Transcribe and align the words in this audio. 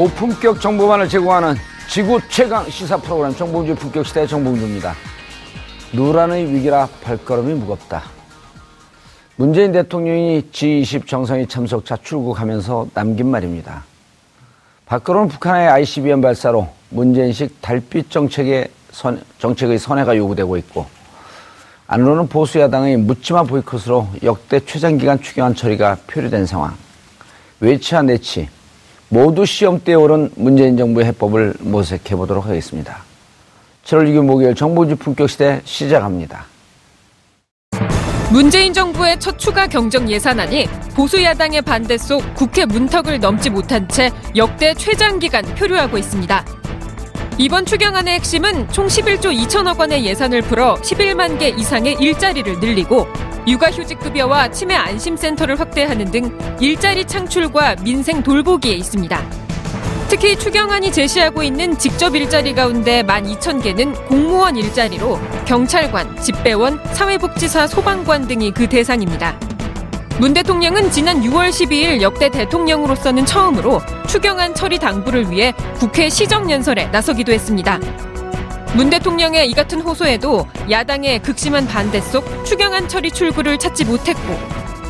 고품격 0.00 0.62
정보만을 0.62 1.10
제공하는 1.10 1.56
지구 1.86 2.18
최강 2.30 2.64
시사 2.70 2.96
프로그램 2.96 3.34
정봉주 3.34 3.74
품격 3.74 4.06
시대 4.06 4.26
정봉주입니다. 4.26 4.94
누란의 5.92 6.50
위기라 6.54 6.88
발걸음이 7.02 7.52
무겁다. 7.52 8.04
문재인 9.36 9.72
대통령이 9.72 10.48
G20 10.52 11.06
정상회 11.06 11.44
참석차 11.44 11.98
출국하면서 11.98 12.86
남긴 12.94 13.30
말입니다. 13.30 13.84
밖으로는 14.86 15.28
북한의 15.28 15.68
ICBM 15.68 16.22
발사로 16.22 16.70
문재인식 16.88 17.60
달빛 17.60 18.10
정책의, 18.10 18.68
선, 18.92 19.22
정책의 19.38 19.78
선회가 19.78 20.16
요구되고 20.16 20.56
있고 20.56 20.86
안으로는 21.88 22.28
보수 22.30 22.58
야당의 22.58 22.96
묻지마 22.96 23.42
보이콧으로 23.42 24.08
역대 24.22 24.64
최장기간 24.64 25.20
추경안 25.20 25.54
처리가 25.54 25.98
표류된 26.06 26.46
상황. 26.46 26.74
외치와 27.60 28.00
내치 28.00 28.48
모두 29.12 29.44
시험대에 29.44 29.96
오른 29.96 30.30
문재인 30.36 30.76
정부의 30.76 31.06
해법을 31.06 31.54
모색해 31.60 32.14
보도록 32.14 32.46
하겠습니다. 32.46 33.02
7월 33.84 34.06
6일 34.06 34.24
목요일 34.24 34.54
정보주 34.54 34.96
품격 34.96 35.28
시대 35.28 35.60
시작합니다. 35.64 36.46
문재인 38.30 38.72
정부의 38.72 39.18
첫 39.18 39.36
추가 39.36 39.66
경정 39.66 40.08
예산안이 40.08 40.68
보수 40.94 41.20
야당의 41.20 41.62
반대 41.62 41.98
속 41.98 42.22
국회 42.34 42.64
문턱을 42.64 43.18
넘지 43.18 43.50
못한 43.50 43.88
채 43.88 44.12
역대 44.36 44.72
최장기간 44.74 45.44
표류하고 45.56 45.98
있습니다. 45.98 46.59
이번 47.40 47.64
추경안의 47.64 48.16
핵심은 48.16 48.68
총 48.70 48.86
11조 48.86 49.34
2천억 49.34 49.78
원의 49.80 50.04
예산을 50.04 50.42
풀어 50.42 50.74
11만 50.74 51.38
개 51.38 51.48
이상의 51.48 51.96
일자리를 51.98 52.60
늘리고 52.60 53.06
육아휴직급여와 53.48 54.50
치매 54.50 54.74
안심센터를 54.74 55.58
확대하는 55.58 56.10
등 56.10 56.38
일자리 56.60 57.06
창출과 57.06 57.76
민생 57.76 58.22
돌보기에 58.22 58.74
있습니다. 58.74 59.22
특히 60.10 60.36
추경안이 60.36 60.92
제시하고 60.92 61.42
있는 61.42 61.78
직접 61.78 62.14
일자리 62.14 62.54
가운데 62.54 63.02
12,000개는 63.02 64.06
공무원 64.06 64.56
일자리로 64.56 65.18
경찰관, 65.46 66.20
집배원, 66.20 66.78
사회복지사, 66.92 67.68
소방관 67.68 68.28
등이 68.28 68.52
그 68.52 68.68
대상입니다. 68.68 69.34
문 70.20 70.34
대통령은 70.34 70.90
지난 70.90 71.22
6월 71.22 71.48
12일 71.48 72.02
역대 72.02 72.28
대통령으로서는 72.28 73.24
처음으로 73.24 73.80
추경안 74.06 74.54
처리 74.54 74.78
당부를 74.78 75.30
위해 75.30 75.54
국회 75.78 76.10
시정연설에 76.10 76.88
나서기도 76.88 77.32
했습니다. 77.32 77.80
문 78.74 78.90
대통령의 78.90 79.48
이 79.48 79.54
같은 79.54 79.80
호소에도 79.80 80.46
야당의 80.70 81.22
극심한 81.22 81.66
반대 81.66 82.02
속 82.02 82.44
추경안 82.44 82.86
처리 82.86 83.10
출구를 83.10 83.58
찾지 83.58 83.86
못했고 83.86 84.38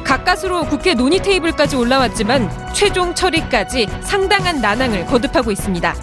가까스로 0.02 0.64
국회 0.64 0.94
논의 0.94 1.22
테이블까지 1.22 1.76
올라왔지만 1.76 2.50
최종 2.74 3.14
처리까지 3.14 3.86
상당한 4.02 4.60
난항을 4.60 5.06
거듭하고 5.06 5.52
있습니다. 5.52 5.94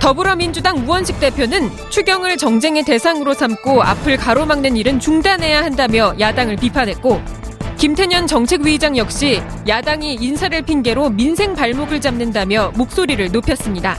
더불어민주당 0.00 0.78
우원식 0.78 1.20
대표는 1.20 1.70
추경을 1.90 2.36
정쟁의 2.36 2.82
대상으로 2.82 3.34
삼고 3.34 3.84
앞을 3.84 4.16
가로막는 4.16 4.76
일은 4.76 4.98
중단해야 4.98 5.62
한다며 5.62 6.12
야당을 6.18 6.56
비판했고 6.56 7.37
김태년 7.78 8.26
정책위의장 8.26 8.96
역시 8.96 9.40
야당이 9.68 10.14
인사를 10.16 10.60
핑계로 10.62 11.10
민생 11.10 11.54
발목을 11.54 12.00
잡는다며 12.00 12.72
목소리를 12.74 13.30
높였습니다. 13.30 13.96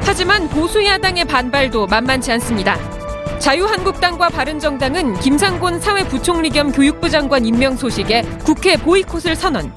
하지만 0.00 0.48
보수 0.48 0.84
야당의 0.84 1.24
반발도 1.26 1.86
만만치 1.86 2.32
않습니다. 2.32 2.76
자유한국당과 3.38 4.30
바른정당은 4.30 5.20
김상곤 5.20 5.80
사회부총리 5.80 6.50
겸 6.50 6.72
교육부 6.72 7.08
장관 7.08 7.46
임명 7.46 7.76
소식에 7.76 8.22
국회 8.44 8.76
보이콧을 8.76 9.36
선언. 9.36 9.72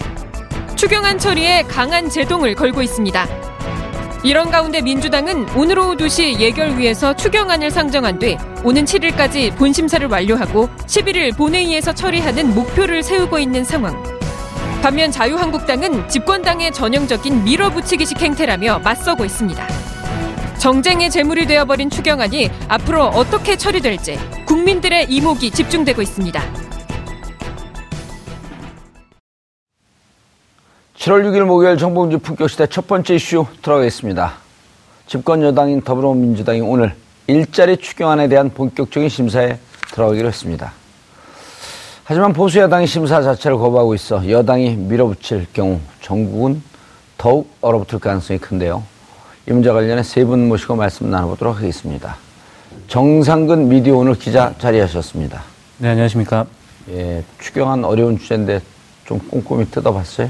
추경안 0.76 1.20
처리에 1.20 1.62
강한 1.70 2.10
제동을 2.10 2.56
걸고 2.56 2.82
있습니다. 2.82 3.51
이런 4.24 4.52
가운데 4.52 4.82
민주당은 4.82 5.48
오늘 5.56 5.80
오후 5.80 5.96
2시 5.96 6.40
예결위에서 6.40 7.16
추경안을 7.16 7.72
상정한 7.72 8.20
뒤 8.20 8.38
오는 8.64 8.86
7일까지 8.86 9.56
본심사를 9.56 10.08
완료하고 10.08 10.70
11일 10.86 11.36
본회의에서 11.36 11.94
처리하는 11.94 12.54
목표를 12.54 13.02
세우고 13.02 13.40
있는 13.40 13.64
상황. 13.64 14.02
반면 14.84 15.12
자유한국당은 15.12 16.08
집권당의 16.08 16.72
전형적인 16.72 17.44
밀어붙이기식 17.44 18.22
행태라며 18.22 18.80
맞서고 18.80 19.26
있습니다. 19.26 19.68
정쟁의 20.60 21.10
재물이 21.10 21.48
되어버린 21.48 21.90
추경안이 21.90 22.52
앞으로 22.68 23.06
어떻게 23.06 23.58
처리될지 23.58 24.20
국민들의 24.46 25.08
이목이 25.10 25.50
집중되고 25.50 26.00
있습니다. 26.00 26.71
7월 31.02 31.24
6일 31.26 31.46
목요일 31.46 31.80
정봉주 31.80 32.20
품격시대 32.20 32.68
첫 32.68 32.86
번째 32.86 33.16
이슈 33.16 33.48
들어가겠습니다. 33.64 34.34
집권 35.08 35.42
여당인 35.42 35.82
더불어민주당이 35.82 36.62
오늘 36.62 36.94
일자리 37.26 37.78
추경안에 37.78 38.28
대한 38.28 38.52
본격적인 38.52 39.10
심사에 39.10 39.58
들어가기로 39.94 40.28
했습니다. 40.28 40.72
하지만 42.04 42.34
보수 42.34 42.60
야당이 42.60 42.86
심사 42.86 43.20
자체를 43.24 43.58
거부하고 43.58 43.96
있어 43.96 44.30
여당이 44.30 44.76
밀어붙일 44.76 45.48
경우 45.54 45.80
정국은 46.02 46.62
더욱 47.18 47.52
얼어붙을 47.62 47.98
가능성이 47.98 48.38
큰데요. 48.38 48.84
이 49.50 49.54
문제 49.54 49.72
관련해 49.72 50.04
세 50.04 50.24
분 50.24 50.48
모시고 50.50 50.76
말씀 50.76 51.10
나눠보도록 51.10 51.58
하겠습니다. 51.58 52.16
정상근 52.88 53.70
미디어 53.70 53.96
오늘 53.98 54.14
기자 54.14 54.54
자리하셨습니다. 54.60 55.42
네, 55.80 55.90
안녕하십니까. 55.90 56.46
예, 56.92 57.24
추경안 57.40 57.86
어려운 57.86 58.20
주제인데 58.20 58.62
좀 59.06 59.18
꼼꼼히 59.18 59.66
뜯어봤어요? 59.66 60.30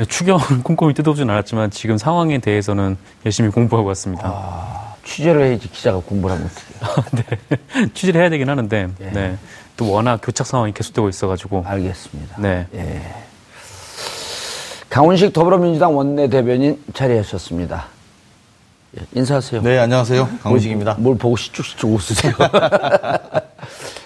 네, 0.00 0.06
추경을 0.06 0.40
꼼꼼히 0.64 0.94
뜯어보진 0.94 1.28
않았지만 1.28 1.70
지금 1.70 1.98
상황에 1.98 2.38
대해서는 2.38 2.96
열심히 3.26 3.50
공부하고 3.50 3.88
왔습니다. 3.88 4.22
아, 4.24 4.94
취재를 5.04 5.44
해야지 5.44 5.70
기자가 5.70 5.98
공부를 6.00 6.36
하면 6.36 6.48
어떡해요. 6.48 7.04
네. 7.76 7.86
취재를 7.92 8.22
해야 8.22 8.30
되긴 8.30 8.48
하는데, 8.48 8.88
예. 8.98 9.10
네. 9.10 9.36
또 9.76 9.90
워낙 9.90 10.20
교착 10.22 10.46
상황이 10.46 10.72
계속되고 10.72 11.06
있어가지고. 11.10 11.64
알겠습니다. 11.66 12.40
네. 12.40 12.66
예. 12.74 13.02
강훈식 14.88 15.34
더불어민주당 15.34 15.94
원내대변인 15.94 16.82
자리하셨습니다. 16.94 17.86
예, 18.98 19.04
인사하세요. 19.14 19.60
네, 19.60 19.78
안녕하세요. 19.78 20.28
강훈식입니다. 20.42 20.94
뭘, 20.94 21.02
뭘 21.02 21.18
보고 21.18 21.36
시쭉시쭉 21.36 21.92
웃으세요? 21.92 22.32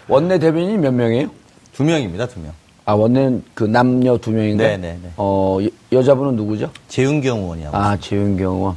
원내대변인이 0.08 0.76
몇 0.76 0.92
명이에요? 0.92 1.30
두 1.72 1.84
명입니다, 1.84 2.26
두 2.26 2.40
명. 2.40 2.52
아, 2.86 2.92
원내는 2.92 3.42
그 3.54 3.64
남녀 3.64 4.18
두 4.18 4.30
명인가요? 4.30 4.68
네, 4.68 4.76
네, 4.76 4.98
네. 5.02 5.10
어, 5.16 5.58
여, 5.92 6.02
자분은 6.02 6.36
누구죠? 6.36 6.70
재윤경 6.88 7.38
의원이하고 7.40 7.76
아, 7.76 7.96
지윤경 7.96 8.54
의원. 8.56 8.76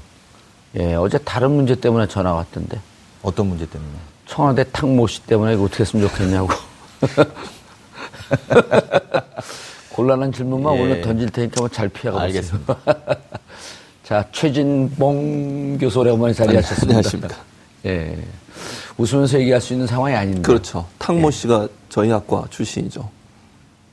예, 0.80 0.94
어제 0.95 1.18
다른 1.19 1.51
문제 1.51 1.75
때문에 1.75 2.07
전화 2.07 2.33
왔던데. 2.33 2.80
어떤 3.21 3.48
문제 3.48 3.65
때문에? 3.65 3.92
청와대 4.25 4.63
탕모 4.71 5.07
씨 5.07 5.21
때문에 5.24 5.54
이거 5.56 5.63
어떻게 5.63 5.81
했으면 5.81 6.07
좋겠냐고. 6.07 6.50
곤란한 9.92 10.31
질문만 10.31 10.75
예. 10.75 10.81
오늘 10.81 11.01
던질 11.01 11.30
테니까 11.30 11.56
뭐 11.62 11.68
잘 11.69 11.89
피하고 11.89 12.19
알겠습니다. 12.19 12.75
자, 14.03 14.25
최진봉 14.31 15.80
교수 15.80 16.00
오랜만에 16.00 16.33
자리하셨습니다. 16.33 16.88
안녕하십니까. 16.98 17.36
예. 17.86 18.18
웃으면서 18.98 19.39
얘기할 19.39 19.60
수 19.60 19.74
있는 19.74 19.86
상황이 19.88 20.15
아닌데. 20.15 20.42
그렇죠. 20.42 20.86
탕모 21.00 21.31
씨가 21.31 21.68
저희 21.89 22.10
학과 22.10 22.45
출신이죠. 22.50 23.10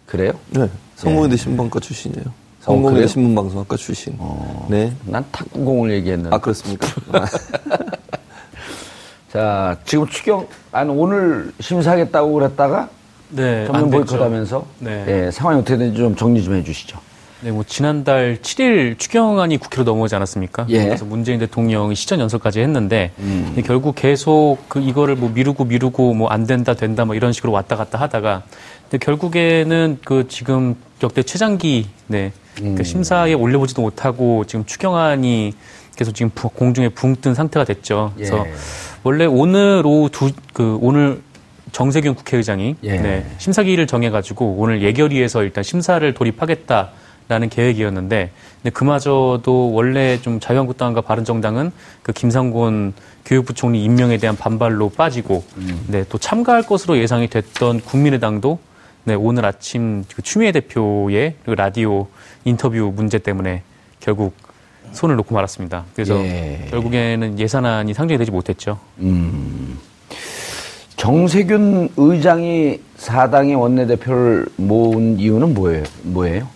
그래요? 0.06 0.32
네. 0.50 0.68
성공회대 0.96 1.36
신방과 1.36 1.80
출신이에요. 1.80 2.24
성공회대 2.60 2.88
어, 2.90 2.94
그래요? 2.94 3.06
신문방송학과 3.08 3.76
출신. 3.76 4.18
네. 4.68 4.92
난 5.04 5.24
탁구공을 5.32 5.90
얘기했는데. 5.92 6.34
아, 6.34 6.38
그렇습니까? 6.38 6.86
자, 9.32 9.76
지금 9.84 10.06
추경, 10.06 10.46
아니, 10.72 10.90
오늘 10.90 11.52
심사하겠다고 11.60 12.32
그랬다가 12.32 12.88
네. 13.30 13.66
전면. 13.66 13.90
보이콧하면서 13.90 14.66
네. 14.78 15.04
예, 15.26 15.30
상황이 15.30 15.58
어떻게 15.58 15.76
되는지 15.76 15.98
좀 15.98 16.14
정리 16.14 16.42
좀 16.42 16.54
해주시죠. 16.54 16.98
네, 17.40 17.50
뭐 17.50 17.62
지난달 17.66 18.38
7일 18.40 18.98
추경안이 18.98 19.58
국회로 19.58 19.84
넘어오지 19.84 20.14
않았습니까? 20.14 20.64
예. 20.70 20.78
음. 20.80 20.84
그래서 20.86 21.04
문재인 21.04 21.40
대통령이 21.40 21.94
시전 21.94 22.18
연설까지 22.20 22.60
했는데 22.60 23.10
근데 23.18 23.60
결국 23.60 23.94
계속 23.96 24.58
그 24.68 24.80
이거를 24.80 25.16
뭐 25.16 25.28
미루고 25.28 25.66
미루고 25.66 26.14
뭐 26.14 26.30
안 26.30 26.46
된다 26.46 26.72
된다 26.72 27.04
뭐 27.04 27.14
이런 27.14 27.32
식으로 27.34 27.52
왔다 27.52 27.76
갔다 27.76 28.00
하다가 28.00 28.44
근데 28.90 29.04
결국에는 29.04 29.98
그 30.04 30.26
지금 30.28 30.76
역대 31.02 31.22
최장기 31.22 31.86
네. 32.06 32.32
음. 32.62 32.74
그 32.76 32.84
심사에 32.84 33.32
올려보지도 33.32 33.82
못하고 33.82 34.44
지금 34.46 34.64
추경안이 34.64 35.54
계속 35.96 36.14
지금 36.14 36.30
부- 36.34 36.48
공중에 36.50 36.88
붕 36.90 37.16
뜬 37.20 37.34
상태가 37.34 37.64
됐죠. 37.64 38.12
그래서 38.16 38.44
예. 38.46 38.52
원래 39.02 39.26
오늘 39.26 39.82
오후 39.84 40.08
두 40.10 40.30
그 40.52 40.78
오늘 40.80 41.20
정세균 41.72 42.14
국회의장이 42.14 42.76
예. 42.84 42.96
네, 42.98 43.26
심사기일을 43.38 43.86
정해가지고 43.88 44.54
오늘 44.58 44.82
예결위에서 44.82 45.42
일단 45.42 45.64
심사를 45.64 46.14
돌입하겠다라는 46.14 47.48
계획이었는데 47.50 48.30
근데 48.62 48.70
그마저도 48.72 49.72
원래 49.72 50.20
좀 50.20 50.38
자유한국당과 50.38 51.00
바른정당은 51.00 51.72
그 52.02 52.12
김상곤 52.12 52.94
교육부총리 53.24 53.82
임명에 53.82 54.18
대한 54.18 54.36
반발로 54.36 54.90
빠지고 54.90 55.42
네, 55.88 56.04
또 56.08 56.18
참가할 56.18 56.62
것으로 56.62 56.98
예상이 56.98 57.26
됐던 57.28 57.80
국민의당도 57.80 58.58
네, 59.04 59.14
오늘 59.14 59.44
아침 59.44 60.04
그 60.14 60.22
추미애 60.22 60.50
대표의 60.52 61.34
그 61.44 61.50
라디오 61.50 62.06
인터뷰 62.44 62.92
문제 62.94 63.18
때문에 63.18 63.62
결국 64.00 64.34
손을 64.92 65.16
놓고 65.16 65.34
말았습니다. 65.34 65.84
그래서 65.94 66.16
예. 66.24 66.66
결국에는 66.70 67.38
예산안이 67.38 67.92
상정이 67.92 68.16
되지 68.18 68.30
못했죠. 68.30 68.78
정세균 70.96 71.90
의장이 71.96 72.80
사당의 72.96 73.56
원내대표를 73.56 74.46
모은 74.56 75.18
이유는 75.18 75.52
뭐예요? 75.54 75.84
뭐예요? 76.02 76.48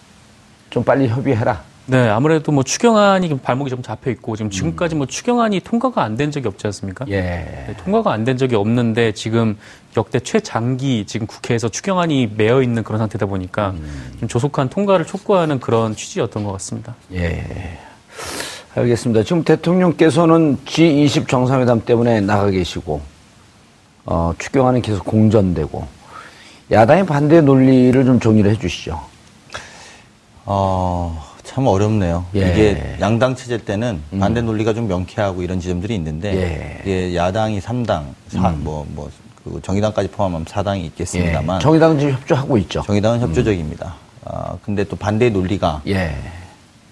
좀 0.70 0.84
빨리 0.84 1.08
협의해라. 1.08 1.62
네, 1.86 2.06
아무래도 2.08 2.52
뭐 2.52 2.62
추경안이 2.62 3.38
발목이 3.38 3.70
좀 3.70 3.82
잡혀 3.82 4.10
있고 4.10 4.36
지금 4.36 4.50
지금까지 4.50 4.94
뭐 4.94 5.06
추경안이 5.06 5.60
통과가 5.60 6.02
안 6.02 6.16
된 6.18 6.30
적이 6.30 6.48
없지 6.48 6.66
않습니까? 6.66 7.06
예. 7.08 7.20
네, 7.20 7.74
통과가 7.82 8.12
안 8.12 8.24
된 8.24 8.36
적이 8.36 8.56
없는데 8.56 9.12
지금 9.12 9.56
역대 9.98 10.20
최장기 10.20 11.04
지금 11.06 11.26
국회에서 11.26 11.68
추경안이 11.68 12.30
매여 12.36 12.62
있는 12.62 12.84
그런 12.84 12.98
상태다 13.00 13.26
보니까 13.26 13.74
좀 14.20 14.28
조속한 14.28 14.68
통과를 14.68 15.04
촉구하는 15.04 15.58
그런 15.58 15.96
취지였던 15.96 16.44
것 16.44 16.52
같습니다. 16.52 16.94
예. 17.12 17.78
알겠습니다. 18.76 19.24
지금 19.24 19.42
대통령께서는 19.42 20.58
G20 20.64 21.26
정상회담 21.26 21.84
때문에 21.84 22.20
나가 22.20 22.48
계시고, 22.48 23.00
어, 24.06 24.32
추경안은 24.38 24.82
계속 24.82 25.04
공전되고, 25.04 25.84
야당의 26.70 27.06
반대 27.06 27.40
논리를 27.40 28.04
좀 28.04 28.20
정리를 28.20 28.48
해 28.48 28.56
주시죠. 28.56 29.00
어, 30.44 31.24
참 31.42 31.66
어렵네요. 31.66 32.24
예. 32.36 32.40
이게 32.40 32.96
양당 33.00 33.34
체제 33.34 33.58
때는 33.58 34.00
반대 34.20 34.42
논리가 34.42 34.74
좀 34.74 34.86
명쾌하고 34.86 35.42
이런 35.42 35.58
지점들이 35.58 35.94
있는데 35.96 36.36
예. 36.36 36.80
이게 36.82 37.16
야당이 37.16 37.60
3당, 37.60 38.04
사, 38.28 38.50
뭐, 38.50 38.86
뭐, 38.90 39.10
그 39.48 39.60
정의당까지 39.62 40.08
포함하면 40.10 40.44
4당이 40.44 40.84
있겠습니다만 40.86 41.56
예. 41.56 41.62
정의당은 41.62 41.98
지금 41.98 42.14
협조하고 42.14 42.58
있죠. 42.58 42.82
정의당은 42.82 43.20
협조적입니다. 43.20 43.94
아, 44.24 44.56
근데 44.62 44.84
또 44.84 44.96
반대 44.96 45.30
논리가 45.30 45.82
예. 45.86 46.14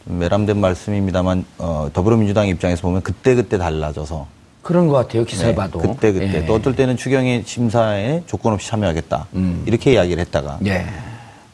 좀 0.06 0.18
매람된 0.18 0.58
말씀입니다만 0.58 1.44
어, 1.58 1.88
더불어민주당 1.92 2.48
입장에서 2.48 2.82
보면 2.82 3.02
그때그때 3.02 3.58
달라져서 3.58 4.26
그런 4.62 4.88
것 4.88 4.94
같아요. 4.94 5.24
기사를 5.24 5.54
봐도. 5.54 5.78
그때 5.78 6.12
그때 6.12 6.42
예. 6.42 6.46
또 6.46 6.54
어떨 6.54 6.74
때는 6.74 6.96
추경의 6.96 7.44
심사에 7.46 8.22
조건 8.26 8.52
없이 8.52 8.68
참여하겠다 8.68 9.26
이렇게 9.66 9.92
이야기를 9.92 10.20
했다가 10.24 10.58
예. 10.66 10.86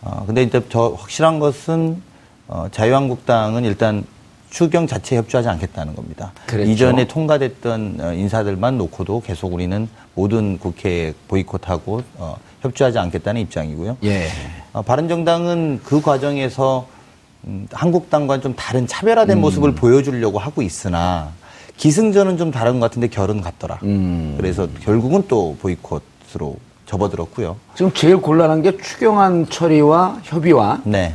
어, 0.01 0.25
근데 0.27 0.43
이제 0.43 0.61
저 0.71 0.97
확실한 0.99 1.39
것은 1.39 2.03
어, 2.49 2.67
자유한국당은 2.71 3.65
일단 3.65 4.05
추경 4.53 4.87
자체에 4.87 5.19
협조하지 5.19 5.49
않겠다는 5.49 5.97
겁니다. 5.97 6.33
그랬죠. 6.47 6.71
이전에 6.71 7.07
통과됐던 7.07 7.97
어, 8.01 8.13
인사들만 8.13 8.77
놓고도 8.77 9.23
계속 9.23 9.55
우리는 9.55 9.89
모든 10.15 10.59
국회에 10.59 11.15
보이콧하고 11.27 12.03
어, 12.19 12.37
협조하지 12.61 12.99
않겠다는 12.99 13.41
입장이고요. 13.41 13.97
예. 14.05 14.29
어, 14.75 14.83
바른정당은 14.83 15.81
그 15.83 16.03
과정에서 16.03 16.87
음, 17.45 17.67
한국당과는 17.73 18.43
좀 18.43 18.55
다른 18.55 18.87
차별화된 18.87 19.39
음. 19.39 19.41
모습을 19.41 19.75
보여주려고 19.75 20.39
하고 20.39 20.61
있으나 20.61 21.33
기승전은 21.79 22.37
좀 22.37 22.51
다른 22.51 22.79
것 22.79 22.91
같은데 22.91 23.09
결은 23.09 23.41
같더라. 23.41 23.79
음. 23.85 24.35
그래서 24.37 24.69
결국은 24.83 25.25
또 25.29 25.56
보이콧으로 25.63 26.56
접어들었고요. 26.85 27.56
지금 27.75 27.91
제일 27.94 28.19
곤란한 28.19 28.61
게 28.61 28.77
추경안 28.77 29.49
처리와 29.49 30.21
협의와 30.25 30.82
네. 30.85 31.15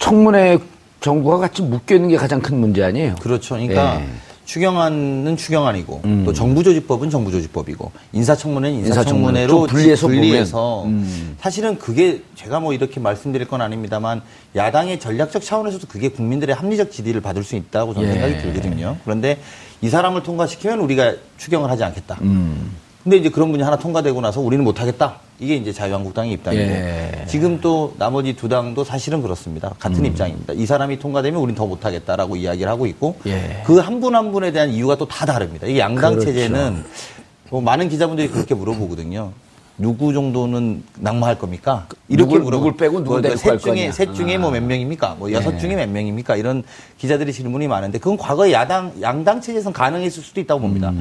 청문회 0.00 0.58
정부가 1.00 1.38
같이 1.38 1.62
묶여 1.62 1.94
있는 1.94 2.08
게 2.10 2.16
가장 2.16 2.40
큰 2.40 2.58
문제 2.58 2.82
아니에요? 2.82 3.14
그렇죠. 3.20 3.54
그러니까 3.54 4.00
예. 4.00 4.06
추경안은 4.44 5.36
추경안이고 5.36 6.02
또 6.24 6.32
정부조직법은 6.32 7.10
정부조직법이고 7.10 7.92
인사청문회는 8.14 8.78
인사청문회. 8.78 9.42
인사청문회로 9.42 9.48
좀 9.48 9.66
분리해서 9.66 10.06
분리해서. 10.06 10.84
음. 10.86 11.36
사실은 11.38 11.78
그게 11.78 12.22
제가 12.34 12.58
뭐 12.58 12.72
이렇게 12.72 12.98
말씀드릴 12.98 13.46
건 13.46 13.60
아닙니다만 13.60 14.22
야당의 14.56 15.00
전략적 15.00 15.44
차원에서도 15.44 15.86
그게 15.86 16.08
국민들의 16.08 16.54
합리적 16.54 16.90
지지를 16.90 17.20
받을 17.20 17.44
수 17.44 17.56
있다고 17.56 17.92
저는 17.92 18.08
예. 18.08 18.12
생각이 18.12 18.38
들거든요. 18.38 18.96
그런데 19.04 19.38
이 19.82 19.90
사람을 19.90 20.22
통과시키면 20.22 20.80
우리가 20.80 21.14
추경을 21.36 21.70
하지 21.70 21.84
않겠다. 21.84 22.16
음. 22.22 22.72
근데 23.08 23.16
이제 23.16 23.30
그런 23.30 23.50
분이 23.50 23.62
하나 23.62 23.78
통과되고 23.78 24.20
나서 24.20 24.38
우리는 24.42 24.62
못하겠다. 24.62 25.14
이게 25.40 25.56
이제 25.56 25.72
자유한국당의 25.72 26.32
입장이고 26.32 26.62
예. 26.62 27.24
지금 27.26 27.58
또 27.62 27.94
나머지 27.96 28.34
두 28.34 28.50
당도 28.50 28.84
사실은 28.84 29.22
그렇습니다. 29.22 29.72
같은 29.78 30.04
입장입니다. 30.04 30.52
이 30.52 30.66
사람이 30.66 30.98
통과되면 30.98 31.40
우리는 31.40 31.54
더 31.56 31.64
못하겠다라고 31.66 32.36
이야기를 32.36 32.70
하고 32.70 32.84
있고 32.86 33.16
예. 33.26 33.62
그한 33.64 34.00
분 34.02 34.14
한 34.14 34.30
분에 34.30 34.52
대한 34.52 34.68
이유가 34.68 34.96
또 34.98 35.06
다 35.08 35.24
다릅니다. 35.24 35.66
이게 35.66 35.78
양당 35.78 36.16
그렇죠. 36.16 36.26
체제는 36.26 36.84
뭐 37.48 37.62
많은 37.62 37.88
기자분들이 37.88 38.28
그렇게 38.28 38.54
물어보거든요. 38.54 39.32
누구 39.80 40.12
정도는 40.12 40.82
낙마할 40.98 41.38
겁니까? 41.38 41.86
이렇게 42.08 42.34
누굴- 42.36 42.50
누굴 42.52 42.76
빼고 42.76 42.98
누굴 43.04 43.22
데리고 43.22 43.38
셋갈 43.38 43.58
중에 43.58 43.74
거냐. 43.76 43.92
셋 43.92 44.12
중에 44.12 44.36
뭐 44.36 44.50
몇 44.50 44.60
명입니까? 44.64 45.14
뭐 45.18 45.30
여섯 45.30 45.52
네. 45.52 45.58
중에 45.58 45.76
몇 45.76 45.88
명입니까? 45.88 46.34
이런 46.34 46.64
기자들이 46.98 47.32
질문이 47.32 47.68
많은데 47.68 47.98
그건 47.98 48.16
과거 48.18 48.50
야당 48.50 48.92
양당 49.00 49.40
체제에선 49.40 49.72
가능했을 49.72 50.20
수도 50.22 50.40
있다고 50.40 50.60
봅니다. 50.60 50.92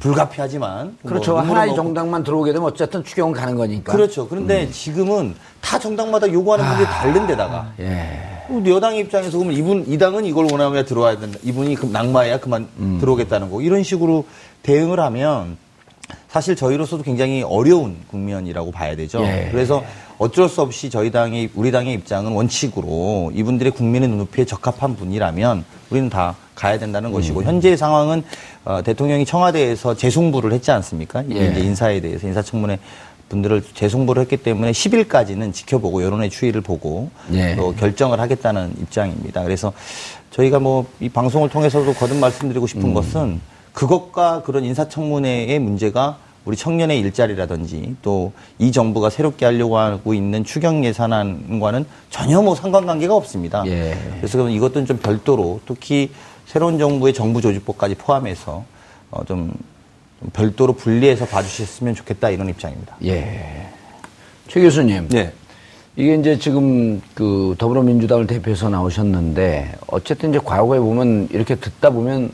불가피하지만 0.00 0.96
그렇죠. 1.04 1.32
뭐 1.32 1.42
하나의 1.42 1.68
뭐 1.68 1.76
정당만 1.76 2.24
들어오게 2.24 2.52
되면 2.54 2.66
어쨌든 2.66 3.04
추경은 3.04 3.34
가는 3.34 3.54
거니까. 3.54 3.92
그렇죠. 3.92 4.26
그런데 4.26 4.70
지금은 4.70 5.34
다 5.60 5.78
정당마다 5.78 6.30
요구하는 6.32 6.64
분들이 6.66 6.86
다른 6.86 7.26
데다가 7.26 7.72
예. 7.80 8.18
여당 8.66 8.96
입장에서 8.96 9.38
보면 9.38 9.54
이분 9.54 9.84
이 9.86 9.98
당은 9.98 10.24
이걸 10.24 10.48
원하면 10.50 10.84
들어와야 10.86 11.18
된다. 11.18 11.38
이분이 11.42 11.74
그 11.76 11.86
낙마해야 11.86 12.40
그만 12.40 12.66
들어오겠다는 13.00 13.50
거. 13.50 13.60
이런 13.60 13.82
식으로 13.82 14.24
대응을 14.62 15.00
하면 15.00 15.56
사실 16.32 16.56
저희로서도 16.56 17.02
굉장히 17.02 17.42
어려운 17.42 17.96
국면이라고 18.10 18.70
봐야 18.70 18.96
되죠. 18.96 19.22
예. 19.22 19.48
그래서 19.50 19.84
어쩔 20.16 20.48
수 20.48 20.62
없이 20.62 20.88
저희 20.88 21.10
당의 21.10 21.50
우리 21.54 21.70
당의 21.70 21.92
입장은 21.92 22.32
원칙으로 22.32 23.32
이분들의 23.34 23.72
국민의 23.72 24.08
눈높이에 24.08 24.46
적합한 24.46 24.96
분이라면 24.96 25.62
우리는 25.90 26.08
다 26.08 26.34
가야 26.54 26.78
된다는 26.78 27.10
음. 27.10 27.12
것이고 27.12 27.42
현재의 27.42 27.76
상황은 27.76 28.22
어, 28.64 28.80
대통령이 28.82 29.26
청와대에서 29.26 29.94
재송부를 29.94 30.54
했지 30.54 30.70
않습니까? 30.70 31.22
예. 31.30 31.50
이제 31.50 31.60
인사에 31.60 32.00
대해서 32.00 32.26
인사청문회 32.26 32.78
분들을 33.28 33.62
재송부를 33.74 34.22
했기 34.22 34.38
때문에 34.38 34.72
10일까지는 34.72 35.52
지켜보고 35.52 36.02
여론의 36.02 36.30
추이를 36.30 36.62
보고 36.62 37.10
예. 37.34 37.56
또 37.56 37.74
결정을 37.74 38.20
하겠다는 38.20 38.72
입장입니다. 38.80 39.42
그래서 39.42 39.74
저희가 40.30 40.60
뭐 40.60 40.86
이 41.00 41.10
방송을 41.10 41.50
통해서도 41.50 41.92
거듭 41.92 42.16
말씀드리고 42.16 42.66
싶은 42.66 42.84
음. 42.84 42.94
것은 42.94 43.40
그것과 43.72 44.42
그런 44.42 44.64
인사청문회의 44.64 45.58
문제가 45.58 46.18
우리 46.44 46.56
청년의 46.56 46.98
일자리라든지 47.00 47.96
또 48.02 48.32
이 48.58 48.70
정부가 48.70 49.10
새롭게 49.10 49.44
하려고 49.44 49.76
하고 49.76 50.14
있는 50.14 50.44
추경 50.44 50.84
예산안과는 50.84 51.84
전혀 52.10 52.40
뭐 52.40 52.54
상관관계가 52.54 53.14
없습니다. 53.14 53.64
예. 53.66 53.96
그래서 54.18 54.38
그럼 54.38 54.50
이것들은 54.52 54.86
좀 54.86 54.98
별도로 54.98 55.60
특히 55.66 56.10
새로운 56.46 56.78
정부의 56.78 57.12
정부 57.12 57.40
조직법까지 57.40 57.96
포함해서 57.96 58.64
어, 59.10 59.24
좀, 59.24 59.52
좀 60.20 60.30
별도로 60.32 60.74
분리해서 60.74 61.26
봐주셨으면 61.26 61.94
좋겠다 61.96 62.30
이런 62.30 62.48
입장입니다. 62.48 62.96
예. 63.04 63.68
최 64.46 64.60
교수님. 64.60 65.08
네. 65.08 65.32
이게 65.96 66.14
이제 66.14 66.38
지금 66.38 67.02
그 67.14 67.54
더불어민주당을 67.58 68.26
대표해서 68.26 68.68
나오셨는데 68.68 69.72
어쨌든 69.88 70.30
이제 70.30 70.38
과거에 70.38 70.78
보면 70.78 71.28
이렇게 71.32 71.56
듣다 71.56 71.90
보면 71.90 72.30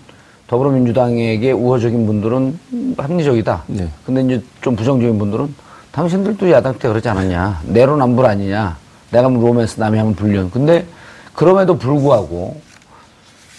더불어민주당에게 0.49 1.53
우호적인 1.53 2.07
분들은 2.07 2.59
음, 2.73 2.95
합리적이다. 2.97 3.65
네. 3.69 3.89
근데 4.05 4.23
이제 4.23 4.43
좀 4.63 4.75
부정적인 4.75 5.19
분들은 5.19 5.55
당신들도 5.93 6.51
야당 6.51 6.79
때 6.79 6.89
그러지 6.89 7.09
않았냐. 7.09 7.61
내로남불 7.67 8.25
아니냐. 8.25 8.77
내가 9.11 9.27
하면 9.27 9.41
로맨스 9.41 9.79
남이 9.79 9.97
하면 9.99 10.15
불륜. 10.15 10.51
근데 10.51 10.87
그럼에도 11.35 11.77
불구하고 11.79 12.61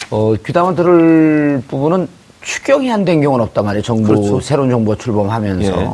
어, 0.09 0.33
귀담아 0.43 0.73
들을 0.75 1.61
부분은 1.67 2.07
추경이 2.41 2.91
안 2.91 3.05
된 3.05 3.21
경우는 3.21 3.45
없단 3.45 3.65
말이에요. 3.65 3.83
정부, 3.83 4.07
그렇죠. 4.07 4.41
새로운 4.41 4.69
정부가 4.69 4.97
출범하면서. 4.97 5.81
예. 5.81 5.89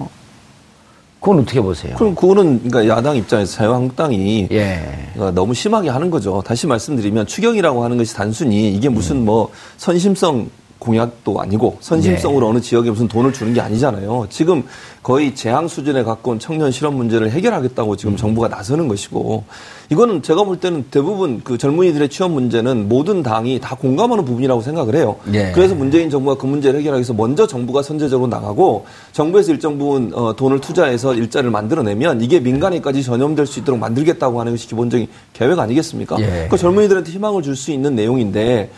그건 1.20 1.40
어떻게 1.40 1.60
보세요? 1.60 1.96
그럼 1.98 2.14
그거는 2.14 2.70
그러니까 2.70 2.96
야당 2.96 3.16
입장에서 3.18 3.52
자유한국당이 3.52 4.48
예. 4.52 5.10
그러니까 5.14 5.32
너무 5.34 5.54
심하게 5.56 5.90
하는 5.90 6.12
거죠. 6.12 6.42
다시 6.46 6.68
말씀드리면 6.68 7.26
추경이라고 7.26 7.84
하는 7.84 7.98
것이 7.98 8.14
단순히 8.14 8.72
이게 8.72 8.88
무슨 8.90 9.26
뭐 9.26 9.50
선심성 9.78 10.48
공약도 10.80 11.40
아니고 11.40 11.78
선심성으로 11.80 12.48
어느 12.48 12.60
지역에 12.62 12.90
무슨 12.90 13.08
돈을 13.08 13.34
주는 13.34 13.54
게 13.54 13.62
아니잖아요. 13.62 14.28
지금 14.30 14.64
거의 15.02 15.34
재앙 15.36 15.68
수준에 15.68 16.04
가까운 16.04 16.40
청년 16.40 16.72
실업 16.72 16.94
문제를 16.94 17.32
해결하겠다고 17.32 17.96
지금 17.96 18.16
정부가 18.16 18.48
나서는 18.48 18.88
것이고 18.88 19.44
이거는 19.90 20.22
제가 20.24 20.44
볼 20.44 20.60
때는 20.60 20.86
대부분 20.90 21.42
그 21.44 21.58
젊은이들의 21.58 22.10
취업 22.10 22.32
문제는 22.32 22.90
모든 22.90 23.24
당이 23.24 23.60
다 23.62 23.76
공감하는 23.76 24.26
부분이라고 24.26 24.62
생각을 24.62 24.96
해요. 24.96 25.16
예. 25.34 25.52
그래서 25.54 25.76
문재인 25.76 26.10
정부가 26.10 26.38
그 26.38 26.46
문제를 26.48 26.80
해결하기 26.80 27.00
위해서 27.00 27.14
먼저 27.14 27.46
정부가 27.48 27.82
선제적으로 27.84 28.28
나가고 28.28 28.86
정부에서 29.12 29.52
일정 29.52 29.78
부분 29.78 30.12
어, 30.14 30.36
돈을 30.36 30.60
투자해서 30.60 31.14
일자리를 31.14 31.52
만들어내면 31.52 32.22
이게 32.22 32.40
민간에까지 32.40 33.04
전염될 33.04 33.46
수 33.46 33.60
있도록 33.60 33.80
만들겠다고 33.80 34.40
하는 34.40 34.54
것이 34.54 34.68
기본적인 34.68 35.08
계획 35.34 35.60
아니겠습니까? 35.60 36.20
예. 36.20 36.48
그 36.50 36.58
젊은이들한테 36.58 37.12
희망을 37.12 37.42
줄 37.44 37.56
수 37.56 37.72
있는 37.72 37.96
내용인데 37.96 38.70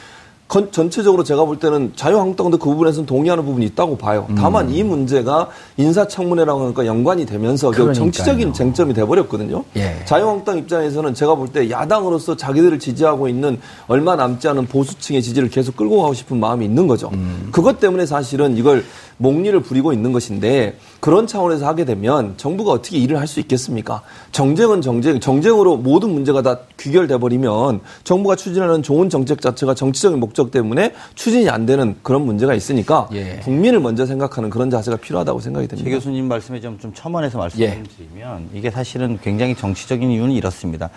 건- 0.48 0.72
전체적으로 0.72 1.24
제가 1.26 1.44
볼 1.44 1.60
때는 1.60 1.92
자유한국당도 1.98 2.58
그 2.58 2.70
부분에서는 2.70 3.06
동의하는 3.06 3.44
부분이 3.44 3.66
있다고 3.66 3.98
봐요. 3.98 4.28
다만 4.38 4.70
이 4.70 4.82
문제가 4.82 5.50
인사청문회라고 5.76 6.64
하니까 6.66 6.86
연관이 6.86 7.26
되면서 7.26 7.72
결국. 7.72 7.94
정치적인 7.94 8.54
쟁점이 8.54 8.94
돼버렸거든요. 8.94 9.66
예. 9.76 9.96
자유한국당 10.06 10.58
입장에서는 10.60 11.14
제가 11.14 11.36
볼 11.36 11.48
때 11.50 11.70
야당으로서 11.70 12.36
자기들을 12.38 12.80
지지하고 12.80 13.28
있는 13.28 13.60
얼마 13.88 14.16
남지 14.16 14.48
않은 14.50 14.68
보수층의 14.68 15.22
지지를 15.22 15.50
계속 15.50 15.76
끌고 15.76 16.02
가고 16.02 16.14
싶은 16.14 16.40
마음이 16.40 16.64
있는 16.66 16.88
거죠. 16.88 17.10
그것 17.52 17.80
때문에 17.80 18.06
사실은 18.06 18.56
이걸 18.58 18.84
목리를 19.18 19.60
부리고 19.62 19.94
있는 19.94 20.12
것인데 20.14 20.78
그런 21.00 21.26
차원에서 21.26 21.66
하게 21.68 21.86
되면 21.86 22.36
정부가 22.38 22.72
어떻게 22.72 22.98
일을 23.00 23.18
할 23.20 23.28
수 23.28 23.40
있겠습니까? 23.42 24.02
정쟁은 24.32 24.82
정쟁, 24.82 25.20
정쟁으로 25.20 25.76
모든 25.78 26.14
문제가 26.14 26.42
다 26.42 26.60
귀결돼 26.80 27.18
버리면 27.18 27.82
정부가 28.06 28.36
추진하는 28.38 28.82
좋은 28.84 29.10
정책 29.10 29.42
자체가 29.42 29.74
정치적인 29.74 30.20
목적 30.20 30.37
때문에 30.46 30.94
추진이 31.16 31.50
안 31.50 31.66
되는 31.66 31.96
그런 32.02 32.22
문제가 32.22 32.54
있으니까 32.54 33.10
예. 33.14 33.40
국민을 33.44 33.80
먼저 33.80 34.06
생각하는 34.06 34.50
그런 34.50 34.70
자세가 34.70 34.98
필요하다고 34.98 35.40
생각이 35.40 35.68
최 35.68 35.76
됩니다. 35.76 35.96
교수님 35.96 36.28
말씀에 36.28 36.62
좀, 36.62 36.80
좀 36.80 36.94
첨언해서 36.94 37.38
예. 37.60 37.68
말씀드리면 37.68 38.50
이게 38.54 38.72
사실은 38.72 39.20
굉장히 39.22 39.56
정치적인 39.56 40.10
이유는 40.10 40.34
이렇습니다. 40.34 40.90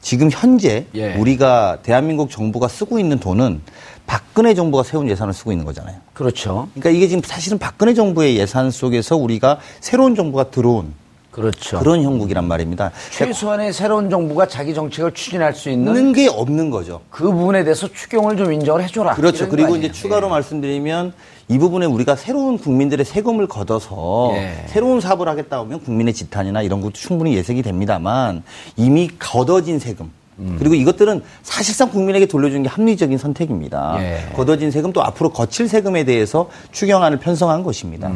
지금 0.00 0.28
현재 0.30 0.86
예. 0.94 1.14
우리가 1.14 1.78
대한민국 1.82 2.30
정부가 2.30 2.68
쓰고 2.68 2.98
있는 2.98 3.18
돈은 3.20 3.60
박근혜 4.06 4.52
정부가 4.54 4.82
세운 4.82 5.08
예산을 5.08 5.32
쓰고 5.32 5.52
있는 5.52 5.64
거잖아요. 5.64 5.96
그렇죠. 6.12 6.68
그러니까 6.74 6.90
이게 6.90 7.08
지금 7.08 7.22
사실은 7.24 7.58
박근혜 7.58 7.94
정부의 7.94 8.36
예산 8.36 8.70
속에서 8.70 9.16
우리가 9.16 9.60
새로운 9.80 10.14
정부가 10.14 10.50
들어온 10.50 10.92
그렇죠. 11.32 11.78
그런 11.78 12.02
형국이란 12.02 12.46
말입니다. 12.46 12.92
최소한의 13.10 13.72
새로운 13.72 14.10
정부가 14.10 14.46
자기 14.46 14.74
정책을 14.74 15.12
추진할 15.12 15.54
수 15.54 15.70
있는 15.70 16.12
게 16.12 16.28
없는 16.28 16.70
거죠. 16.70 17.00
그 17.10 17.24
부분에 17.24 17.64
대해서 17.64 17.88
추경을 17.88 18.36
좀 18.36 18.52
인정을 18.52 18.84
해줘라. 18.84 19.14
그렇죠. 19.14 19.48
그리고 19.48 19.74
이제? 19.74 19.90
추가로 19.90 20.26
예. 20.26 20.30
말씀드리면 20.30 21.14
이 21.48 21.58
부분에 21.58 21.86
우리가 21.86 22.16
새로운 22.16 22.58
국민들의 22.58 23.04
세금을 23.04 23.46
걷어서 23.46 24.30
예. 24.34 24.66
새로운 24.68 25.00
사업을 25.00 25.26
하겠다 25.26 25.58
하면 25.60 25.80
국민의 25.82 26.12
지탄이나 26.12 26.62
이런 26.62 26.82
것도 26.82 26.92
충분히 26.92 27.34
예상이 27.34 27.62
됩니다만 27.62 28.42
이미 28.76 29.08
걷어진 29.18 29.78
세금 29.78 30.10
음. 30.38 30.56
그리고 30.58 30.74
이것들은 30.74 31.22
사실상 31.42 31.90
국민에게 31.90 32.26
돌려주는 32.26 32.62
게 32.62 32.68
합리적인 32.68 33.18
선택입니다. 33.18 33.96
예. 34.00 34.32
걷어진 34.34 34.70
세금 34.70 34.92
또 34.92 35.02
앞으로 35.02 35.30
거칠 35.30 35.68
세금에 35.68 36.04
대해서 36.04 36.48
추경안을 36.72 37.20
편성한 37.20 37.62
것입니다. 37.62 38.10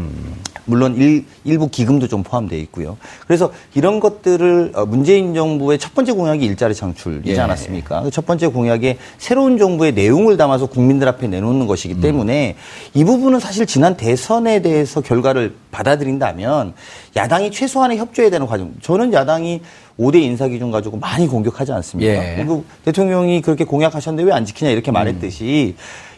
물론 0.65 0.97
일, 0.97 1.25
일부 1.45 1.69
기금도 1.69 2.09
좀 2.09 2.25
포함되어 2.25 2.59
있고요. 2.61 2.97
그래서 3.27 3.53
이런 3.75 4.01
것들을 4.01 4.73
어, 4.75 4.85
문재인 4.87 5.33
정부의 5.35 5.79
첫 5.79 5.95
번째 5.95 6.13
공약이 6.13 6.45
일자리 6.45 6.75
창출이지 6.75 7.31
예. 7.31 7.39
않았습니까? 7.39 8.03
그 8.03 8.11
첫 8.17 8.25
번째 8.25 8.47
공약에 8.47 8.97
새로운 9.19 9.59
정부의 9.59 9.93
내용을 9.93 10.39
담아서 10.39 10.65
국민들 10.65 11.07
앞에 11.07 11.29
내놓는 11.29 11.67
것이기 11.67 12.01
때문에 12.01 12.57
이 12.95 13.05
부분은 13.05 13.41
사실 13.41 13.67
지난 13.67 13.95
대선에 13.95 14.63
대해서 14.63 15.03
결과를 15.03 15.55
받아들인다면 15.77 16.73
야당이 17.15 17.51
최소한의 17.51 17.99
협조해야 17.99 18.31
되는 18.31 18.47
과정. 18.47 18.73
저는 18.81 19.13
야당이 19.13 19.61
5대 19.99 20.17
인사 20.23 20.49
기준 20.49 20.71
가지고 20.71 20.97
많이 20.99 21.27
공격하지 21.27 21.73
않습니까? 21.73 22.11
예. 22.13 22.35
그리고 22.37 22.65
대통령이 22.85 23.43
그렇게 23.43 23.65
공약하셨는데 23.65 24.29
왜 24.29 24.37
안 24.37 24.45
지키냐 24.45 24.71
이렇게 24.71 24.91
말했듯이 24.91 25.77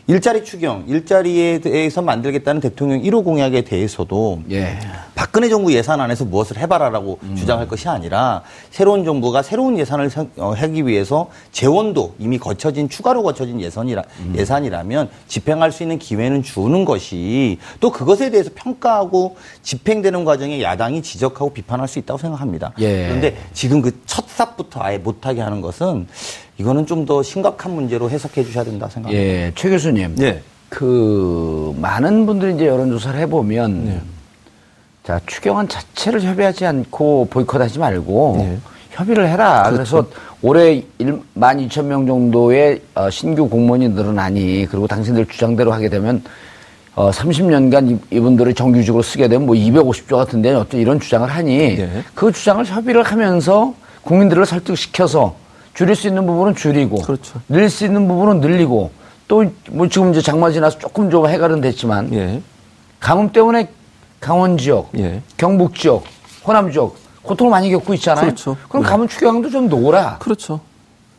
일자리 0.08 0.42
추경, 0.44 0.84
일자리에 0.88 1.58
대해서 1.58 2.02
만들겠다는 2.02 2.60
대통령 2.60 3.00
1호 3.02 3.22
공약에 3.24 3.62
대해서도 3.62 4.42
예. 4.50 4.78
박근혜 5.18 5.48
정부 5.48 5.72
예산 5.72 6.00
안에서 6.00 6.24
무엇을 6.24 6.58
해봐라라고 6.58 7.18
음. 7.24 7.34
주장할 7.34 7.66
것이 7.66 7.88
아니라 7.88 8.42
새로운 8.70 9.04
정부가 9.04 9.42
새로운 9.42 9.76
예산을 9.76 10.10
생- 10.10 10.30
어, 10.36 10.52
하기 10.52 10.86
위해서 10.86 11.28
재원도 11.50 12.14
이미 12.20 12.38
거쳐진 12.38 12.88
추가로 12.88 13.24
거쳐진 13.24 13.60
예산이라 13.60 14.04
음. 14.20 14.34
예산이라면 14.38 15.08
집행할 15.26 15.72
수 15.72 15.82
있는 15.82 15.98
기회는 15.98 16.44
주는 16.44 16.84
것이 16.84 17.58
또 17.80 17.90
그것에 17.90 18.30
대해서 18.30 18.50
평가하고 18.54 19.34
집행되는 19.64 20.24
과정에 20.24 20.62
야당이 20.62 21.02
지적하고 21.02 21.52
비판할 21.52 21.88
수 21.88 21.98
있다고 21.98 22.16
생각합니다. 22.18 22.72
예. 22.78 23.08
그런데 23.08 23.36
지금 23.52 23.82
그 23.82 23.90
첫 24.06 24.24
삽부터 24.28 24.80
아예 24.82 24.98
못하게 24.98 25.40
하는 25.40 25.60
것은 25.60 26.06
이거는 26.58 26.86
좀 26.86 27.06
더 27.06 27.22
심각한 27.24 27.74
문제로 27.74 28.08
해석해 28.08 28.44
주셔야 28.44 28.62
된다 28.64 28.88
생각합니다. 28.88 29.20
예, 29.20 29.50
최 29.56 29.68
교수님. 29.68 30.14
예. 30.20 30.42
그 30.68 31.74
많은 31.80 32.24
분들이 32.26 32.54
이제 32.54 32.66
여론조사를 32.66 33.18
해보면 33.20 33.84
네. 33.84 34.00
자 35.08 35.18
추경안 35.24 35.66
자체를 35.68 36.20
협의하지 36.20 36.66
않고 36.66 37.28
보이콧하지 37.30 37.78
말고 37.78 38.34
네. 38.40 38.58
협의를 38.90 39.26
해라. 39.26 39.70
그래서 39.72 40.04
올해 40.42 40.82
1만 41.00 41.66
2천 41.66 41.84
명 41.84 42.06
정도의 42.06 42.82
어, 42.94 43.08
신규 43.08 43.48
공무원이 43.48 43.88
늘어나니 43.88 44.66
그리고 44.70 44.86
당신들 44.86 45.24
주장대로 45.24 45.72
하게 45.72 45.88
되면 45.88 46.22
어, 46.94 47.10
30년간 47.10 47.90
이, 47.90 47.98
이분들을 48.14 48.52
정규직으로 48.52 49.00
쓰게 49.00 49.28
되면 49.28 49.46
뭐 49.46 49.54
250조 49.54 50.16
같은데 50.16 50.52
어떤 50.52 50.78
이런 50.78 51.00
주장을 51.00 51.26
하니 51.26 51.76
네. 51.76 52.04
그 52.14 52.30
주장을 52.30 52.62
협의를 52.66 53.02
하면서 53.02 53.72
국민들을 54.02 54.44
설득시켜서 54.44 55.36
줄일 55.72 55.96
수 55.96 56.06
있는 56.06 56.26
부분은 56.26 56.54
줄이고 56.54 56.96
그렇죠. 56.96 57.40
늘릴 57.48 57.70
수 57.70 57.86
있는 57.86 58.06
부분은 58.06 58.40
늘리고 58.40 58.90
또 59.26 59.42
뭐 59.70 59.88
지금 59.88 60.10
이제 60.10 60.20
장마 60.20 60.50
지나서 60.50 60.78
조금 60.78 61.10
좀 61.10 61.26
해결은 61.26 61.62
됐지만 61.62 62.12
예. 62.12 62.42
가뭄 63.00 63.32
때문에 63.32 63.68
강원 64.20 64.58
지역, 64.58 64.90
예. 64.98 65.22
경북 65.36 65.74
지역, 65.74 66.04
호남 66.46 66.70
지역 66.72 66.96
고통을 67.22 67.50
많이 67.50 67.70
겪고 67.70 67.94
있잖아요. 67.94 68.26
그렇죠. 68.26 68.56
럼 68.70 68.82
네. 68.82 68.88
가뭄 68.88 69.08
추경도 69.08 69.50
좀 69.50 69.68
놓으라. 69.68 70.18
그렇죠. 70.18 70.60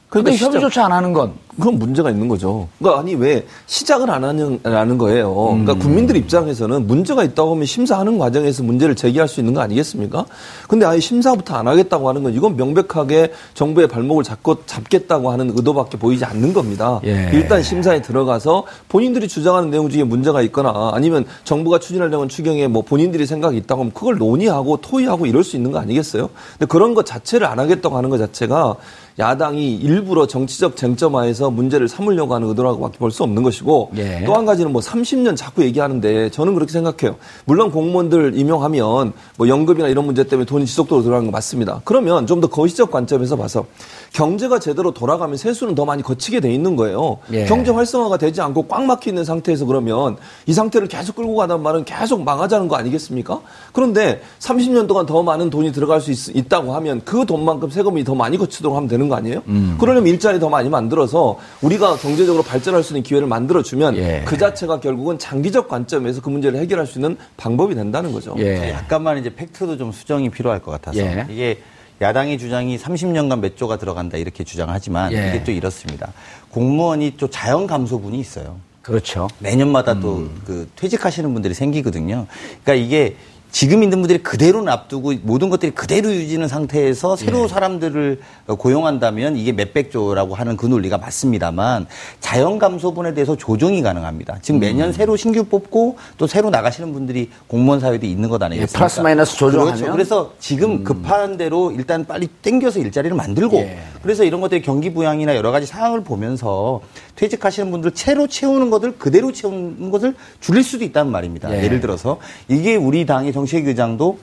근데 0.09 0.31
시점- 0.31 0.47
협의조차 0.53 0.85
안 0.85 0.91
하는 0.91 1.13
건 1.13 1.33
그건 1.59 1.77
문제가 1.77 2.09
있는 2.09 2.27
거죠. 2.29 2.67
그러니까 2.79 3.01
아니 3.01 3.15
왜 3.15 3.45
시작을 3.67 4.09
안 4.09 4.23
하냐는 4.23 4.97
거예요. 4.97 5.33
그러니까 5.35 5.73
국민들 5.75 6.15
입장에서는 6.15 6.87
문제가 6.87 7.23
있다고 7.23 7.51
하면 7.51 7.65
심사하는 7.65 8.17
과정에서 8.17 8.63
문제를 8.63 8.95
제기할 8.95 9.27
수 9.27 9.39
있는 9.41 9.53
거 9.53 9.59
아니겠습니까? 9.61 10.25
근데 10.69 10.85
아예 10.85 10.99
심사부터 11.01 11.55
안 11.55 11.67
하겠다고 11.67 12.07
하는 12.09 12.23
건 12.23 12.33
이건 12.33 12.55
명백하게 12.55 13.33
정부의 13.55 13.87
발목을 13.89 14.23
잡고 14.23 14.65
잡겠다고 14.65 15.31
하는 15.31 15.49
의도밖에 15.55 15.97
보이지 15.99 16.23
않는 16.25 16.53
겁니다. 16.53 17.01
예. 17.03 17.29
일단 17.33 17.61
심사에 17.61 18.01
들어가서 18.01 18.63
본인들이 18.87 19.27
주장하는 19.27 19.69
내용 19.69 19.89
중에 19.89 20.03
문제가 20.05 20.41
있거나 20.43 20.91
아니면 20.93 21.25
정부가 21.43 21.79
추진하려는 21.79 22.29
추경에 22.29 22.67
뭐 22.67 22.81
본인들이 22.83 23.25
생각이 23.25 23.57
있다고 23.57 23.81
하면 23.81 23.93
그걸 23.93 24.17
논의하고 24.17 24.77
토의하고 24.77 25.25
이럴 25.25 25.43
수 25.43 25.57
있는 25.57 25.71
거 25.73 25.79
아니겠어요? 25.79 26.29
근데 26.53 26.65
그런 26.67 26.93
것 26.95 27.05
자체를 27.05 27.45
안 27.45 27.59
하겠다고 27.59 27.97
하는 27.97 28.09
것 28.09 28.17
자체가 28.17 28.75
야당이 29.19 29.75
일부러 29.75 30.25
정치적 30.25 30.75
쟁점화해서 30.75 31.51
문제를 31.51 31.87
삼으려고 31.87 32.33
하는 32.33 32.47
의도라고밖에 32.47 32.97
볼수 32.97 33.21
없는 33.23 33.43
것이고 33.43 33.91
예. 33.97 34.23
또한 34.25 34.45
가지는 34.45 34.71
뭐 34.71 34.81
30년 34.81 35.35
자꾸 35.35 35.61
얘기하는데 35.63 36.29
저는 36.31 36.53
그렇게 36.55 36.71
생각해요. 36.71 37.17
물론 37.45 37.69
공무원들 37.69 38.37
임용하면 38.37 39.13
뭐 39.37 39.47
연금이나 39.47 39.89
이런 39.89 40.05
문제 40.05 40.23
때문에 40.23 40.45
돈이 40.45 40.65
지속적으로 40.65 41.03
들어가는 41.03 41.27
거 41.27 41.31
맞습니다. 41.31 41.81
그러면 41.85 42.25
좀 42.25 42.39
더 42.39 42.47
거시적 42.47 42.89
관점에서 42.89 43.35
봐서 43.35 43.65
경제가 44.13 44.59
제대로 44.59 44.91
돌아가면 44.91 45.37
세수는 45.37 45.75
더 45.75 45.85
많이 45.85 46.03
거치게 46.03 46.39
돼 46.39 46.51
있는 46.51 46.75
거예요. 46.75 47.19
예. 47.31 47.45
경제 47.45 47.71
활성화가 47.71 48.17
되지 48.17 48.41
않고 48.41 48.67
꽉 48.67 48.83
막혀 48.83 49.11
있는 49.11 49.23
상태에서 49.23 49.65
그러면 49.65 50.17
이 50.45 50.53
상태를 50.53 50.87
계속 50.87 51.15
끌고 51.15 51.35
가단 51.35 51.61
말은 51.61 51.85
계속 51.85 52.23
망하자는 52.23 52.67
거 52.67 52.75
아니겠습니까? 52.75 53.41
그런데 53.73 54.21
30년 54.39 54.87
동안 54.87 55.05
더 55.05 55.21
많은 55.23 55.49
돈이 55.49 55.71
들어갈 55.71 56.01
수 56.01 56.11
있, 56.11 56.49
다고 56.49 56.73
하면 56.75 57.01
그 57.05 57.25
돈만큼 57.25 57.69
세금이 57.69 58.03
더 58.03 58.15
많이 58.15 58.37
거치도록 58.37 58.75
하면 58.75 58.89
되는 58.89 59.07
거 59.07 59.15
아니에요? 59.15 59.43
음. 59.47 59.77
그러려면 59.79 60.07
일자리 60.07 60.39
더 60.39 60.49
많이 60.49 60.67
만들어서 60.69 61.37
우리가 61.61 61.97
경제적으로 61.97 62.43
발전할 62.43 62.81
수 62.81 62.93
있는 62.93 63.03
기회를 63.03 63.27
만들어 63.27 63.61
주면 63.61 63.95
예. 63.97 64.23
그 64.25 64.37
자체가 64.37 64.79
결국은 64.79 65.19
장기적 65.19 65.67
관점에서 65.67 66.21
그 66.21 66.29
문제를 66.29 66.59
해결할 66.59 66.87
수 66.87 66.97
있는 66.97 67.17
방법이 67.37 67.75
된다는 67.75 68.11
거죠. 68.11 68.33
예. 68.39 68.71
약간만 68.71 69.19
이제 69.19 69.33
팩트도 69.35 69.77
좀 69.77 69.91
수정이 69.91 70.29
필요할 70.29 70.59
것 70.59 70.71
같아서 70.71 70.97
예. 70.99 71.27
이게 71.29 71.59
야당의 72.01 72.37
주장이 72.37 72.77
30년간 72.77 73.39
몇 73.39 73.57
조가 73.57 73.77
들어간다 73.77 74.17
이렇게 74.17 74.43
주장하지만 74.43 75.11
예. 75.13 75.29
이게 75.29 75.43
또 75.43 75.51
이렇습니다. 75.51 76.13
공무원이 76.49 77.15
또 77.17 77.29
자연 77.29 77.67
감소분이 77.67 78.19
있어요. 78.19 78.57
그렇죠. 78.81 79.27
매년마다 79.39 79.99
또그 79.99 80.71
퇴직하시는 80.75 81.31
분들이 81.33 81.53
생기거든요. 81.53 82.25
그러니까 82.63 82.73
이게 82.73 83.15
지금 83.51 83.81
있는 83.83 83.99
분들이 83.99 84.19
그대로 84.19 84.61
놔두고 84.61 85.13
모든 85.23 85.49
것들이 85.49 85.71
그대로 85.71 86.09
유지는 86.09 86.47
상태에서 86.47 87.15
새로 87.15 87.47
사람들을 87.47 88.19
고용한다면 88.45 89.37
이게 89.37 89.51
몇백조라고 89.51 90.35
하는 90.35 90.55
그 90.55 90.67
논리가 90.67 90.97
맞습니다만 90.97 91.87
자연 92.19 92.59
감소분에 92.59 93.13
대해서 93.13 93.35
조정이 93.35 93.81
가능합니다. 93.81 94.37
지금 94.41 94.59
매년 94.59 94.93
새로 94.93 95.15
신규 95.15 95.43
뽑고 95.45 95.97
또 96.17 96.27
새로 96.27 96.49
나가시는 96.49 96.93
분들이 96.93 97.29
공무원 97.47 97.79
사회도 97.79 98.05
있는 98.05 98.29
것 98.29 98.41
아니겠습니까? 98.41 98.71
예, 98.71 98.77
플러스 98.77 98.99
마이너스 98.99 99.35
조정하면? 99.35 99.75
그렇죠. 99.75 99.91
그래서 99.91 100.33
지금 100.39 100.83
급한 100.83 101.37
대로 101.37 101.71
일단 101.71 102.05
빨리 102.05 102.27
땡겨서 102.27 102.79
일자리를 102.79 103.15
만들고 103.15 103.57
예. 103.57 103.79
그래서 104.03 104.23
이런 104.23 104.41
것들이 104.41 104.61
경기 104.61 104.93
부양이나 104.93 105.35
여러 105.35 105.51
가지 105.51 105.65
상황을 105.65 106.03
보면서 106.03 106.81
퇴직하시는 107.19 107.69
분들 107.69 107.91
채로 107.91 108.27
채우는 108.27 108.69
것을 108.69 108.97
그대로 108.97 109.33
채우는 109.33 109.91
것을 109.91 110.15
줄일 110.39 110.63
수도 110.63 110.85
있다는 110.85 111.11
말입니다. 111.11 111.51
예. 111.53 111.61
예. 111.61 111.67
를 111.67 111.81
들어서 111.81 112.19
이게 112.47 112.77
우리 112.77 113.05
당의 113.05 113.33
정책 113.33 113.67
의장도 113.67 114.17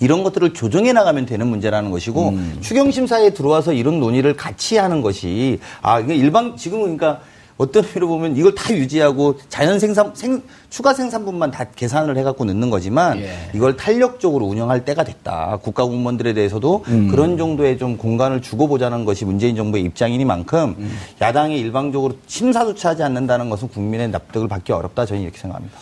이런 0.00 0.22
것들을 0.22 0.52
조정해 0.52 0.92
나가면 0.92 1.24
되는 1.24 1.46
문제라는 1.46 1.90
것이고 1.90 2.28
음. 2.30 2.58
추경심사에 2.60 3.30
들어와서 3.30 3.72
이런 3.72 3.98
논의를 3.98 4.36
같이 4.36 4.76
하는 4.76 5.00
것이 5.00 5.58
아 5.80 6.00
이게 6.00 6.14
일방 6.14 6.56
지금은 6.56 6.98
그러니까 6.98 7.22
어떤 7.56 7.84
의미로 7.84 8.08
보면 8.08 8.36
이걸 8.36 8.54
다 8.54 8.74
유지하고 8.74 9.38
자연 9.48 9.78
생산 9.78 10.12
생, 10.14 10.42
추가 10.70 10.92
생산분만 10.92 11.50
다 11.50 11.64
계산을 11.64 12.16
해갖고 12.18 12.44
넣는 12.46 12.68
거지만 12.70 13.20
예. 13.20 13.30
이걸 13.54 13.76
탄력적으로 13.76 14.46
운영할 14.46 14.84
때가 14.84 15.04
됐다. 15.04 15.58
국가 15.62 15.84
공무원들에 15.84 16.34
대해서도 16.34 16.84
음. 16.88 17.08
그런 17.08 17.36
정도의 17.38 17.78
좀 17.78 17.96
공간을 17.96 18.42
주고 18.42 18.66
보자는 18.66 19.04
것이 19.04 19.24
문재인 19.24 19.54
정부의 19.54 19.84
입장이니만큼 19.84 20.74
음. 20.78 20.98
야당이 21.20 21.58
일방적으로 21.60 22.14
심사조차 22.26 22.90
하지 22.90 23.02
않는다는 23.04 23.50
것은 23.50 23.68
국민의 23.68 24.08
납득을 24.08 24.48
받기 24.48 24.72
어렵다 24.72 25.06
저는 25.06 25.22
이렇게 25.22 25.38
생각합니다. 25.38 25.78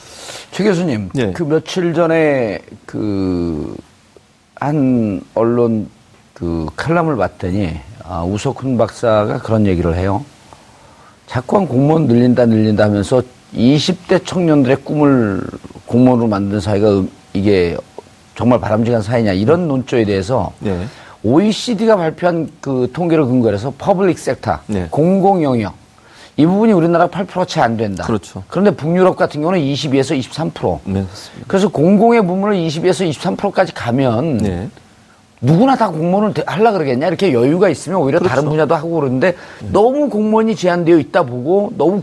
최 0.51 0.65
교수님, 0.65 1.11
예. 1.17 1.33
그 1.33 1.43
며칠 1.45 1.95
전에 1.95 2.59
그 2.85 3.75
한 4.63 5.21
언론 5.35 5.89
그 6.35 6.67
칼럼을 6.77 7.17
봤더니 7.17 7.81
아, 8.05 8.23
우석훈 8.23 8.79
박사가 8.79 9.39
그런 9.39 9.67
얘기를 9.67 9.97
해요. 9.97 10.25
자꾸만 11.33 11.67
공무원 11.67 12.09
늘린다 12.09 12.45
늘린다 12.45 12.85
하면서 12.85 13.23
20대 13.55 14.27
청년들의 14.27 14.77
꿈을 14.85 15.43
공무원으로 15.87 16.29
만든 16.29 16.61
사회가 16.61 16.91
음- 16.91 17.11
이게 17.33 17.75
정말 18.35 18.61
바람직한 18.61 19.01
사회냐 19.01 19.33
이런 19.33 19.67
논조에 19.67 20.05
대해서 20.05 20.53
네. 20.59 20.85
OECD가 21.23 21.97
발표한 21.97 22.51
그 22.61 22.91
통계를 22.93 23.25
근거로 23.25 23.55
해서 23.55 23.73
public 23.79 24.19
sector, 24.19 24.59
네. 24.67 24.89
공공 24.91 25.43
영역 25.43 25.73
이 26.37 26.45
부분이 26.45 26.73
우리나라 26.73 27.09
8%채 27.09 27.63
안 27.63 27.79
된다. 27.79 28.05
그렇죠. 28.05 28.43
그런데 28.49 28.71
북유럽 28.71 29.17
같은 29.17 29.41
경우는 29.41 29.59
22에서 29.61 30.19
23%. 30.21 30.81
네, 30.85 31.01
맞습니다. 31.01 31.47
그래서 31.47 31.69
공공의 31.69 32.27
부문을 32.27 32.57
22에서 32.57 33.11
23%까지 33.11 33.73
가면 33.73 34.37
네. 34.39 34.69
누구나 35.43 35.77
다 35.77 35.91
공무원을 35.91 36.35
대- 36.35 36.45
하려 36.47 36.73
그러겠냐 36.73 37.09
이렇게 37.09 37.33
여유가 37.33 37.69
있으면 37.69 37.99
오히려 37.99 38.19
그렇죠. 38.21 38.35
다른 38.37 38.49
분야도 38.49 38.75
하고 38.77 38.91
그러는데 39.01 39.35
너무 39.73 40.09
공무원이 40.09 40.55
제한되어 40.55 40.97
있다 40.99 41.25
보고 41.25 41.73
너무 41.77 42.03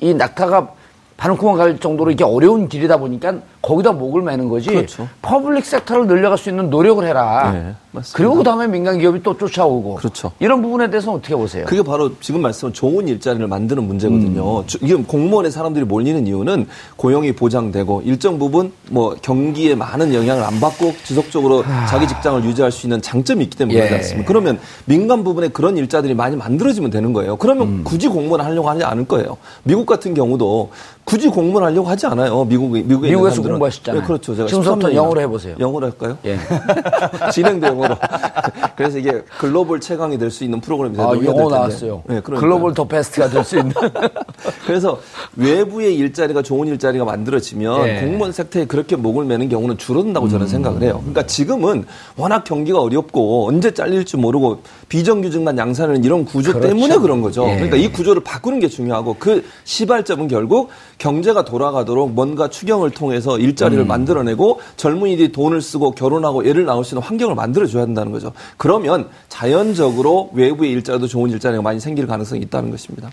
이 0.00 0.12
낙타가 0.12 0.68
바늘구멍 1.16 1.56
갈 1.56 1.78
정도로 1.78 2.10
이게 2.10 2.24
어려운 2.24 2.68
길이다 2.68 2.96
보니까 2.96 3.34
거기다 3.62 3.92
목을 3.92 4.22
매는 4.22 4.48
거지. 4.48 4.70
그렇죠. 4.70 5.06
public 5.20 5.64
sector를 5.66 6.06
늘려갈 6.06 6.38
수 6.38 6.48
있는 6.48 6.70
노력을 6.70 7.06
해라. 7.06 7.50
네. 7.52 7.74
그리고 8.14 8.36
그 8.36 8.42
다음에 8.44 8.66
민간 8.68 8.98
기업이 8.98 9.22
또 9.22 9.36
쫓아오고. 9.36 9.96
그렇죠. 9.96 10.30
이런 10.38 10.62
부분에 10.62 10.88
대해서는 10.90 11.18
어떻게 11.18 11.34
보세요? 11.34 11.64
그게 11.66 11.82
바로 11.82 12.12
지금 12.20 12.40
말씀한 12.40 12.72
좋은 12.72 13.06
일자리를 13.08 13.46
만드는 13.46 13.82
문제거든요. 13.86 14.60
음. 14.60 14.66
주- 14.66 14.78
이게 14.80 14.94
공무원의 14.94 15.50
사람들이 15.50 15.84
몰리는 15.84 16.26
이유는 16.26 16.68
고용이 16.96 17.32
보장되고 17.32 18.02
일정 18.06 18.38
부분 18.38 18.72
뭐 18.90 19.14
경기에 19.20 19.74
많은 19.74 20.14
영향을 20.14 20.42
안 20.44 20.58
받고 20.60 20.94
지속적으로 21.04 21.62
자기 21.88 22.06
직장을 22.08 22.42
유지할 22.44 22.70
수 22.72 22.86
있는 22.86 23.02
장점이 23.02 23.42
있기 23.44 23.58
때문에 23.58 23.76
예. 23.76 23.80
그렇지 23.82 23.94
않습니까? 23.96 24.28
그러면 24.28 24.58
민간 24.86 25.22
부분에 25.24 25.48
그런 25.48 25.76
일자들이 25.76 26.14
많이 26.14 26.36
만들어지면 26.36 26.90
되는 26.90 27.12
거예요. 27.12 27.36
그러면 27.36 27.66
음. 27.68 27.80
굳이 27.84 28.08
공무원 28.08 28.40
하려고 28.40 28.70
하지 28.70 28.84
않을 28.84 29.06
거예요. 29.06 29.36
미국 29.64 29.84
같은 29.84 30.14
경우도 30.14 30.70
굳이 31.04 31.28
공무원 31.28 31.64
하려고 31.64 31.88
하지 31.88 32.06
않아요. 32.06 32.44
미국 32.44 32.70
미국에 32.70 33.08
미국에서. 33.10 33.49
공부하셨잖아요. 33.52 34.00
네, 34.02 34.06
그렇죠. 34.06 34.34
제가 34.36 34.48
지금부터 34.48 34.70
13 34.72 34.78
년이나. 34.80 35.02
영어로 35.02 35.20
해보세요. 35.20 35.56
영어로 35.58 35.86
할까요? 35.86 36.18
예. 36.24 36.38
진행도 37.32 37.66
영어로. 37.66 37.96
그래서 38.76 38.98
이게 38.98 39.22
글로벌 39.38 39.80
최강이 39.80 40.18
될 40.18 40.30
수 40.30 40.44
있는 40.44 40.60
프로그램이 40.60 40.96
아, 41.00 41.10
되는 41.10 41.24
영어 41.26 41.50
나왔어요. 41.50 42.02
네, 42.06 42.20
그러니까요. 42.20 42.40
글로벌 42.40 42.72
더 42.74 42.84
베스트가 42.84 43.28
될 43.28 43.42
수 43.44 43.58
있는. 43.58 43.72
그래서 44.66 45.00
외부의 45.36 45.96
일자리가 45.96 46.42
좋은 46.42 46.68
일자리가 46.68 47.04
만들어지면 47.04 47.88
예. 47.88 48.00
공무원 48.00 48.32
섹터에 48.32 48.66
그렇게 48.66 48.94
목을 48.96 49.24
매는 49.24 49.48
경우는 49.48 49.76
줄어든다고 49.78 50.28
저는 50.28 50.46
생각을 50.46 50.82
해요. 50.82 50.98
그러니까 51.00 51.26
지금은 51.26 51.84
워낙 52.16 52.44
경기가 52.44 52.80
어렵고 52.80 53.48
언제 53.48 53.72
잘릴지 53.74 54.16
모르고 54.18 54.62
비정규직만 54.88 55.58
양산하는 55.58 56.04
이런 56.04 56.24
구조 56.24 56.52
그렇죠. 56.52 56.68
때문에 56.68 56.96
그런 56.98 57.20
거죠. 57.22 57.46
예. 57.48 57.54
그러니까 57.54 57.76
이 57.76 57.90
구조를 57.90 58.22
바꾸는 58.22 58.60
게 58.60 58.68
중요하고 58.68 59.16
그 59.18 59.44
시발점은 59.64 60.28
결국 60.28 60.70
경제가 60.98 61.44
돌아가도록 61.44 62.12
뭔가 62.12 62.48
추경을 62.48 62.90
통해서 62.90 63.38
일자리를 63.40 63.84
만들어내고 63.84 64.60
젊은이들이 64.76 65.32
돈을 65.32 65.60
쓰고 65.60 65.92
결혼하고 65.92 66.44
애를 66.44 66.64
낳을 66.64 66.84
수 66.84 66.94
있는 66.94 67.06
환경을 67.06 67.34
만들어줘야 67.34 67.86
된다는 67.86 68.12
거죠. 68.12 68.32
그러면 68.56 69.08
자연적으로 69.28 70.30
외부의 70.34 70.70
일자리도 70.72 71.06
좋은 71.06 71.30
일자리가 71.30 71.62
많이 71.62 71.80
생길 71.80 72.06
가능성이 72.06 72.42
있다는 72.42 72.70
것입니다. 72.70 73.10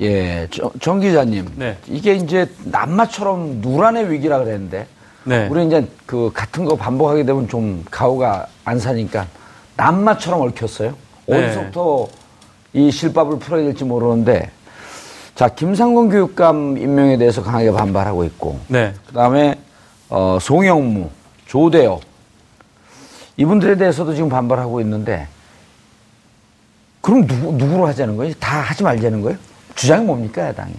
예, 0.00 0.46
정, 0.50 0.70
정 0.80 1.00
기자님. 1.00 1.46
네. 1.56 1.76
이게 1.88 2.14
이제 2.14 2.48
남마처럼 2.64 3.60
누란의 3.60 4.10
위기라 4.10 4.38
그랬는데. 4.38 4.86
네. 5.24 5.48
우리 5.50 5.66
이제 5.66 5.86
그 6.06 6.30
같은 6.32 6.64
거 6.64 6.76
반복하게 6.76 7.24
되면 7.24 7.48
좀 7.48 7.84
가오가 7.90 8.46
안 8.64 8.78
사니까 8.78 9.26
남마처럼 9.76 10.40
얽혔어요. 10.40 10.94
네. 11.26 11.46
어디서부터 11.46 12.08
이 12.72 12.90
실밥을 12.90 13.38
풀어야 13.38 13.64
될지 13.64 13.84
모르는데. 13.84 14.50
자, 15.38 15.48
김상곤 15.48 16.08
교육감 16.08 16.78
임명에 16.78 17.16
대해서 17.16 17.44
강하게 17.44 17.70
반발하고 17.70 18.24
있고. 18.24 18.58
네. 18.66 18.92
그 19.06 19.12
다음에, 19.12 19.56
어, 20.08 20.36
송영무, 20.40 21.10
조대엽. 21.46 22.00
이분들에 23.36 23.76
대해서도 23.76 24.16
지금 24.16 24.28
반발하고 24.28 24.80
있는데. 24.80 25.28
그럼 27.00 27.24
누구, 27.28 27.52
누구로 27.52 27.86
하자는 27.86 28.16
거예요? 28.16 28.34
다 28.40 28.62
하지 28.62 28.82
말자는 28.82 29.22
거예요? 29.22 29.38
주장이 29.76 30.04
뭡니까, 30.04 30.42
야당이? 30.42 30.74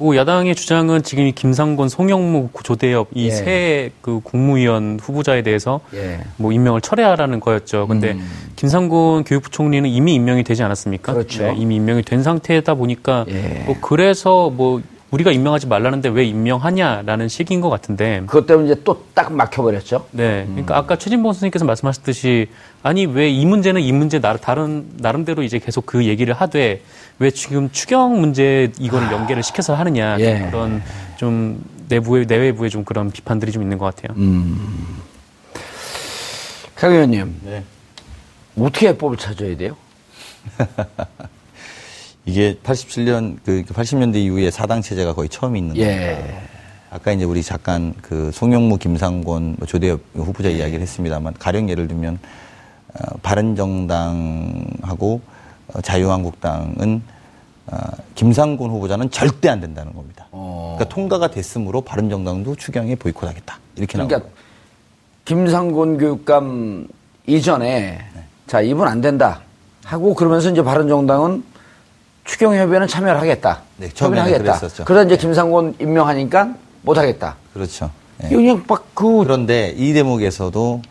뭐 0.00 0.16
야당의 0.16 0.54
주장은 0.54 1.02
지금 1.02 1.26
이 1.26 1.32
김상곤, 1.32 1.90
송영무, 1.90 2.48
조대엽 2.62 3.08
이 3.14 3.26
예. 3.26 3.30
세그 3.30 4.20
국무위원 4.24 4.98
후보자에 5.00 5.42
대해서 5.42 5.80
예. 5.94 6.20
뭐 6.38 6.52
임명을 6.52 6.80
철회하라는 6.80 7.38
거였죠. 7.38 7.86
근데 7.86 8.16
김상곤 8.56 9.24
교육부 9.24 9.50
총리는 9.50 9.88
이미 9.88 10.14
임명이 10.14 10.42
되지 10.42 10.62
않았습니까? 10.62 11.12
음. 11.12 11.14
그렇죠. 11.14 11.42
네, 11.42 11.54
이미 11.56 11.76
임명이 11.76 12.02
된 12.02 12.22
상태다 12.22 12.74
보니까 12.74 13.26
예. 13.28 13.64
뭐 13.66 13.76
그래서 13.80 14.48
뭐 14.48 14.80
우리가 15.10 15.32
임명하지 15.32 15.66
말라는데 15.66 16.08
왜 16.10 16.24
임명하냐라는 16.24 17.28
식인 17.28 17.60
것 17.60 17.68
같은데. 17.68 18.22
그것 18.26 18.46
때문에 18.46 18.70
이제 18.72 18.82
또 18.84 19.00
딱 19.14 19.32
막혀버렸죠. 19.32 20.06
네. 20.12 20.44
음. 20.44 20.52
그러니까 20.52 20.78
아까 20.78 20.96
최진봉 20.96 21.32
선생님께서 21.32 21.64
말씀하셨듯이 21.64 22.48
아니 22.82 23.04
왜 23.06 23.28
이 23.30 23.44
문제는 23.44 23.80
이 23.82 23.92
문제 23.92 24.18
나 24.20 24.36
다른 24.36 24.86
나름대로 24.98 25.42
이제 25.42 25.58
계속 25.58 25.84
그 25.84 26.06
얘기를 26.06 26.32
하되 26.32 26.82
왜 27.18 27.30
지금 27.30 27.70
추경 27.70 28.20
문제 28.20 28.72
이거를 28.78 29.10
연계를 29.12 29.42
시켜서 29.42 29.74
하느냐 29.74 30.14
아. 30.14 30.20
예. 30.20 30.46
그런 30.50 30.82
좀 31.16 31.62
내부의 31.88 32.26
내외부에 32.26 32.68
좀 32.68 32.84
그런 32.84 33.10
비판들이 33.10 33.52
좀 33.52 33.62
있는 33.62 33.76
것 33.78 33.94
같아요. 33.94 34.16
강 36.76 36.92
의원님, 36.92 37.40
네. 37.44 37.62
어떻게 38.58 38.88
해법을 38.88 39.16
찾아야 39.18 39.56
돼요? 39.56 39.76
이게 42.26 42.56
87년 42.62 43.38
그 43.44 43.62
80년대 43.64 44.16
이후에 44.16 44.50
사당 44.50 44.82
체제가 44.82 45.14
거의 45.14 45.28
처음 45.28 45.56
있는. 45.56 45.76
예. 45.76 46.42
아까 46.90 47.12
이제 47.12 47.24
우리 47.24 47.42
잠깐 47.42 47.94
그 48.02 48.30
송영무, 48.32 48.78
김상곤, 48.78 49.56
뭐 49.58 49.66
조대엽 49.66 50.00
후보자 50.14 50.48
이야기를 50.48 50.80
했습니다만 50.80 51.34
가령 51.38 51.68
예를 51.70 51.86
들면 51.86 52.18
어, 52.94 53.16
바른정당하고 53.22 55.20
어, 55.68 55.80
자유한국당은 55.80 57.02
어, 57.68 57.76
김상곤 58.16 58.70
후보자는 58.70 59.10
절대 59.10 59.48
안 59.48 59.60
된다는 59.60 59.94
겁니다. 59.94 60.26
그러니까 60.30 60.88
통과가 60.88 61.30
됐으므로 61.30 61.80
바른정당도 61.82 62.56
추경에 62.56 62.96
보이콧하겠다 62.96 63.58
이렇게 63.76 63.96
나온 63.96 64.08
그러니까 64.08 64.28
거예요. 64.28 64.40
김상곤 65.24 65.98
교육감 65.98 66.88
이전에 67.26 68.00
자 68.48 68.60
이분 68.60 68.88
안 68.88 69.00
된다 69.00 69.42
하고 69.84 70.14
그러면서 70.14 70.50
이제 70.50 70.62
바른정당은 70.62 71.44
추경협의회는 72.24 72.86
참여를 72.86 73.20
하겠다. 73.20 73.62
네, 73.76 73.88
협의를 73.94 74.22
하겠다. 74.22 74.58
그랬었죠. 74.58 74.84
그러다 74.84 75.06
이제 75.06 75.16
김상곤 75.16 75.76
임명하니까 75.80 76.54
못 76.82 76.98
하겠다. 76.98 77.36
그렇죠. 77.52 77.90
예. 78.24 78.28
그냥 78.28 78.64
막그 78.66 79.24
그런데 79.24 79.74
이 79.76 79.92
대목에서도 79.92 80.82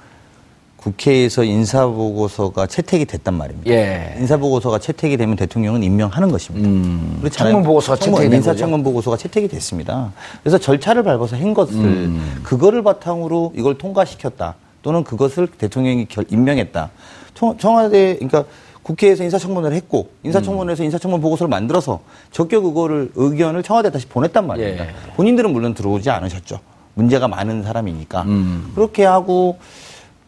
국회에서 0.77 1.43
인사보고서가 1.43 2.67
채택이 2.67 3.05
됐단 3.05 3.33
말입니다. 3.33 3.69
예. 3.69 4.15
인사보고서가 4.19 4.79
채택이 4.79 5.17
되면 5.17 5.35
대통령은 5.35 5.83
임명하는 5.83 6.31
것입니다. 6.31 6.67
음. 6.67 7.17
그렇잖아요. 7.19 7.53
청문보고서가 7.53 7.97
청문, 7.97 8.17
채택이 8.19 8.29
된 8.29 8.37
인사청문 8.37 8.83
보고서가 8.83 9.17
채택이 9.17 9.49
됐습니다. 9.49 10.13
그래서 10.41 10.57
절차를 10.57 11.03
밟아서 11.03 11.35
한 11.35 11.53
것을 11.53 11.75
음. 11.75 12.39
그거를 12.43 12.81
바탕으로 12.83 13.53
이걸 13.55 13.77
통과시켰다. 13.77 14.55
또는 14.81 15.03
그것을 15.03 15.47
대통령이 15.47 16.05
결, 16.05 16.25
임명했다. 16.29 16.89
청, 17.33 17.57
청와대 17.57 18.15
그러니까 18.15 18.45
국회에서 18.89 19.23
인사청문회를 19.23 19.75
했고 19.77 20.09
인사청문회에서 20.23 20.83
인사청문 20.83 21.21
보고서를 21.21 21.47
만들어서 21.47 21.99
적격 22.31 22.63
그거를 22.63 23.11
의견을 23.15 23.61
청와대에 23.61 23.91
다시 23.91 24.07
보냈단 24.07 24.47
말입니다. 24.47 24.85
예. 24.85 24.89
본인들은 25.15 25.53
물론 25.53 25.75
들어오지 25.75 26.09
않으셨죠. 26.09 26.59
문제가 26.95 27.27
많은 27.27 27.61
사람이니까. 27.61 28.23
음. 28.23 28.71
그렇게 28.73 29.05
하고 29.05 29.59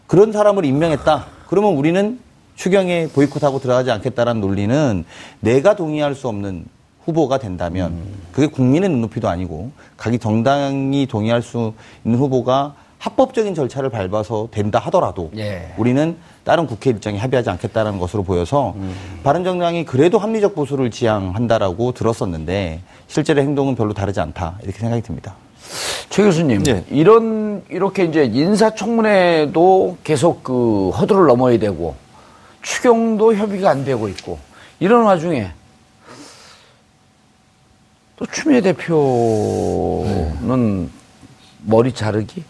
그런 0.05 0.31
사람을 0.31 0.63
임명했다. 0.65 1.25
그러면 1.47 1.73
우리는 1.73 2.19
추경에 2.55 3.07
보이콧하고 3.07 3.59
들어가지 3.59 3.89
않겠다라는 3.89 4.41
논리는 4.41 5.05
내가 5.39 5.75
동의할 5.75 6.13
수 6.13 6.27
없는 6.27 6.65
후보가 7.05 7.39
된다면 7.39 7.97
그게 8.31 8.45
국민의 8.45 8.89
눈높이도 8.89 9.27
아니고 9.27 9.71
각이 9.97 10.19
정당이 10.19 11.07
동의할 11.07 11.41
수 11.41 11.73
있는 12.05 12.19
후보가 12.19 12.75
합법적인 12.99 13.55
절차를 13.55 13.89
밟아서 13.89 14.49
된다 14.51 14.77
하더라도 14.77 15.31
예. 15.35 15.73
우리는 15.77 16.15
다른 16.43 16.65
국회 16.65 16.89
일정에 16.89 17.17
합의하지 17.17 17.49
않겠다라는 17.51 17.99
것으로 17.99 18.23
보여서 18.23 18.75
바른정당이 19.23 19.85
그래도 19.85 20.17
합리적 20.17 20.55
보수를 20.55 20.89
지향한다라고 20.91 21.91
들었었는데 21.91 22.81
실제로 23.07 23.41
행동은 23.41 23.75
별로 23.75 23.93
다르지 23.93 24.19
않다 24.19 24.57
이렇게 24.63 24.79
생각이 24.79 25.01
듭니다. 25.03 25.35
최 26.09 26.23
교수님 26.23 26.63
네. 26.63 26.83
이런 26.89 27.63
이렇게 27.69 28.03
이제 28.03 28.25
인사청문회도 28.25 29.97
계속 30.03 30.43
그 30.43 30.89
허들을 30.89 31.27
넘어야 31.27 31.57
되고 31.59 31.95
추경도 32.61 33.35
협의가 33.35 33.69
안 33.69 33.85
되고 33.85 34.07
있고 34.09 34.39
이런 34.79 35.03
와중에 35.03 35.51
또 38.17 38.25
추미애 38.25 38.61
대표는 38.61 38.89
머리 41.63 41.93
자르기 41.93 42.43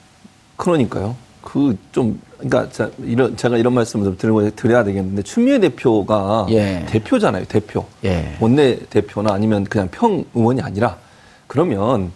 그러니까요. 0.55 1.15
그 1.41 1.75
좀 1.91 2.19
그러니까 2.37 2.69
자, 2.71 2.89
이런 3.03 3.35
제가 3.37 3.57
이런 3.57 3.73
말씀을 3.73 4.05
좀 4.05 4.17
드리고 4.17 4.49
드려야 4.55 4.83
되겠는데 4.83 5.21
추미애 5.23 5.59
대표가 5.59 6.47
예. 6.49 6.85
대표잖아요. 6.89 7.45
대표. 7.45 7.85
예. 8.03 8.35
원내 8.39 8.79
대표나 8.89 9.33
아니면 9.33 9.63
그냥 9.65 9.87
평 9.91 10.23
의원이 10.33 10.61
아니라 10.61 10.97
그러면 11.47 12.11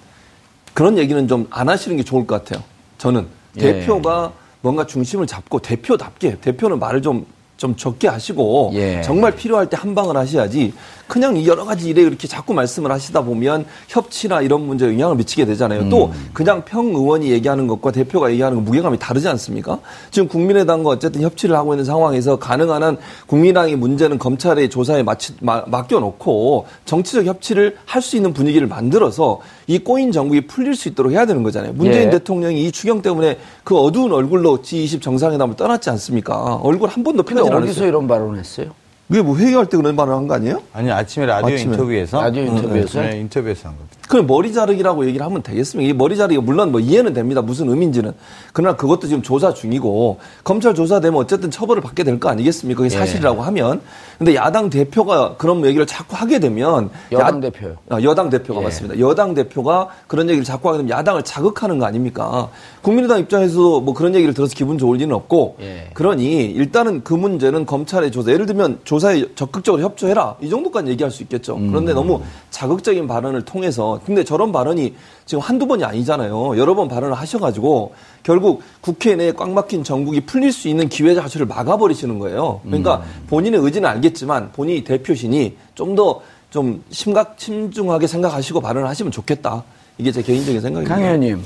그런 0.73 0.97
얘기는 0.97 1.27
좀 1.27 1.47
안 1.51 1.69
하시는 1.69 1.95
게 1.97 2.03
좋을 2.03 2.25
것 2.25 2.43
같아요. 2.43 2.63
저는 2.97 3.27
예. 3.57 3.61
대표가 3.61 4.31
뭔가 4.61 4.85
중심을 4.88 5.27
잡고 5.27 5.59
대표답게 5.59 6.39
대표는 6.41 6.79
말을 6.79 7.01
좀좀 7.03 7.75
적게 7.77 8.07
하시고 8.07 8.71
예. 8.73 9.01
정말 9.03 9.35
필요할 9.35 9.69
때 9.69 9.77
한 9.77 9.93
방을 9.93 10.17
하셔야지 10.17 10.73
그냥 11.07 11.37
이 11.37 11.47
여러 11.47 11.65
가지 11.65 11.89
일에 11.89 12.01
이렇게 12.01 12.27
자꾸 12.27 12.53
말씀을 12.53 12.91
하시다 12.91 13.21
보면 13.21 13.65
협치나 13.87 14.41
이런 14.41 14.65
문제에 14.65 14.89
영향을 14.89 15.15
미치게 15.17 15.45
되잖아요. 15.45 15.89
또 15.89 16.05
음. 16.07 16.29
그냥 16.33 16.63
평 16.65 16.87
의원이 16.87 17.29
얘기하는 17.31 17.67
것과 17.67 17.91
대표가 17.91 18.31
얘기하는 18.31 18.57
것 18.57 18.63
무게감이 18.63 18.97
다르지 18.97 19.27
않습니까? 19.27 19.79
지금 20.11 20.27
국민의당과 20.27 20.89
어쨌든 20.89 21.21
협치를 21.21 21.55
하고 21.55 21.73
있는 21.73 21.85
상황에서 21.85 22.37
가능한 22.37 22.81
한 22.83 22.97
국민의당의 23.27 23.75
문제는 23.75 24.17
검찰의 24.17 24.69
조사에 24.69 25.03
마치, 25.03 25.33
마- 25.41 25.63
맡겨놓고 25.67 26.65
정치적 26.85 27.25
협치를 27.25 27.77
할 27.85 28.05
수 28.05 28.15
있는 28.17 28.33
분위기를 28.33 28.67
만들어서 28.67 29.39
이 29.65 29.79
꼬인 29.79 30.11
정국이 30.11 30.45
풀릴 30.45 30.75
수 30.75 30.89
있도록 30.89 31.11
해야 31.11 31.25
되는 31.25 31.41
거잖아요. 31.41 31.73
문재인 31.73 32.07
예. 32.07 32.09
대통령이 32.11 32.63
이 32.65 32.71
추경 32.71 33.01
때문에 33.01 33.39
그 33.63 33.75
어두운 33.75 34.11
얼굴로 34.11 34.59
G20 34.61 35.01
정상회담을 35.01 35.55
떠났지 35.55 35.89
않습니까? 35.89 36.59
얼굴 36.61 36.89
한 36.89 37.03
번도 37.03 37.23
근데 37.23 37.41
펴지 37.41 37.51
어디서 37.51 37.63
않았어요. 37.71 37.87
이런 37.87 38.07
발언을 38.07 38.37
했어요? 38.39 38.67
왜뭐 39.09 39.37
회의할 39.37 39.67
때 39.67 39.77
그런 39.77 39.95
말을 39.95 40.13
한 40.13 40.27
거 40.27 40.33
아니에요? 40.35 40.61
아니 40.73 40.89
아침에 40.91 41.25
라디오 41.27 41.53
아침에. 41.55 41.71
인터뷰에서 41.73 42.21
라디오 42.21 42.43
인터뷰에서? 42.43 43.01
네, 43.01 43.19
인터뷰에서 43.19 43.69
한 43.69 43.77
겁니다. 43.77 43.94
그럼 44.07 44.27
머리 44.27 44.53
자르기라고 44.53 45.07
얘기를 45.07 45.25
하면 45.25 45.41
되겠습니까? 45.41 45.89
이 45.89 45.93
머리 45.93 46.15
자르기가 46.15 46.41
물론 46.41 46.71
뭐 46.71 46.79
이해는 46.79 47.13
됩니다. 47.13 47.41
무슨 47.41 47.69
의미인지는. 47.69 48.13
그러나 48.53 48.75
그것도 48.75 49.07
지금 49.07 49.21
조사 49.23 49.53
중이고 49.53 50.19
검찰 50.43 50.75
조사되면 50.75 51.19
어쨌든 51.19 51.49
처벌을 51.51 51.81
받게 51.81 52.03
될 52.03 52.19
거 52.19 52.29
아니겠습니까? 52.29 52.77
그게 52.83 52.93
예. 52.93 52.97
사실이라고 52.99 53.41
하면. 53.41 53.81
근데 54.17 54.35
야당 54.35 54.69
대표가 54.69 55.35
그런 55.37 55.65
얘기를 55.65 55.85
자꾸 55.85 56.15
하게 56.15 56.39
되면 56.39 56.89
여당 57.11 57.37
야- 57.37 57.41
대표요. 57.41 57.75
아, 57.89 58.01
여당 58.01 58.29
대표가 58.29 58.61
예. 58.61 58.63
맞습니다. 58.65 58.99
여당 58.99 59.33
대표가 59.33 59.89
그런 60.07 60.29
얘기를 60.29 60.45
자꾸 60.45 60.69
하게 60.69 60.77
되면 60.79 60.89
야당을 60.91 61.23
자극하는 61.23 61.79
거 61.79 61.85
아닙니까? 61.85 62.49
국민의당 62.81 63.19
입장에서 63.19 63.81
뭐 63.81 63.93
그런 63.93 64.15
얘기를 64.15 64.33
들어서 64.33 64.53
기분 64.55 64.77
좋을 64.77 64.99
리는 64.99 65.13
없고 65.15 65.57
예. 65.61 65.89
그러니 65.93 66.45
일단은 66.45 67.03
그 67.03 67.13
문제는 67.13 67.65
검찰의 67.65 68.11
조사 68.11 68.31
예를 68.31 68.45
들면 68.45 68.79
조사에 68.85 69.25
적극적으로 69.35 69.81
협조해라 69.83 70.35
이 70.41 70.49
정도까지 70.49 70.89
얘기할 70.91 71.11
수 71.11 71.23
있겠죠. 71.23 71.55
그런데 71.57 71.93
너무 71.93 72.21
자극적인 72.51 73.07
발언을 73.07 73.41
통해서 73.41 73.94
근데 74.05 74.23
저런 74.23 74.51
발언이 74.51 74.95
지금 75.25 75.41
한두 75.41 75.67
번이 75.67 75.84
아니잖아요. 75.84 76.58
여러 76.58 76.75
번 76.75 76.88
발언을 76.88 77.15
하셔가지고 77.15 77.93
결국 78.23 78.62
국회 78.81 79.15
내에 79.15 79.31
꽉 79.31 79.49
막힌 79.51 79.84
정국이 79.84 80.21
풀릴 80.21 80.51
수 80.51 80.67
있는 80.67 80.89
기회 80.89 81.13
자체를 81.15 81.45
막아버리시는 81.47 82.19
거예요. 82.19 82.62
그러니까 82.63 83.03
본인의 83.27 83.60
의지는 83.62 83.89
알겠지만 83.89 84.51
본인이 84.53 84.84
대표시니 84.84 85.58
좀더좀 85.75 86.84
심각 86.89 87.36
심중하게 87.38 88.08
생각하시고 88.08 88.62
발언을 88.62 88.88
하시면 88.89 89.12
좋겠다. 89.12 89.63
이게 89.97 90.12
제 90.12 90.21
개인적인 90.21 90.60
생각입니다. 90.62 90.95
강 90.95 91.03
의원님 91.03 91.43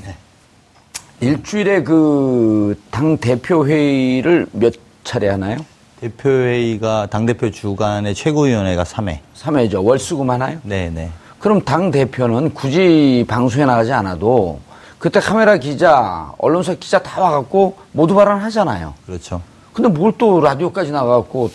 일주일에 1.20 1.82
그 1.82 2.74
당 2.90 3.16
대표 3.18 3.66
회의를 3.66 4.46
몇 4.52 4.74
차례 5.04 5.28
하나요? 5.28 5.58
대표회의가 6.00 7.06
당대표 7.10 7.50
주간의 7.50 8.14
최고위원회가 8.14 8.84
3회. 8.84 9.18
3회죠. 9.36 9.84
월수금 9.84 10.30
하나요? 10.30 10.58
네네. 10.62 11.10
그럼 11.40 11.62
당 11.62 11.90
대표는 11.90 12.52
굳이 12.54 13.24
방송에 13.26 13.64
나가지 13.64 13.92
않아도 13.92 14.60
그때 14.98 15.18
카메라 15.20 15.56
기자, 15.56 16.30
언론사 16.38 16.74
기자 16.74 17.02
다 17.02 17.22
와갖고 17.22 17.76
모두 17.92 18.14
발언하잖아요. 18.14 18.92
그렇죠. 19.06 19.40
근데 19.72 19.88
뭘 19.88 20.12
또 20.18 20.40
라디오까지 20.40 20.92
나가갖고 20.92 21.50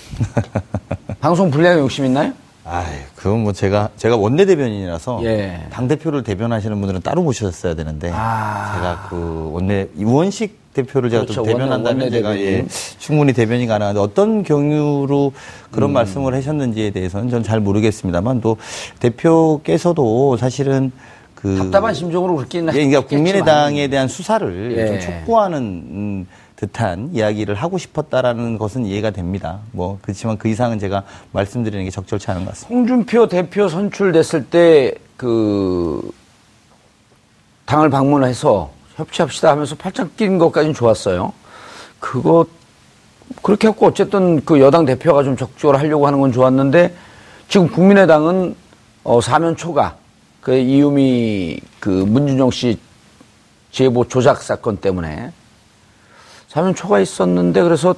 방송 1.22 1.52
분량 1.52 1.78
욕심 1.80 2.06
있나요? 2.06 2.34
아이, 2.68 2.86
그건 3.16 3.44
뭐 3.44 3.54
제가, 3.54 3.90
제가 3.96 4.16
원내 4.18 4.46
대변인이라서. 4.48 5.20
예. 5.24 5.68
당 5.70 5.88
대표를 5.88 6.24
대변하시는 6.24 6.76
분들은 6.80 7.02
따로 7.02 7.22
모셨어야 7.22 7.76
되는데. 7.76 8.10
아. 8.12 8.72
제가 8.76 9.08
그 9.10 9.52
원내, 9.54 9.90
의원식 9.96 10.58
대표를 10.76 11.10
제가 11.10 11.24
그렇죠. 11.24 11.44
좀 11.44 11.46
대변한다면 11.46 12.12
제가 12.12 12.38
예. 12.38 12.66
충분히 13.00 13.34
대변이 13.34 13.66
가능한데 13.66 14.00
어떤 14.00 14.44
경유로 14.44 15.32
음. 15.36 15.72
그런 15.72 15.92
말씀을 15.92 16.36
하셨는지에 16.36 16.92
대해서는 16.92 17.30
저는 17.30 17.44
잘 17.44 17.60
모르겠습니다만 17.60 18.42
또 18.42 18.58
대표께서도 19.00 20.38
사실은 20.38 20.92
그 21.34 21.58
답답한 21.58 21.94
심정으로 21.94 22.36
그렇게 22.36 22.60
예, 22.60 22.64
그러니까 22.64 23.02
국민의당에 23.02 23.88
대한 23.88 24.08
수사를 24.08 24.76
예. 24.78 24.88
좀 24.88 25.00
촉구하는 25.00 25.58
음, 25.62 26.28
듯한 26.56 27.10
이야기를 27.14 27.56
하고 27.56 27.78
싶었다라는 27.78 28.58
것은 28.58 28.86
이해가 28.86 29.12
됩니다. 29.12 29.60
뭐 29.72 29.98
그렇지만 30.02 30.38
그 30.38 30.48
이상은 30.48 30.80
제가 30.80 31.04
말씀드리는 31.32 31.84
게 31.84 31.92
적절치 31.92 32.30
않은 32.32 32.46
것 32.46 32.52
같습니다. 32.52 32.76
홍준표 32.76 33.28
대표 33.28 33.68
선출됐을 33.68 34.46
때 34.46 34.94
그 35.18 36.12
당을 37.66 37.90
방문해서 37.90 38.72
협치합시다 38.96 39.52
하면서 39.52 39.76
팔짱 39.76 40.12
낀 40.18 40.38
것까지는 40.38 40.74
좋았어요. 40.74 41.34
그거 42.00 42.46
그렇게 43.42 43.68
했고 43.68 43.88
어쨌든 43.88 44.44
그 44.46 44.60
여당 44.60 44.86
대표가 44.86 45.24
좀 45.24 45.36
적극적으로 45.36 45.78
하려고 45.78 46.08
하는 46.08 46.20
건 46.20 46.32
좋았는데 46.32 46.96
지금 47.48 47.68
국민의당은 47.70 48.56
어 49.04 49.22
사면 49.22 49.56
초과 49.56 49.96
그 50.42 50.56
이유미 50.56 51.60
그 51.80 51.90
문준영 51.90 52.52
씨 52.52 52.80
제보 53.72 54.08
조작 54.08 54.42
사건 54.42 54.78
때문에 54.78 55.32
사면 56.48 56.74
초과 56.76 57.00
있었는데 57.00 57.64
그래서 57.64 57.96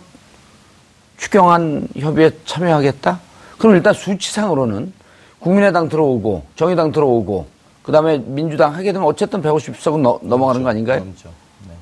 추경안 1.18 1.88
협의에 1.96 2.32
참여하겠다? 2.46 3.20
그럼 3.58 3.76
일단 3.76 3.94
수치상으로는 3.94 4.94
국민의당 5.40 5.90
들어오고 5.90 6.46
정의당 6.56 6.92
들어오고 6.92 7.48
그다음에 7.88 8.18
민주당 8.18 8.76
하게 8.76 8.92
되면 8.92 9.08
어쨌든 9.08 9.42
150석은 9.42 10.02
넘- 10.02 10.20
넘어가는 10.22 10.62
거 10.62 10.68
아닌가요? 10.70 11.02
그렇죠. 11.04 11.30
네. 11.70 11.74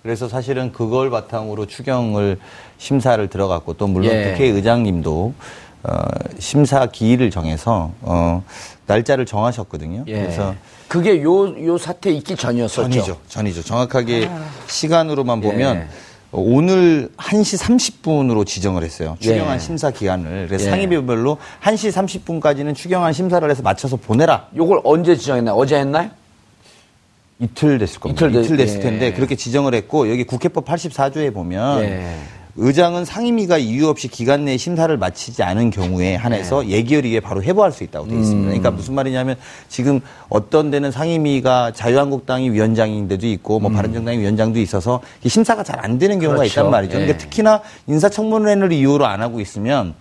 그래서 0.00 0.28
사실은 0.28 0.70
그걸 0.70 1.10
바탕으로 1.10 1.66
추경을 1.66 2.38
심사를 2.78 3.26
들어갔고 3.28 3.72
또 3.74 3.88
물론 3.88 4.12
예. 4.12 4.30
국회의장님도 4.30 5.34
어, 5.82 5.92
심사 6.38 6.86
기일을 6.86 7.30
정해서 7.32 7.90
어, 8.02 8.44
날짜를 8.86 9.26
정하셨거든요. 9.26 10.04
예. 10.06 10.12
그래서 10.12 10.54
그게 10.86 11.20
요, 11.22 11.48
요 11.66 11.78
사태 11.78 12.10
있기 12.12 12.36
전이었었죠. 12.36 12.82
전이죠. 12.82 13.16
전이죠. 13.26 13.62
정확하게 13.64 14.30
시간으로만 14.68 15.40
보면 15.40 15.76
예. 15.78 15.86
오늘 16.32 17.10
1시 17.16 17.58
30분으로 17.60 18.46
지정을 18.46 18.84
했어요. 18.84 19.16
추경안 19.20 19.56
예. 19.56 19.58
심사 19.58 19.90
기간을. 19.90 20.46
그래서 20.46 20.66
예. 20.66 20.70
상임위별로 20.70 21.38
1시 21.62 21.92
30분까지는 21.92 22.74
추경안 22.74 23.12
심사를 23.12 23.48
해서 23.50 23.62
맞춰서 23.62 23.96
보내라. 23.96 24.46
요걸 24.56 24.80
언제 24.84 25.16
지정했나요? 25.16 25.54
어제 25.56 25.76
했나요? 25.76 26.10
이틀 27.40 27.78
됐을 27.78 27.98
겁니다. 28.00 28.26
이틀 28.26 28.42
이틀, 28.44 28.56
됐- 28.56 28.64
됐을 28.66 28.78
예. 28.78 28.82
텐데 28.82 29.12
그렇게 29.12 29.34
지정을 29.34 29.74
했고 29.74 30.08
여기 30.10 30.24
국회법 30.24 30.66
84조에 30.66 31.34
보면 31.34 31.82
예. 31.82 32.16
의장은 32.62 33.06
상임위가 33.06 33.56
이유 33.58 33.88
없이 33.88 34.06
기간 34.06 34.44
내에 34.44 34.58
심사를 34.58 34.94
마치지 34.96 35.42
않은 35.42 35.70
경우에 35.70 36.14
한해서 36.14 36.66
예결 36.68 37.04
위에 37.04 37.18
바로 37.20 37.42
회부할 37.42 37.72
수 37.72 37.84
있다고 37.84 38.06
되어 38.06 38.18
있습니다. 38.18 38.46
그러니까 38.48 38.70
무슨 38.70 38.94
말이냐면 38.94 39.36
지금 39.68 40.00
어떤 40.28 40.70
데는 40.70 40.90
상임위가 40.92 41.72
자유한국당이 41.72 42.50
위원장인데도 42.50 43.26
있고 43.28 43.60
뭐 43.60 43.70
바른정당이 43.70 44.18
위원장도 44.18 44.60
있어서 44.60 45.00
이 45.24 45.28
심사가 45.28 45.62
잘 45.64 45.80
안 45.80 45.98
되는 45.98 46.18
경우가 46.18 46.40
그렇죠. 46.40 46.60
있단 46.60 46.70
말이죠. 46.70 46.96
예. 46.96 47.00
그러니까 47.00 47.18
특히나 47.24 47.62
인사청문회를 47.86 48.70
이유로 48.72 49.06
안 49.06 49.22
하고 49.22 49.40
있으면 49.40 49.94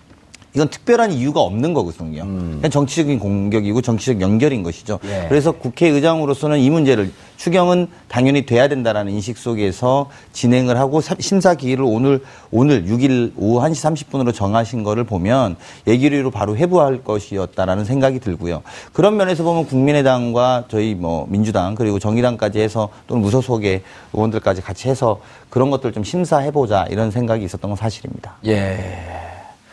이건 0.56 0.68
특별한 0.70 1.12
이유가 1.12 1.42
없는 1.42 1.74
거거든요. 1.76 2.24
그냥 2.24 2.72
정치적인 2.72 3.20
공격이고 3.20 3.82
정치적 3.82 4.20
연결인 4.20 4.64
것이죠. 4.64 5.00
음. 5.04 5.10
예. 5.10 5.26
그래서 5.30 5.52
국회의장으로서는 5.52 6.58
이 6.60 6.70
문제를 6.72 7.12
추경은 7.38 7.88
당연히 8.08 8.46
돼야 8.48 8.68
된다라는 8.68 9.12
인식 9.14 9.38
속에서 9.38 10.10
진행을 10.34 10.78
하고 10.78 11.02
사- 11.02 11.16
심사 11.20 11.54
기일을 11.54 11.84
오늘 11.88 12.22
오늘 12.52 12.84
6일 12.86 13.34
오후 13.38 13.64
1시 13.64 14.08
30분으로 14.10 14.34
정하신 14.34 14.84
거를 14.84 15.04
보면 15.04 15.56
예결위로 15.86 16.32
바로 16.32 16.58
회부할 16.58 17.04
것이었다라는 17.04 17.86
생각이 17.86 18.20
들고요. 18.20 18.64
그런 18.92 19.18
면에서 19.18 19.44
보면 19.44 19.68
국민의당과 19.68 20.66
저희 20.68 20.96
뭐 20.96 21.28
민주당 21.30 21.76
그리고 21.76 22.00
정의당까지 22.00 22.60
해서 22.60 22.90
또는 23.08 23.22
무소속의 23.22 23.84
의원들까지 24.14 24.62
같이 24.64 24.90
해서 24.90 25.20
그런 25.52 25.70
것들 25.70 25.94
좀 25.94 26.04
심사해 26.04 26.50
보자 26.52 26.86
이런 26.90 27.12
생각이 27.12 27.46
있었던 27.46 27.70
건 27.70 27.78
사실입니다. 27.78 28.38
예. 28.48 29.29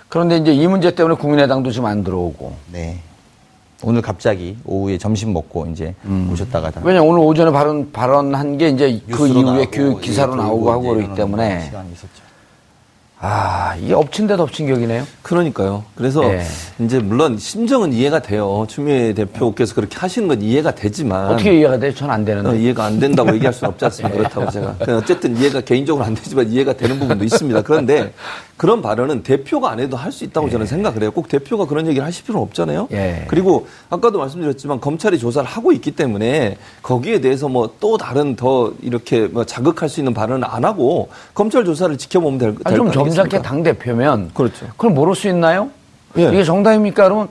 그런데 0.08 0.36
이제 0.38 0.52
이 0.52 0.66
문제 0.66 0.94
때문에 0.94 1.16
국민의당도 1.16 1.70
지금 1.70 1.86
안 1.86 2.04
들어오고. 2.04 2.54
네. 2.72 3.00
오늘 3.82 4.00
갑자기 4.00 4.56
오후에 4.64 4.96
점심 4.96 5.34
먹고 5.34 5.66
이제 5.66 5.94
오셨다가 6.32 6.70
다 6.70 6.80
왜냐 6.82 7.02
오늘 7.02 7.20
오전에 7.20 7.50
발언 7.50 7.92
발언한 7.92 8.56
게 8.56 8.70
이제 8.70 9.02
그 9.10 9.28
이후에 9.28 9.42
나오고, 9.42 9.70
교육 9.70 10.00
기사로 10.00 10.32
예, 10.32 10.36
나오고 10.36 10.72
하고 10.72 10.94
그러기 10.94 11.14
때문에 11.14 11.66
시간이 11.66 11.92
있었죠. 11.92 12.26
아 13.18 13.74
이게 13.76 13.94
엎친 13.94 14.26
데 14.26 14.36
덮친 14.36 14.66
격이네요. 14.66 15.06
그러니까요. 15.22 15.84
그래서 15.94 16.24
예. 16.24 16.42
이제 16.78 16.98
물론 16.98 17.38
심정은 17.38 17.92
이해가 17.92 18.20
돼요. 18.20 18.66
추미애 18.68 19.12
대표께서 19.12 19.74
그렇게 19.74 19.96
하시는 19.98 20.26
건 20.26 20.42
이해가 20.42 20.74
되지만 20.74 21.32
어떻게 21.32 21.58
이해가 21.58 21.78
돼? 21.78 21.94
전안 21.94 22.24
되는데. 22.24 22.48
어, 22.50 22.54
이해가 22.54 22.84
안 22.84 22.98
된다고 22.98 23.34
얘기할 23.34 23.52
수는 23.54 23.70
없지 23.72 23.84
않습니까? 23.86 24.18
그렇다고 24.18 24.50
제가. 24.50 24.76
어쨌든 24.96 25.36
이해가 25.36 25.62
개인적으로 25.62 26.04
안 26.04 26.14
되지만 26.14 26.50
이해가 26.50 26.74
되는 26.74 26.98
부분도 26.98 27.24
있습니다. 27.24 27.62
그런데 27.62 28.12
그런 28.56 28.80
발언은 28.80 29.22
대표가 29.22 29.70
안 29.70 29.80
해도 29.80 29.96
할 29.96 30.12
수 30.12 30.24
있다고 30.24 30.48
저는 30.48 30.64
생각을 30.66 31.02
해요. 31.02 31.10
꼭 31.10 31.28
대표가 31.28 31.66
그런 31.66 31.86
얘기를 31.86 32.06
하실 32.06 32.24
필요는 32.24 32.42
없잖아요. 32.46 32.88
예. 32.92 33.24
그리고 33.28 33.66
아까도 33.90 34.18
말씀드렸지만 34.18 34.80
검찰이 34.80 35.18
조사를 35.18 35.46
하고 35.46 35.72
있기 35.72 35.90
때문에 35.90 36.56
거기에 36.82 37.20
대해서 37.20 37.48
뭐 37.48 37.66
또 37.80 37.98
다른 37.98 38.34
더 38.36 38.72
이렇게 38.80 39.26
뭐 39.26 39.44
자극할 39.44 39.88
수 39.90 40.00
있는 40.00 40.14
발언은 40.14 40.44
안 40.44 40.64
하고 40.64 41.10
검찰 41.34 41.64
조사를 41.64 41.98
지켜보면 41.98 42.38
될, 42.38 42.54
아니, 42.64 42.76
좀 42.76 42.86
될거 42.86 43.04
점잖게? 43.04 43.42
당 43.42 43.62
대표면 43.62 44.30
그렇죠. 44.32 44.66
그걸 44.76 44.92
모를 44.92 45.14
수 45.14 45.28
있나요? 45.28 45.68
예. 46.16 46.28
이게 46.28 46.42
정당입니까? 46.44 47.04
그러면 47.04 47.28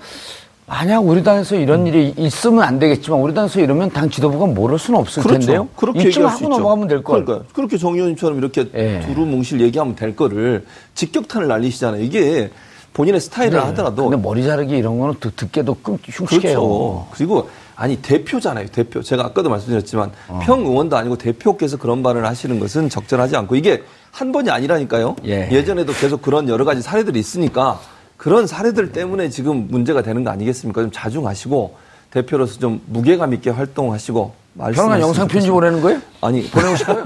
만약 0.67 1.01
우리 1.01 1.23
당에서 1.23 1.55
이런 1.55 1.85
일이 1.85 2.13
있으면 2.17 2.63
안 2.63 2.79
되겠지만 2.79 3.19
우리 3.19 3.33
당에서 3.35 3.59
이러면 3.59 3.91
당 3.91 4.09
지도부가 4.09 4.47
모를 4.47 4.79
수는 4.79 4.99
없을 4.99 5.21
텐데요. 5.23 5.67
그렇게 5.75 6.09
이쯤 6.09 6.25
하고. 6.25 6.47
넘어가면 6.47 6.87
될 6.87 7.03
걸. 7.03 7.23
그러니까 7.23 7.47
그렇게 7.53 7.77
정 7.77 7.93
의원님처럼 7.93 8.39
이렇게 8.39 8.67
예. 8.73 9.01
두루뭉실 9.05 9.61
얘기하면 9.61 9.95
될 9.95 10.15
거를 10.15 10.65
직격탄을 10.95 11.47
날리시잖아요. 11.47 12.01
이게 12.01 12.49
본인의 12.93 13.21
스타일을 13.21 13.61
하더라도 13.65 14.09
근데 14.09 14.21
머리 14.21 14.43
자르기 14.43 14.75
이런 14.75 14.97
거는 14.97 15.15
듣, 15.19 15.35
듣기도 15.35 15.75
끔 15.75 15.97
흉측해요. 16.03 16.59
그렇죠. 16.59 17.07
그리고 17.11 17.49
아니 17.75 17.97
대표잖아요. 17.97 18.67
대표. 18.67 19.03
제가 19.03 19.25
아까도 19.25 19.49
말씀드렸지만 19.49 20.11
어. 20.29 20.39
평 20.43 20.61
의원도 20.61 20.95
아니고 20.95 21.17
대표께서 21.17 21.77
그런 21.77 22.01
발언을 22.01 22.27
하시는 22.27 22.59
것은 22.59 22.89
적절하지 22.89 23.35
않고 23.35 23.55
이게 23.55 23.83
한 24.11 24.31
번이 24.31 24.49
아니라니까요. 24.49 25.17
예. 25.25 25.63
전에도 25.63 25.93
계속 25.93 26.23
그런 26.23 26.49
여러 26.49 26.65
가지 26.65 26.81
사례들이 26.81 27.19
있으니까 27.19 27.79
그런 28.17 28.47
사례들 28.47 28.91
때문에 28.91 29.29
지금 29.29 29.67
문제가 29.69 30.01
되는 30.01 30.23
거 30.23 30.29
아니겠습니까? 30.31 30.81
좀 30.81 30.91
자중하시고 30.91 31.75
대표로서 32.11 32.59
좀 32.59 32.81
무게감 32.87 33.33
있게 33.33 33.49
활동하시고 33.49 34.33
평안 34.55 34.67
말씀하시면 34.69 35.01
영상 35.01 35.27
편지. 35.27 35.49
보내는 35.49 35.81
거예요? 35.81 35.99
아니 36.21 36.43
보내고 36.49 36.75
싶어요? 36.77 37.03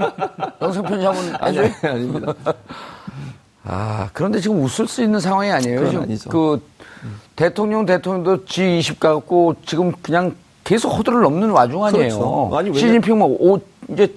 영상 0.62 0.82
편지 0.84 1.04
한번 1.04 1.34
아니, 1.40 1.58
해줘요? 1.58 1.74
아니, 1.82 1.92
아닙니다. 1.94 2.34
아, 3.64 4.08
그런데 4.12 4.40
지금 4.40 4.62
웃을 4.62 4.86
수 4.86 5.02
있는 5.02 5.20
상황이 5.20 5.50
아니에요. 5.50 5.88
지금 5.90 6.02
아니죠. 6.04 6.30
그 6.30 6.62
대통령 7.36 7.86
대통령도 7.86 8.44
G20 8.44 8.98
가고 9.00 9.54
지금 9.66 9.92
그냥 10.02 10.34
계속 10.64 10.90
호도를 10.90 11.22
넘는 11.22 11.50
와중 11.50 11.84
아니에요. 11.84 12.08
그렇죠. 12.08 12.50
아니, 12.54 12.72
시진핑 12.74 13.18
뭐 13.18 13.28
오, 13.40 13.60
이제 13.88 14.14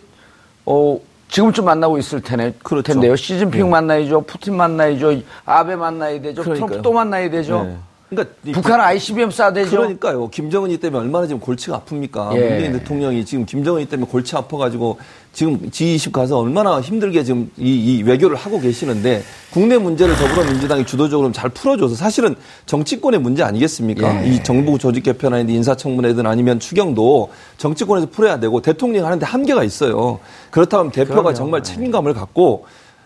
어 0.65 0.99
지금쯤 1.33 1.65
만나고 1.65 1.97
있을 1.97 2.21
테네, 2.21 2.53
그렇죠. 2.61 2.93
텐데요. 2.93 3.15
시진핑 3.15 3.67
만나야죠, 3.67 4.21
푸틴 4.21 4.55
만나야죠, 4.55 5.19
아베 5.45 5.75
만나야 5.75 6.21
되죠, 6.21 6.43
그러니까요. 6.43 6.67
트럼프 6.67 6.81
또 6.83 6.93
만나야 6.93 7.27
되죠. 7.31 7.63
네. 7.63 7.77
그러니까 8.07 8.35
이 8.45 8.51
북한 8.51 8.79
ICBM 8.79 9.29
쏴야 9.29 9.51
되죠. 9.51 9.77
그러니까요. 9.77 10.27
김정은이 10.27 10.77
때문에 10.77 11.03
얼마나 11.03 11.25
지금 11.25 11.39
골치가 11.41 11.79
아픕니까? 11.79 12.35
예. 12.35 12.49
문재인 12.49 12.73
대통령이 12.73 13.25
지금 13.25 13.47
김정은이 13.47 13.87
때문에 13.87 14.11
골치 14.11 14.35
아파가지고 14.35 14.99
지금 15.33 15.59
G20 15.71 16.11
가서 16.11 16.39
얼마나 16.39 16.79
힘들게 16.79 17.23
지금 17.23 17.49
이, 17.57 17.73
이 17.73 18.03
외교를 18.03 18.37
하고 18.37 18.61
계시는데 18.61 19.23
국내 19.51 19.79
문제를 19.79 20.15
더불어민주당이 20.15 20.85
주도적으로 20.85 21.31
잘 21.31 21.49
풀어줘서 21.49 21.95
사실은 21.95 22.35
정치권의 22.67 23.19
문제 23.19 23.41
아니겠습니까? 23.41 24.25
예. 24.25 24.29
이 24.29 24.43
정부 24.43 24.77
조직 24.77 25.01
개편이든 25.01 25.49
인사청문회든 25.51 26.27
아니면 26.27 26.59
추경도 26.59 27.31
정치권에서 27.57 28.09
풀어야 28.11 28.39
되고 28.39 28.61
대통령이 28.61 29.03
하는데 29.03 29.25
한계가 29.25 29.63
있어요. 29.63 30.19
그렇다면 30.51 30.91
대표가 30.91 31.21
그럼요. 31.21 31.33
정말 31.33 31.63
책임감을 31.63 32.13
갖고 32.13 32.65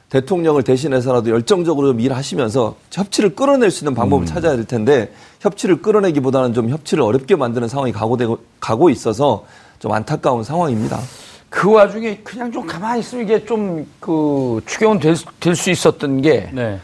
대통령을 0.10 0.63
대신해서라도 0.63 1.30
열정적으로 1.30 1.88
좀 1.88 2.02
일하시면서 2.02 2.76
협치를 2.92 3.36
끌어낼 3.36 3.72
수 3.72 3.86
있는 3.86 3.96
방법을 3.96 4.26
찾아야 4.26 4.56
될 4.58 4.66
텐데 4.66 5.13
협치를 5.40 5.82
끌어내기보다는 5.82 6.54
좀 6.54 6.70
협치를 6.70 7.04
어렵게 7.04 7.38
만드는 7.38 7.70
상황이 7.70 7.94
가고 7.94 8.18
되고 8.18 8.40
가고 8.60 8.90
있어서 8.90 9.46
좀 9.80 9.94
안타까운 9.94 10.44
상황입니다. 10.44 11.00
그 11.50 11.72
와중에 11.72 12.18
그냥 12.24 12.52
좀 12.52 12.66
가만히 12.68 13.00
있으면 13.00 13.26
이게 13.26 13.44
좀 13.46 13.86
그 14.08 14.62
추경은 14.66 15.00
될수 15.40 15.70
있었던 15.70 16.22
게 16.22 16.50
네. 16.54 16.80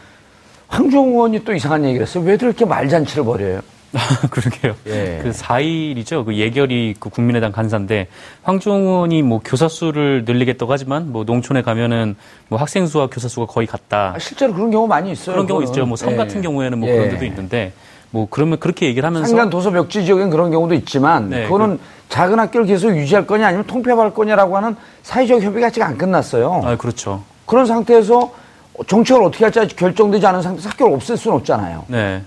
황종원 0.67 1.13
의원이 1.13 1.45
또 1.45 1.53
이상한 1.53 1.85
얘기를 1.85 2.05
했어요. 2.05 2.23
왜들 2.25 2.49
이렇게 2.49 2.65
말잔치를 2.65 3.23
벌여요? 3.23 3.61
그러게요. 4.29 4.75
예. 4.87 5.19
그 5.23 5.29
4일이죠. 5.29 6.25
그 6.25 6.35
예결이 6.35 6.95
그 6.99 7.09
국민의당 7.09 7.53
간사인데 7.53 8.07
황종원이 8.41 9.21
뭐 9.21 9.39
교사 9.45 9.69
수를 9.69 10.25
늘리겠다고 10.25 10.69
하지만 10.73 11.13
뭐 11.13 11.23
농촌에 11.23 11.61
가면은 11.61 12.15
뭐 12.49 12.59
학생 12.59 12.87
수와 12.87 13.07
교사 13.07 13.29
수가 13.29 13.45
거의 13.45 13.67
같다. 13.67 14.13
아, 14.15 14.19
실제로 14.19 14.51
그런 14.53 14.69
경우 14.71 14.85
많이 14.87 15.11
있어요. 15.11 15.35
그런 15.35 15.47
경우. 15.47 15.63
있죠. 15.63 15.85
뭐섬 15.85 16.13
예. 16.13 16.15
같은 16.17 16.41
경우에는 16.41 16.77
뭐 16.77 16.89
예. 16.89 16.93
그런 16.93 17.09
데도 17.11 17.23
있는데 17.23 17.71
뭐 18.13 18.27
그러면 18.29 18.59
그렇게 18.59 18.85
얘기를 18.85 19.07
하면서 19.07 19.27
상간 19.27 19.49
도서 19.49 19.71
벽지 19.71 20.05
지역엔 20.05 20.29
그런 20.29 20.51
경우도 20.51 20.75
있지만 20.75 21.29
네, 21.29 21.45
그거는 21.45 21.79
작은 22.09 22.37
학교를 22.37 22.67
계속 22.67 22.95
유지할 22.95 23.25
거냐 23.25 23.47
아니면 23.47 23.65
통폐합할 23.65 24.13
거냐라고 24.13 24.55
하는 24.55 24.75
사회적 25.01 25.41
협의가 25.41 25.67
아직 25.67 25.81
안 25.81 25.97
끝났어요. 25.97 26.61
아 26.63 26.77
그렇죠. 26.77 27.23
그런 27.47 27.65
상태에서 27.65 28.31
정책을 28.85 29.23
어떻게 29.23 29.45
할지 29.45 29.59
아직 29.59 29.75
결정되지 29.75 30.27
않은 30.27 30.43
상태에서 30.43 30.69
학교를 30.69 30.93
없앨 30.93 31.17
수는 31.17 31.37
없잖아요. 31.37 31.85
네. 31.87 32.21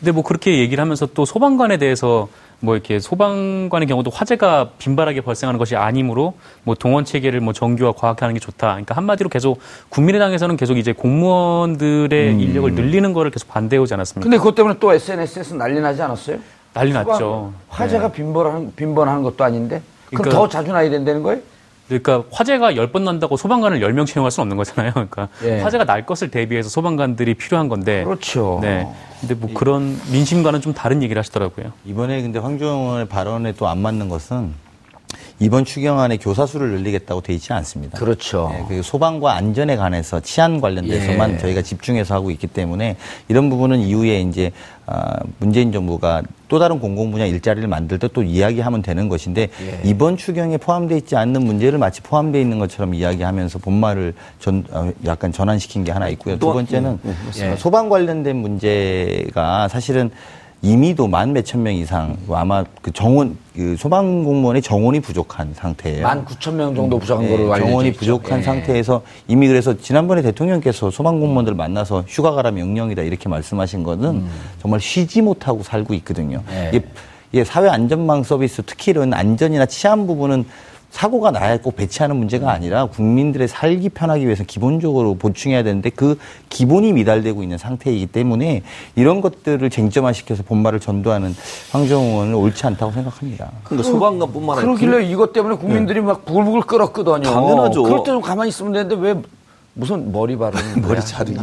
근데 0.00 0.10
뭐 0.10 0.24
그렇게 0.24 0.58
얘기를 0.58 0.82
하면서 0.82 1.06
또 1.06 1.24
소방관에 1.24 1.76
대해서 1.76 2.26
뭐 2.60 2.74
이렇게 2.74 2.98
소방관의 2.98 3.86
경우도 3.86 4.10
화재가 4.10 4.70
빈발하게 4.78 5.20
발생하는 5.20 5.58
것이 5.58 5.76
아니므로 5.76 6.34
뭐 6.64 6.74
동원 6.74 7.04
체계를 7.04 7.40
뭐 7.40 7.52
정규화 7.52 7.92
과학하는 7.92 8.34
게 8.34 8.40
좋다. 8.40 8.68
그러니까 8.68 8.94
한마디로 8.96 9.28
계속 9.28 9.60
국민의당에서는 9.90 10.56
계속 10.56 10.78
이제 10.78 10.92
공무원들의 10.92 12.40
인력을 12.40 12.72
늘리는 12.72 13.12
거를 13.12 13.30
계속 13.30 13.48
반대해 13.48 13.80
오지 13.80 13.92
않았습니까? 13.94 14.24
근데 14.24 14.38
그것 14.38 14.54
때문에 14.54 14.76
또 14.80 14.92
SNS에서 14.92 15.54
난리 15.56 15.80
나지 15.80 16.00
않았어요? 16.00 16.38
난리 16.72 16.92
났죠. 16.92 17.52
화재가 17.68 18.12
빈번한, 18.12 18.72
빈번한 18.76 19.22
것도 19.22 19.44
아닌데? 19.44 19.82
그럼 20.06 20.22
그러니까- 20.22 20.38
더 20.38 20.48
자주 20.48 20.72
나야 20.72 20.88
된다는 20.88 21.22
거예요? 21.22 21.40
그러니까 21.88 22.24
화재가 22.32 22.72
10번 22.72 23.02
난다고 23.02 23.36
소방관을 23.36 23.80
10명 23.80 24.06
채용할 24.06 24.30
수는 24.30 24.42
없는 24.44 24.56
거잖아요. 24.56 24.92
그러니까 24.92 25.28
예. 25.44 25.60
화재가 25.60 25.84
날 25.84 26.04
것을 26.04 26.30
대비해서 26.30 26.68
소방관들이 26.68 27.34
필요한 27.34 27.68
건데. 27.68 28.04
그렇죠. 28.04 28.58
네. 28.62 28.86
근데 29.20 29.34
뭐 29.34 29.50
그런 29.54 29.98
민심과는 30.10 30.60
좀 30.60 30.74
다른 30.74 31.02
얘기를 31.02 31.18
하시더라고요. 31.20 31.72
이번에 31.84 32.22
근데 32.22 32.38
황종원의 32.38 33.08
발언에 33.08 33.52
또 33.52 33.66
안 33.66 33.78
맞는 33.78 34.08
것은 34.08 34.52
이번 35.38 35.66
추경안에 35.66 36.16
교사 36.16 36.46
수를 36.46 36.70
늘리겠다고 36.70 37.20
돼 37.20 37.34
있지 37.34 37.52
않습니다. 37.52 37.98
그렇죠. 37.98 38.48
네, 38.52 38.64
그 38.68 38.82
소방과 38.82 39.34
안전에 39.34 39.76
관해서 39.76 40.18
치안 40.20 40.62
관련돼서만 40.62 41.34
예. 41.34 41.38
저희가 41.38 41.60
집중해서 41.60 42.14
하고 42.14 42.30
있기 42.30 42.46
때문에 42.46 42.96
이런 43.28 43.50
부분은 43.50 43.80
이후에 43.80 44.22
이제 44.22 44.50
아, 44.86 45.18
문재인 45.38 45.72
정부가 45.72 46.22
또 46.48 46.58
다른 46.58 46.78
공공 46.78 47.10
분야 47.10 47.26
일자리를 47.26 47.66
만들 47.68 47.98
때 47.98 48.06
또 48.08 48.22
이야기하면 48.22 48.80
되는 48.80 49.08
것인데 49.10 49.48
예. 49.60 49.80
이번 49.84 50.16
추경에 50.16 50.56
포함되어 50.56 50.96
있지 50.96 51.16
않는 51.16 51.42
문제를 51.44 51.78
마치 51.78 52.00
포함되어 52.00 52.40
있는 52.40 52.58
것처럼 52.58 52.94
이야기하면서 52.94 53.58
본말을 53.58 54.14
전 54.40 54.64
어, 54.70 54.90
약간 55.04 55.32
전환시킨 55.32 55.84
게 55.84 55.92
하나 55.92 56.08
있고요. 56.10 56.36
두 56.36 56.40
또- 56.46 56.52
번째는 56.54 56.90
음, 56.92 56.98
음, 57.04 57.52
어, 57.52 57.56
소방 57.56 57.90
관련된 57.90 58.36
문제가 58.36 59.68
사실은 59.68 60.10
이미도 60.62 61.06
만 61.06 61.32
몇천 61.32 61.62
명 61.62 61.74
이상 61.74 62.16
아마 62.30 62.64
그 62.82 62.90
정원 62.92 63.36
그 63.54 63.76
소방 63.76 64.24
공무원의 64.24 64.62
정원이 64.62 65.00
부족한 65.00 65.52
상태예요. 65.54 66.02
만 66.02 66.24
9천 66.24 66.54
명 66.54 66.74
정도 66.74 66.98
부족한 66.98 67.26
네, 67.26 67.30
거로 67.30 67.52
알려져 67.52 67.68
정원이 67.68 67.88
있죠. 67.90 67.98
부족한 68.00 68.38
예. 68.38 68.42
상태에서 68.42 69.02
이미 69.28 69.48
그래서 69.48 69.76
지난번에 69.76 70.22
대통령께서 70.22 70.90
소방 70.90 71.20
공무원들 71.20 71.54
만나서 71.54 72.04
휴가 72.08 72.32
가라 72.32 72.50
명령이다 72.50 73.02
이렇게 73.02 73.28
말씀하신 73.28 73.82
거는 73.82 74.24
정말 74.60 74.80
쉬지 74.80 75.20
못하고 75.20 75.62
살고 75.62 75.94
있거든요. 75.94 76.42
음. 76.48 76.52
예. 76.52 76.70
이게, 76.74 76.86
이게 77.32 77.44
사회 77.44 77.68
안전망 77.68 78.22
서비스 78.22 78.62
특히 78.64 78.90
이런 78.90 79.12
안전이나 79.12 79.66
치안 79.66 80.06
부분은 80.06 80.46
사고가 80.90 81.30
나야 81.30 81.58
꼭 81.58 81.76
배치하는 81.76 82.16
문제가 82.16 82.50
아니라 82.52 82.86
국민들의 82.86 83.48
살기 83.48 83.90
편하기 83.90 84.24
위해서 84.24 84.44
기본적으로 84.44 85.14
보충해야 85.16 85.62
되는데 85.62 85.90
그 85.90 86.18
기본이 86.48 86.92
미달되고 86.94 87.42
있는 87.42 87.58
상태이기 87.58 88.06
때문에 88.06 88.62
이런 88.94 89.20
것들을 89.20 89.68
쟁점화시켜서 89.68 90.42
본말을 90.44 90.80
전도하는 90.80 91.34
황정원은 91.72 92.34
옳지 92.34 92.66
않다고 92.66 92.92
생각합니다. 92.92 93.50
그러니까 93.64 93.90
소방관뿐만 93.90 94.58
아니라 94.58 94.74
그러길래 94.74 95.04
이것 95.10 95.32
때문에 95.34 95.56
국민들이 95.56 96.00
막 96.00 96.24
부글부글 96.24 96.62
끓었거든요. 96.62 97.22
당연하죠. 97.30 97.82
그럴 97.82 97.98
때 98.02 98.06
좀 98.16 98.22
가만히 98.22 98.48
있으면 98.48 98.72
되는데 98.72 98.94
왜 98.98 99.20
무슨 99.74 100.10
머리 100.10 100.38
바르는 100.38 100.62
거야? 100.80 100.88
머리 100.88 101.00
자르기. 101.04 101.38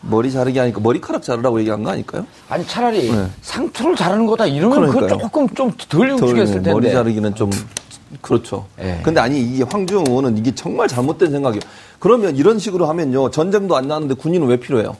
머리 0.00 0.32
자르기 0.32 0.58
하니까 0.58 0.80
머리카락 0.80 1.22
자르라고 1.22 1.58
얘기한 1.60 1.82
거 1.82 1.90
아닐까요? 1.90 2.24
아니 2.48 2.64
차라리 2.66 3.10
네. 3.12 3.26
상투를 3.42 3.96
자르는 3.96 4.24
거다 4.26 4.46
이러면 4.46 4.86
그건 4.86 4.94
그러니까요. 4.94 5.20
조금 5.20 5.48
좀 5.50 5.72
덜 5.90 6.08
움직였을 6.12 6.54
텐데. 6.54 6.72
머리 6.72 6.90
자르기는 6.90 7.34
좀 7.34 7.50
그렇죠. 8.22 8.66
예. 8.80 9.00
근데 9.02 9.20
아니 9.20 9.40
이게 9.40 9.64
황주영 9.64 10.04
의원은 10.08 10.38
이게 10.38 10.54
정말 10.54 10.88
잘못된 10.88 11.30
생각이에요. 11.30 11.60
그러면 11.98 12.36
이런 12.36 12.58
식으로 12.58 12.86
하면요 12.86 13.30
전쟁도 13.30 13.76
안 13.76 13.88
나는데 13.88 14.14
군인은 14.14 14.46
왜 14.46 14.56
필요해요? 14.56 14.96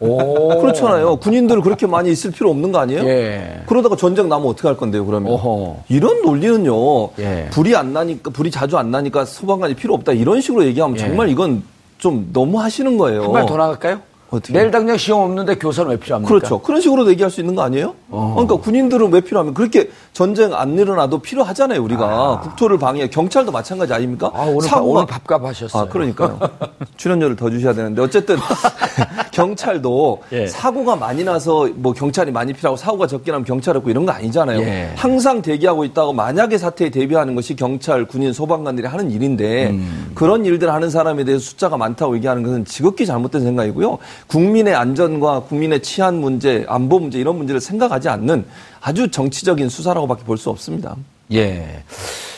오. 0.00 0.60
그렇잖아요. 0.60 1.16
군인들 1.16 1.60
그렇게 1.60 1.86
많이 1.86 2.10
있을 2.10 2.32
필요 2.32 2.50
없는 2.50 2.72
거 2.72 2.78
아니에요? 2.80 3.04
예. 3.04 3.62
그러다가 3.66 3.94
전쟁 3.94 4.28
나면 4.28 4.48
어떻게 4.48 4.66
할 4.66 4.76
건데요, 4.76 5.06
그러면? 5.06 5.32
어허. 5.32 5.84
이런 5.88 6.22
논리는요, 6.22 7.10
예. 7.20 7.48
불이 7.52 7.76
안 7.76 7.92
나니까, 7.92 8.30
불이 8.30 8.50
자주 8.50 8.76
안 8.78 8.90
나니까 8.90 9.24
소방관이 9.24 9.74
필요 9.74 9.94
없다, 9.94 10.10
이런 10.12 10.40
식으로 10.40 10.64
얘기하면 10.64 10.96
예. 10.96 11.00
정말 11.00 11.28
이건 11.28 11.62
좀 11.98 12.30
너무 12.32 12.60
하시는 12.60 12.98
거예요. 12.98 13.22
한 13.24 13.32
발 13.32 13.46
더 13.46 13.56
나갈까요? 13.56 14.00
어떻게? 14.32 14.54
내일 14.54 14.70
당장 14.70 14.96
시험 14.96 15.20
없는데 15.20 15.56
교사는 15.56 15.90
왜 15.90 15.98
필요합니까? 15.98 16.28
그렇죠. 16.28 16.58
그런 16.60 16.80
식으로 16.80 17.08
얘기할 17.10 17.30
수 17.30 17.40
있는 17.40 17.54
거 17.54 17.62
아니에요? 17.62 17.94
어. 18.08 18.32
그러니까 18.34 18.56
군인들은 18.56 19.12
왜 19.12 19.20
필요하면 19.20 19.52
그렇게 19.52 19.90
전쟁 20.14 20.54
안 20.54 20.78
일어나도 20.78 21.18
필요하잖아요, 21.18 21.82
우리가. 21.82 22.40
국토를 22.42 22.78
방해, 22.78 23.08
경찰도 23.08 23.52
마찬가지 23.52 23.92
아닙니까? 23.92 24.30
아, 24.34 24.44
오늘, 24.44 24.68
밥, 24.68 24.76
사고가 24.76 25.00
오늘 25.00 25.06
밥값 25.06 25.44
하셨어요. 25.44 25.82
아, 25.82 25.86
그러니까요. 25.86 26.38
출연료를 26.96 27.36
더 27.36 27.50
주셔야 27.50 27.74
되는데 27.74 28.00
어쨌든 28.00 28.36
경찰도 29.32 30.22
예. 30.32 30.46
사고가 30.46 30.96
많이 30.96 31.24
나서 31.24 31.68
뭐 31.74 31.92
경찰이 31.92 32.32
많이 32.32 32.52
필요하고 32.52 32.76
사고가 32.76 33.06
적게 33.06 33.32
나면 33.32 33.44
경찰 33.44 33.76
없고 33.76 33.90
이런 33.90 34.06
거 34.06 34.12
아니잖아요. 34.12 34.60
예. 34.60 34.92
항상 34.96 35.42
대기하고 35.42 35.84
있다고 35.84 36.12
만약에 36.12 36.58
사태에 36.58 36.90
대비하는 36.90 37.34
것이 37.34 37.54
경찰, 37.56 38.06
군인, 38.06 38.32
소방관들이 38.32 38.86
하는 38.86 39.10
일인데 39.10 39.70
음. 39.70 40.12
그런 40.14 40.44
일들을 40.44 40.72
하는 40.72 40.90
사람에 40.90 41.24
대해서 41.24 41.44
숫자가 41.44 41.76
많다고 41.76 42.16
얘기하는 42.16 42.42
것은 42.42 42.64
지극히 42.64 43.06
잘못된 43.06 43.42
생각이고요. 43.42 43.98
국민의 44.26 44.74
안전과 44.74 45.40
국민의 45.42 45.82
치안 45.82 46.20
문제, 46.20 46.64
안보 46.68 46.98
문제 46.98 47.18
이런 47.18 47.36
문제를 47.36 47.60
생각하지 47.60 48.08
않는 48.08 48.44
아주 48.80 49.10
정치적인 49.10 49.68
수사라고밖에 49.68 50.24
볼 50.24 50.36
수 50.38 50.50
없습니다. 50.50 50.96
예. 51.32 51.82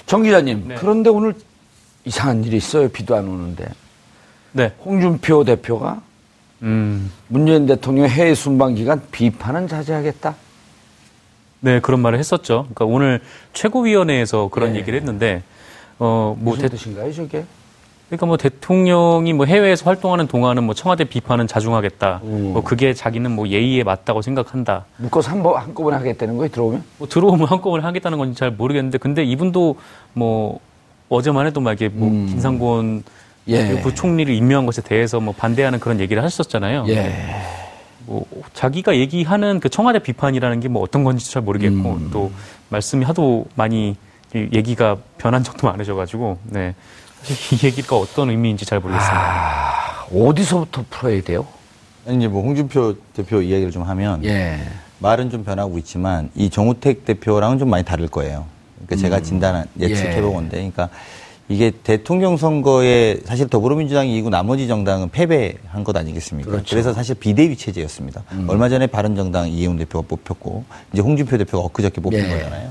정 0.07 0.23
기자님, 0.23 0.65
네. 0.69 0.75
그런데 0.77 1.11
오늘 1.11 1.35
이상한 2.05 2.45
일이 2.45 2.57
있어요. 2.57 2.89
비도 2.89 3.17
안 3.17 3.27
오는데. 3.29 3.67
네. 4.53 4.73
홍준표 4.85 5.45
대표가 5.45 6.03
음. 6.63 7.11
문재인 7.29 7.67
대통령 7.67 8.07
해외 8.09 8.35
순방 8.35 8.75
기간 8.75 9.03
비판은 9.11 9.69
자제하겠다. 9.69 10.35
네, 11.61 11.81
그런 11.81 12.01
말을 12.01 12.19
했었죠. 12.19 12.67
그러니까 12.75 12.85
오늘 12.85 13.21
최고위원회에서 13.55 14.49
그런 14.49 14.75
예. 14.75 14.81
얘기를 14.81 14.99
했는데, 14.99 15.43
어, 15.99 16.37
뭐, 16.39 16.55
무슨 16.55 16.69
대, 16.69 16.77
뜻인가요, 16.77 17.13
저게? 17.13 17.45
그러니까 18.09 18.27
뭐 18.27 18.37
대통령이 18.37 19.33
뭐 19.33 19.47
해외에서 19.47 19.87
활동하는 19.87 20.27
동안은 20.27 20.65
뭐 20.65 20.75
청와대 20.75 21.05
비판은 21.05 21.47
자중하겠다. 21.47 22.21
뭐 22.23 22.63
그게 22.63 22.93
자기는 22.93 23.31
뭐 23.31 23.49
예의에 23.49 23.83
맞다고 23.83 24.23
생각한다. 24.23 24.85
묶어서 24.99 25.31
한 25.31 25.43
번, 25.43 25.57
한꺼번에 25.57 25.97
하겠다는 25.97 26.37
거예요, 26.37 26.51
들어오면? 26.51 26.85
뭐 26.99 27.09
들어오면 27.09 27.49
한꺼번에 27.49 27.83
하겠다는 27.83 28.19
건지 28.19 28.39
잘 28.39 28.51
모르겠는데, 28.51 28.99
근데 28.99 29.25
이분도 29.25 29.77
뭐 30.13 30.61
어제만 31.09 31.47
해도 31.47 31.61
막 31.61 31.73
이게 31.73 31.89
뭐 31.89 32.11
김상곤 32.11 33.05
예. 33.49 33.81
부총리를 33.81 34.33
임명한 34.35 34.67
것에 34.67 34.83
대해서 34.83 35.21
뭐 35.21 35.35
반대하는 35.37 35.81
그런 35.81 36.01
얘기를 36.01 36.23
하셨잖아요. 36.23 36.85
예. 36.89 37.13
뭐 38.07 38.27
자기가 38.53 38.97
얘기하는 38.97 39.61
그 39.61 39.69
청와대 39.71 39.99
비판이라는 39.99 40.61
게 40.61 40.69
뭐 40.69 40.83
어떤 40.83 41.05
건지 41.05 41.31
잘 41.31 41.43
모르겠고 41.43 41.91
음. 41.91 42.11
또 42.13 42.31
말씀이 42.69 43.05
하도 43.05 43.47
많이 43.55 43.97
이 44.35 44.49
얘기가 44.53 44.97
변한 45.17 45.43
적도 45.45 45.69
많으셔가지고 45.69 46.39
네 46.51 46.75
이 47.31 47.67
얘기가 47.67 47.97
어떤 47.97 48.31
의미인지 48.31 48.65
잘 48.65 48.81
모르겠습니다. 48.81 49.19
아, 49.19 50.07
어디서부터 50.15 50.85
풀어야 50.91 51.23
돼요? 51.23 51.47
이제 52.09 52.29
뭐 52.29 52.43
홍준표 52.43 52.97
대표 53.15 53.41
이야기를 53.41 53.73
좀 53.73 53.83
하면 53.83 54.23
예. 54.25 54.61
말은 54.99 55.31
좀 55.31 55.43
변하고 55.45 55.79
있지만 55.79 56.31
이 56.35 56.51
정우택 56.51 57.05
대표랑은 57.05 57.59
좀 57.59 57.71
많이 57.71 57.85
다를 57.85 58.09
거예요. 58.09 58.47
그러니까 58.85 58.97
제가 58.97 59.21
진단 59.23 59.67
예측해보건데, 59.81 60.57
그러니까 60.57 60.91
이게 61.49 61.71
대통령 61.71 62.37
선거에 62.37 63.21
사실 63.25 63.49
더불어민주당이 63.49 64.13
이기고 64.13 64.29
나머지 64.31 64.69
정당은 64.69 65.11
패배한 65.11 65.85
것 65.85 65.97
아니겠습니까? 65.97 66.51
그렇죠. 66.51 66.77
래서 66.77 66.93
사실 66.93 67.15
비대위 67.15 67.57
체제였습니다. 67.57 68.23
얼마 68.47 68.69
전에 68.69 68.87
바른정당 68.87 69.49
이해운 69.49 69.79
대표가 69.79 70.07
뽑혔고 70.07 70.65
이제 70.93 71.01
홍준표 71.01 71.39
대표가 71.39 71.65
엊그저께 71.65 72.01
뽑힌 72.03 72.21
예. 72.21 72.29
거잖아요. 72.29 72.71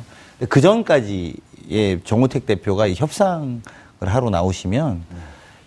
그 0.49 0.61
전까지의 0.61 2.01
정우택 2.03 2.45
대표가 2.45 2.85
이 2.85 2.93
협상을 2.95 3.61
하러 4.09 4.29
나오시면 4.29 5.01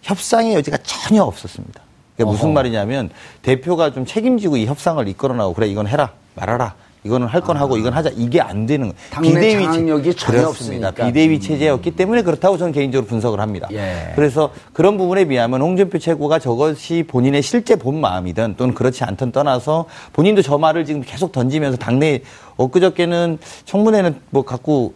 협상의 0.03 0.55
여지가 0.55 0.79
전혀 0.83 1.22
없었습니다. 1.22 1.81
그러니까 2.16 2.33
무슨. 2.33 2.55
말이냐면 2.55 3.11
대표가 3.42 3.92
좀 3.92 4.07
책임지고 4.07 4.57
이 4.57 4.66
협상을 4.66 5.07
이끌어 5.09 5.35
나오고 5.35 5.55
그래 5.55 5.66
이건 5.68 5.87
해라 5.87 6.12
말아라 6.35 6.75
이거는 7.05 7.29
할 7.29 7.40
건 7.42 7.57
하고 7.57 7.77
이건 7.77 7.92
하자 7.92 8.11
이게 8.16 8.40
안 8.40 8.66
되는 8.66 8.88
거예요. 8.88 9.01
당내 9.11 9.62
장악력이 9.62 10.14
전혀. 10.16 10.49
없으니까. 10.49 10.90
비대위 10.90 11.38
체제였기 11.38 11.92
때문에 11.92 12.22
그렇다고 12.22 12.59
저는 12.59 12.72
개인적으로 12.72 13.07
분석을 13.07 13.38
합니다. 13.38 13.68
예. 13.70 14.11
그래서 14.16 14.51
그런 14.72 14.96
부분에 14.96 15.27
비하면 15.27 15.61
홍준표 15.61 15.99
최고가 16.01 16.40
저것이 16.40 17.05
본인의 17.07 17.42
실제 17.42 17.77
본 17.77 18.01
마음이든 18.01 18.55
또는 18.57 18.75
그렇지 18.75 19.05
않든 19.05 19.31
떠나서 19.31 19.85
본인도 20.14 20.42
저 20.42 20.59
말을 20.59 20.85
지금 20.85 21.03
계속 21.03 21.31
던지면서 21.31 21.77
당내 21.79 22.22
엊그저께는 22.57 23.38
청문회는 23.67 24.21
뭐 24.31 24.42
갖고 24.44 24.94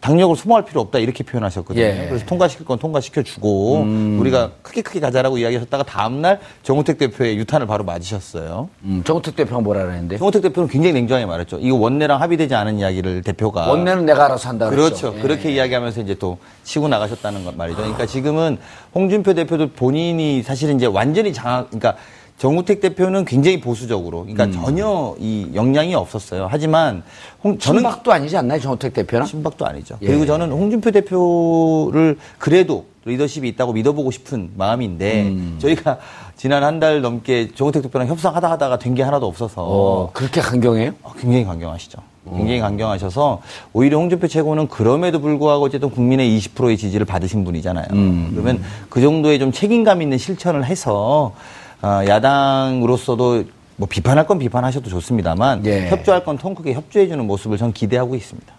당력을 0.00 0.34
소모할 0.34 0.64
필요 0.64 0.80
없다 0.80 0.98
이렇게 0.98 1.22
표현하셨거든요. 1.22 1.84
예. 1.84 1.92
음. 1.92 2.06
그래서 2.08 2.24
통과시킬 2.26 2.64
건 2.64 2.78
통과시켜 2.78 3.22
주고 3.22 3.86
우리가 4.18 4.50
크게 4.62 4.82
크게 4.82 5.00
가자라고 5.00 5.38
이야기하셨다가 5.38 5.84
다음 5.84 6.22
날 6.22 6.40
정우택 6.62 6.98
대표의 6.98 7.36
유탄을 7.38 7.66
바로 7.66 7.84
맞으셨어요. 7.84 8.68
음, 8.84 9.02
정우택 9.04 9.36
대표가 9.36 9.60
뭐라 9.60 9.84
그랬는데? 9.84 10.16
정우택 10.18 10.42
대표는 10.42 10.68
굉장히 10.68 10.94
냉정하게 10.94 11.26
말했죠. 11.26 11.58
이거 11.60 11.76
원내랑 11.76 12.20
합의되지 12.20 12.54
않은 12.54 12.78
이야기를 12.78 13.22
대표가 13.22 13.68
원내는 13.68 14.06
내가 14.06 14.24
알아서 14.24 14.48
한다 14.48 14.70
그랬죠. 14.70 15.12
그렇죠. 15.12 15.18
예. 15.18 15.22
그렇게 15.22 15.52
이야기하면서 15.52 16.00
이제 16.00 16.14
또 16.14 16.38
치고 16.64 16.88
나가셨다는 16.88 17.44
것 17.44 17.56
말이죠. 17.56 17.78
그러니까 17.78 18.06
지금은 18.06 18.58
홍준표 18.94 19.34
대표도 19.34 19.72
본인이 19.72 20.42
사실은 20.42 20.76
이제 20.76 20.86
완전히 20.86 21.32
장악, 21.32 21.68
그러니까 21.70 21.96
정우택 22.44 22.80
대표는 22.80 23.26
굉장히 23.26 23.60
보수적으로, 23.60 24.20
그러니까 24.20 24.44
음. 24.44 24.52
전혀 24.52 25.14
이 25.20 25.50
역량이 25.54 25.94
없었어요. 25.94 26.48
하지만 26.50 27.02
홍, 27.44 27.58
저는 27.58 27.82
친박도 27.82 28.10
아니지 28.12 28.34
않나요, 28.38 28.58
정우택 28.58 28.94
대표는? 28.94 29.26
신박도 29.26 29.66
아니죠. 29.66 29.98
예. 30.00 30.06
그리고 30.06 30.24
저는 30.24 30.50
홍준표 30.50 30.90
대표를 30.90 32.16
그래도 32.38 32.86
리더십이 33.04 33.46
있다고 33.50 33.74
믿어보고 33.74 34.10
싶은 34.10 34.52
마음인데 34.56 35.22
음. 35.24 35.58
저희가 35.60 35.98
지난 36.34 36.64
한 36.64 36.80
달 36.80 37.02
넘게 37.02 37.50
정우택 37.52 37.82
대표랑 37.82 38.08
협상하다 38.08 38.50
하다가 38.52 38.78
된 38.78 38.94
게 38.94 39.02
하나도 39.02 39.26
없어서 39.26 39.62
어, 39.62 40.10
그렇게 40.14 40.40
강경해요? 40.40 40.92
어, 41.02 41.12
굉장히 41.20 41.44
강경하시죠. 41.44 41.98
굉장히 42.36 42.60
강경하셔서 42.60 43.42
오히려 43.74 43.98
홍준표 43.98 44.28
최고는 44.28 44.68
그럼에도 44.68 45.20
불구하고 45.20 45.64
어쨌든 45.66 45.90
국민의 45.90 46.38
20%의 46.38 46.78
지지를 46.78 47.04
받으신 47.04 47.44
분이잖아요. 47.44 47.86
음. 47.92 48.30
그러면 48.32 48.62
그 48.88 49.02
정도의 49.02 49.38
좀 49.38 49.52
책임감 49.52 50.00
있는 50.00 50.16
실천을 50.16 50.64
해서 50.64 51.32
어, 51.34 51.34
야당으로서도 51.82 53.44
뭐 53.76 53.88
비판할 53.88 54.26
건 54.26 54.38
비판하셔도 54.38 54.90
좋습니다만 54.90 55.64
예. 55.66 55.88
협조할 55.88 56.24
건 56.24 56.36
통 56.36 56.54
크게 56.54 56.74
협조해주는 56.74 57.26
모습을 57.26 57.56
전 57.56 57.72
기대하고 57.72 58.14
있습니다. 58.14 58.52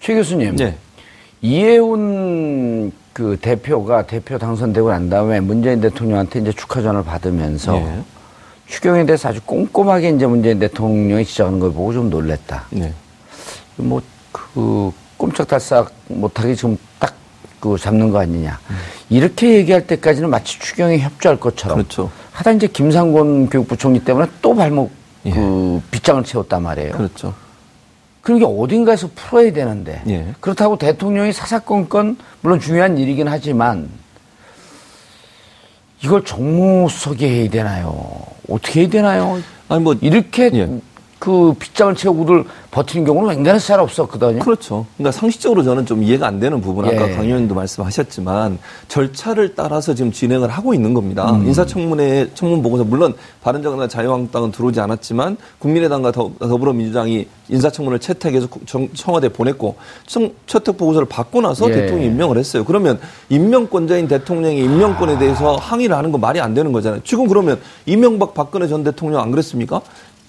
최 0.00 0.14
교수님. 0.14 0.56
네. 0.56 0.76
이해운 1.40 2.92
그 3.12 3.38
대표가 3.40 4.06
대표 4.06 4.38
당선되고 4.38 4.90
난 4.90 5.08
다음에 5.08 5.40
문재인 5.40 5.80
대통령한테 5.80 6.40
이제 6.40 6.52
축하 6.52 6.82
전화를 6.82 7.04
받으면서 7.04 7.76
예. 7.76 8.02
추경에 8.66 9.06
대해서 9.06 9.28
아주 9.28 9.40
꼼꼼하게 9.42 10.10
이제 10.10 10.26
문재인 10.26 10.58
대통령이 10.58 11.24
지적하는 11.24 11.60
걸 11.60 11.72
보고 11.72 11.92
좀 11.92 12.10
놀랬다. 12.10 12.64
네. 12.70 12.92
뭐그 13.76 14.92
꼼짝달싹 15.16 15.92
못하게 16.08 16.54
지금 16.54 16.76
딱 16.98 17.14
그 17.64 17.78
잡는 17.78 18.10
거 18.10 18.18
아니냐. 18.18 18.60
이렇게 19.08 19.54
얘기할 19.54 19.86
때까지는 19.86 20.28
마치 20.28 20.58
추경에 20.58 20.98
협조할 20.98 21.40
것처럼. 21.40 21.78
그렇죠. 21.78 22.10
하다 22.32 22.52
이제 22.52 22.66
김상곤 22.66 23.48
교육부 23.48 23.74
총리 23.78 24.04
때문에 24.04 24.26
또 24.42 24.54
발목 24.54 24.92
예. 25.24 25.30
그 25.30 25.80
빗장을 25.90 26.24
채웠단 26.24 26.62
말이에요. 26.62 26.92
그렇죠. 26.92 27.32
그러니까 28.20 28.48
어딘가에서 28.48 29.08
풀어야 29.14 29.50
되는데 29.50 30.02
예. 30.08 30.34
그렇다고 30.40 30.76
대통령이 30.76 31.32
사사건건 31.32 32.18
물론 32.42 32.60
중요한 32.60 32.98
일이긴 32.98 33.28
하지만 33.28 33.88
이걸 36.02 36.22
정무수석이 36.22 37.26
해야 37.26 37.48
되나요? 37.48 38.26
어떻게 38.50 38.82
해야 38.82 38.90
되나요? 38.90 39.40
아니 39.70 39.82
뭐 39.82 39.94
이렇게 40.02 40.50
예. 40.52 40.68
그 41.24 41.54
빗장을 41.58 41.94
채우고들 41.94 42.44
버티는 42.70 43.06
경우는 43.06 43.30
웬간해서 43.36 43.66
잘 43.66 43.80
없었거든요. 43.80 44.40
그렇죠. 44.40 44.84
그러니까 44.98 45.18
상식적으로 45.18 45.62
저는 45.62 45.86
좀 45.86 46.02
이해가 46.02 46.26
안 46.26 46.38
되는 46.38 46.60
부분, 46.60 46.84
아까 46.84 47.08
예. 47.08 47.14
강 47.14 47.24
의원님도 47.24 47.54
말씀하셨지만 47.54 48.58
절차를 48.88 49.54
따라서 49.54 49.94
지금 49.94 50.12
진행을 50.12 50.50
하고 50.50 50.74
있는 50.74 50.92
겁니다. 50.92 51.30
음. 51.30 51.46
인사청문회 51.46 52.32
청문 52.34 52.62
보고서 52.62 52.84
물론 52.84 53.14
바른정당과 53.42 53.88
자유한국당은 53.88 54.52
들어오지 54.52 54.80
않았지만 54.80 55.38
국민의당과 55.60 56.12
더, 56.12 56.30
더불어민주당이 56.38 57.26
인사청문을 57.48 58.00
채택해서 58.00 58.46
청- 58.66 58.88
청와대 58.92 59.28
에 59.28 59.30
보냈고 59.30 59.76
청, 60.06 60.30
채택 60.46 60.76
보고서를 60.76 61.08
받고 61.08 61.40
나서 61.40 61.70
예. 61.70 61.74
대통령이 61.74 62.08
임명을 62.08 62.36
했어요. 62.36 62.66
그러면 62.66 63.00
임명권자인 63.30 64.08
대통령의 64.08 64.58
임명권에 64.58 65.18
대해서 65.18 65.56
항의를 65.56 65.96
하는 65.96 66.12
건 66.12 66.20
말이 66.20 66.38
안 66.38 66.52
되는 66.52 66.70
거잖아요. 66.70 67.00
지금 67.02 67.28
그러면 67.28 67.58
이명박 67.86 68.34
박근혜 68.34 68.68
전 68.68 68.84
대통령 68.84 69.22
안 69.22 69.30
그랬습니까? 69.30 69.80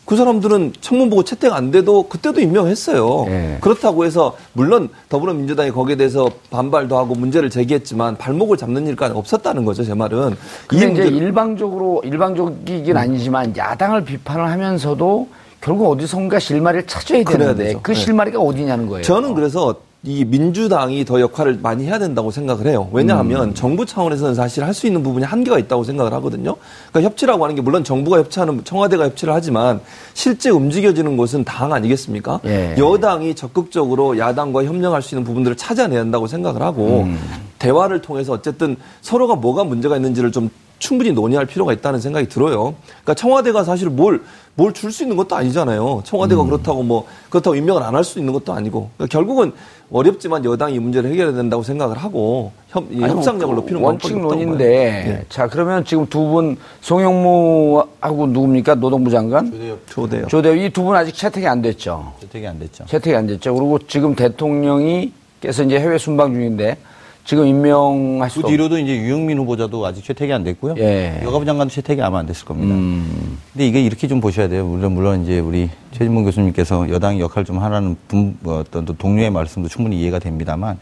그 0.06 0.16
사람들은 0.16 0.74
청문 0.82 1.10
보고 1.10 1.24
채택 1.24 1.52
안 1.54 1.72
돼도 1.72 2.04
그때도 2.08 2.40
임명했어요. 2.40 3.26
예. 3.28 3.58
그렇다고 3.60 4.06
해서 4.06 4.38
물론 4.54 4.90
더불어민주당이 5.10 5.72
거기에 5.72 5.96
대해서 5.96 6.30
반발도 6.52 6.96
하고 6.98 7.16
문제를 7.16 7.50
제기했지만 7.50 8.16
발목을 8.18 8.56
잡는 8.58 8.86
일까지 8.88 9.16
없었다는 9.16 9.66
거죠. 9.66 9.84
제 9.84 9.96
말은. 9.96 10.36
근데 10.68 10.92
이제 10.92 11.04
문제를- 11.10 11.16
일방적으로 11.18 12.02
일방적이긴 12.06 12.96
아니지만 12.96 13.58
야당을 13.58 14.06
비판을 14.06 14.46
하면서도 14.52 15.28
결국 15.60 15.90
어디선가 15.90 16.38
실마리를 16.38 16.86
찾아야 16.86 17.24
되는데. 17.24 17.74
그 17.82 17.94
네. 17.94 18.00
실마리가 18.00 18.40
어디냐는 18.40 18.88
거예요. 18.88 19.04
저는 19.04 19.34
그래서 19.34 19.74
이 20.06 20.24
민주당이 20.24 21.04
더 21.04 21.20
역할을 21.20 21.60
많이 21.62 21.86
해야 21.86 21.98
된다고 21.98 22.30
생각을 22.30 22.68
해요. 22.68 22.88
왜냐하면 22.92 23.50
음. 23.50 23.54
정부 23.56 23.86
차원에서는 23.86 24.36
사실 24.36 24.64
할 24.64 24.76
수 24.76 24.88
있는 24.88 25.04
부분이 25.04 25.24
한계가 25.24 25.58
있다고 25.58 25.86
생각을 25.86 26.12
하거든요. 26.16 26.58
그러니까 26.92 27.10
협치라고 27.10 27.46
하는 27.46 27.56
게 27.56 27.62
물론 27.62 27.86
정부가 27.86 28.18
협치하는 28.18 28.66
청와대가 28.66 29.06
협치를 29.06 29.34
하지만 29.34 29.80
실제 30.14 30.50
움직여지는 30.50 31.16
것은 31.16 31.46
당 31.46 31.72
아니겠습니까? 31.72 32.42
예. 32.46 32.76
여당이 32.78 33.36
적극적으로 33.36 34.18
야당과 34.18 34.66
협력할 34.66 35.02
수 35.02 35.16
있는 35.16 35.24
부분들을 35.24 35.56
찾아내야 35.56 36.02
한다고 36.02 36.28
생각을 36.28 36.62
하고 36.62 37.04
음. 37.04 37.18
대화를 37.58 38.02
통해서 38.02 38.34
어쨌든 38.34 38.76
서로가 39.02 39.36
뭐가 39.36 39.64
문제가 39.64 39.96
있는지를 39.96 40.34
좀 40.34 40.50
충분히 40.86 41.12
논의할 41.12 41.48
필요가 41.48 41.74
있다는 41.74 42.00
생각이 42.00 42.30
들어요. 42.30 42.76
그러니까 42.86 43.16
청와대가 43.16 43.64
사실 43.64 43.90
뭘, 43.90 44.22
뭘 44.54 44.72
줄 44.72 44.92
수 44.92 45.02
있는 45.04 45.18
것도 45.18 45.36
아니잖아요. 45.36 46.04
청와대가 46.06 46.44
음. 46.44 46.48
그렇다고 46.48 46.84
뭐, 46.84 47.08
그렇다고 47.32 47.56
임명을 47.56 47.82
안 47.82 47.96
할 47.96 48.04
수 48.04 48.20
있는 48.20 48.32
것도 48.34 48.54
아니고. 48.54 48.90
그러니까 48.96 49.12
결국은 49.12 49.52
어렵지만 49.92 50.46
여당이 50.46 50.76
이 50.76 50.80
문제를 50.80 51.10
해결해야 51.12 51.36
된다고 51.36 51.64
생각을 51.64 51.98
하고, 51.98 52.52
협, 52.70 52.84
이 52.92 53.04
아니, 53.04 53.14
협상력을 53.14 53.56
그 53.56 53.60
높이는 53.62 53.82
원칙 53.82 54.12
방법이 54.14 54.26
없다고 54.26 54.44
논인데 54.46 55.04
봐요. 55.06 55.14
예. 55.22 55.26
자 55.30 55.48
그러면 55.48 55.84
지금 55.86 56.06
두 56.08 56.20
분 56.26 56.58
송영무하고 56.82 58.28
누굽니까 58.28 58.76
노동부 58.76 59.10
장관 59.10 59.52
조대요. 59.90 60.28
조대우 60.28 60.56
이두 60.56 60.84
분 60.84 60.96
아직 60.96 61.14
채택이 61.16 61.48
안 61.48 61.62
됐죠. 61.62 62.14
채택이 62.22 62.46
안 62.48 62.60
됐죠. 62.60 62.86
채택이 62.86 63.16
안 63.16 63.28
됐죠. 63.28 63.54
그리고 63.56 63.80
지금 63.88 64.16
대통령이 64.16 65.12
께서 65.42 65.64
이제 65.64 65.80
해외 65.80 65.98
순방 65.98 66.34
중인데 66.34 66.78
지금 67.26 67.48
임명할 67.48 68.30
그 68.30 68.34
수도 68.36 68.48
뒤로도 68.48 68.78
이제 68.78 68.96
유영민 68.96 69.40
후보자도 69.40 69.84
아직 69.84 70.06
채택이 70.06 70.32
안 70.32 70.44
됐고요. 70.44 70.76
예. 70.78 71.20
여가부 71.24 71.44
장관도 71.44 71.74
채택이 71.74 72.00
아마 72.04 72.20
안 72.20 72.28
됐을 72.28 72.46
겁니다. 72.46 72.76
음. 72.76 73.40
근데 73.52 73.68
이게 73.68 73.82
이렇게 73.82 74.08
좀 74.08 74.22
보셔야 74.22 74.48
돼요. 74.48 74.66
물론 74.68 74.94
물론 74.94 75.24
이제 75.24 75.40
우리 75.40 75.72
최진봉 75.92 76.24
교수님께서 76.24 76.88
여당 76.90 77.20
역할 77.20 77.44
좀 77.44 77.58
하라는 77.58 77.96
분, 78.08 78.38
뭐 78.42 78.60
어떤 78.60 78.86
또 78.86 78.94
동료의 78.94 79.32
말씀도 79.32 79.70
충분히 79.70 80.00
이해가 80.02 80.20
됩니다만 80.20 80.78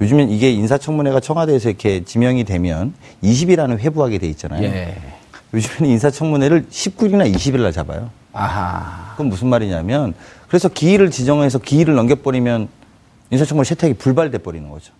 요즘엔 0.00 0.30
이게 0.30 0.50
인사청문회가 0.52 1.20
청와대에서 1.20 1.68
이렇게 1.68 2.02
지명이 2.02 2.44
되면 2.44 2.94
20일안을 3.22 3.78
회부하게 3.78 4.16
돼 4.18 4.26
있잖아요. 4.28 4.64
예. 4.64 4.96
요즘에는 5.52 5.92
인사청문회를 5.92 6.64
19일이나 6.70 7.30
20일 7.32 7.60
날 7.60 7.72
잡아요. 7.72 8.08
아하. 8.32 9.10
그건 9.12 9.28
무슨 9.28 9.48
말이냐면 9.48 10.14
그래서 10.48 10.70
기일을 10.70 11.10
지정해서 11.10 11.58
기일을 11.58 11.94
넘겨버리면 11.94 12.68
인사청문회 13.30 13.68
채택이 13.68 13.94
불발돼 13.94 14.38
버리는 14.38 14.68
거죠. 14.70 14.94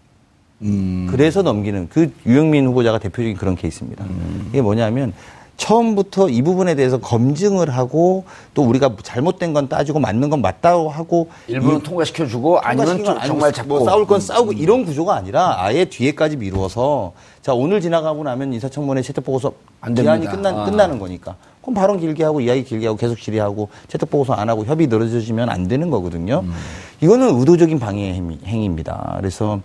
음. 0.62 1.06
그래서 1.10 1.42
넘기는 1.42 1.88
그 1.90 2.12
유영민 2.26 2.66
후보자가 2.66 2.98
대표적인 2.98 3.36
그런 3.36 3.56
케이스입니다. 3.56 4.04
음. 4.04 4.46
이게 4.50 4.62
뭐냐면 4.62 5.12
처음부터 5.56 6.30
이 6.30 6.42
부분에 6.42 6.74
대해서 6.74 6.98
검증을 6.98 7.70
하고 7.70 8.24
또 8.54 8.62
우리가 8.64 8.96
잘못된 9.02 9.52
건 9.52 9.68
따지고 9.68 10.00
맞는 10.00 10.28
건 10.28 10.42
맞다고 10.42 10.88
하고 10.90 11.28
일부는 11.46 11.78
이- 11.78 11.82
통과시켜주고 11.84 12.58
아니면 12.58 13.04
정말 13.24 13.52
잡고 13.52 13.68
뭐 13.68 13.84
싸울 13.84 14.04
건 14.04 14.20
싸우고 14.20 14.52
이런 14.52 14.84
구조가 14.84 15.14
아니라 15.14 15.62
아예 15.62 15.84
뒤에까지 15.84 16.38
미루어서 16.38 17.12
자 17.40 17.54
오늘 17.54 17.80
지나가고 17.80 18.24
나면 18.24 18.52
인사청문회 18.52 19.02
채택 19.02 19.24
보고서 19.24 19.52
안 19.80 19.94
기한이. 19.94 20.26
끝나, 20.26 20.48
아. 20.48 20.64
끝나는 20.64 20.98
거니까 20.98 21.36
그럼 21.62 21.74
발언 21.74 22.00
길게 22.00 22.24
하고 22.24 22.40
이야기 22.40 22.64
길게 22.64 22.86
하고 22.86 22.96
계속 22.98 23.16
질의하고 23.20 23.68
채택 23.86 24.10
보고서 24.10 24.32
안 24.32 24.48
하고 24.48 24.64
협의 24.64 24.88
늘어지면 24.88 25.50
안 25.50 25.68
되는 25.68 25.88
거거든요. 25.88 26.40
음. 26.42 26.52
이거는 27.00 27.38
의도적인 27.38 27.78
방해 27.78 28.12
행위- 28.12 28.40
행위입니다. 28.44 29.14
그래서 29.18 29.60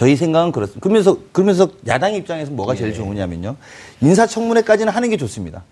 저희 0.00 0.16
생각은 0.16 0.50
그렇습니다. 0.50 0.80
그러면서 0.80 1.18
그러면서 1.30 1.68
야당 1.86 2.14
입장에서 2.14 2.50
뭐가 2.52 2.72
예. 2.72 2.78
제일 2.78 2.94
좋으냐면요 2.94 3.56
인사청문회까지는 4.00 4.90
하는 4.90 5.10
게 5.10 5.18
좋습니다. 5.18 5.62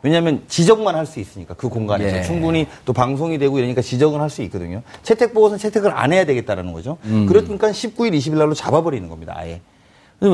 왜냐하면 0.00 0.42
지적만 0.48 0.94
할 0.94 1.04
수 1.04 1.20
있으니까 1.20 1.52
그 1.52 1.68
공간에서 1.68 2.16
예. 2.16 2.22
충분히 2.22 2.66
또 2.86 2.94
방송이 2.94 3.36
되고 3.36 3.58
이러니까 3.58 3.82
지적은 3.82 4.22
할 4.22 4.30
수 4.30 4.40
있거든요. 4.44 4.80
채택 5.02 5.34
보고서는 5.34 5.58
채택을 5.58 5.90
안 5.92 6.14
해야 6.14 6.24
되겠다라는 6.24 6.72
거죠. 6.72 6.96
음. 7.04 7.26
그러니까 7.26 7.72
19일, 7.72 8.14
20일 8.16 8.38
날로 8.38 8.54
잡아버리는 8.54 9.06
겁니다. 9.10 9.34
아예. 9.36 9.60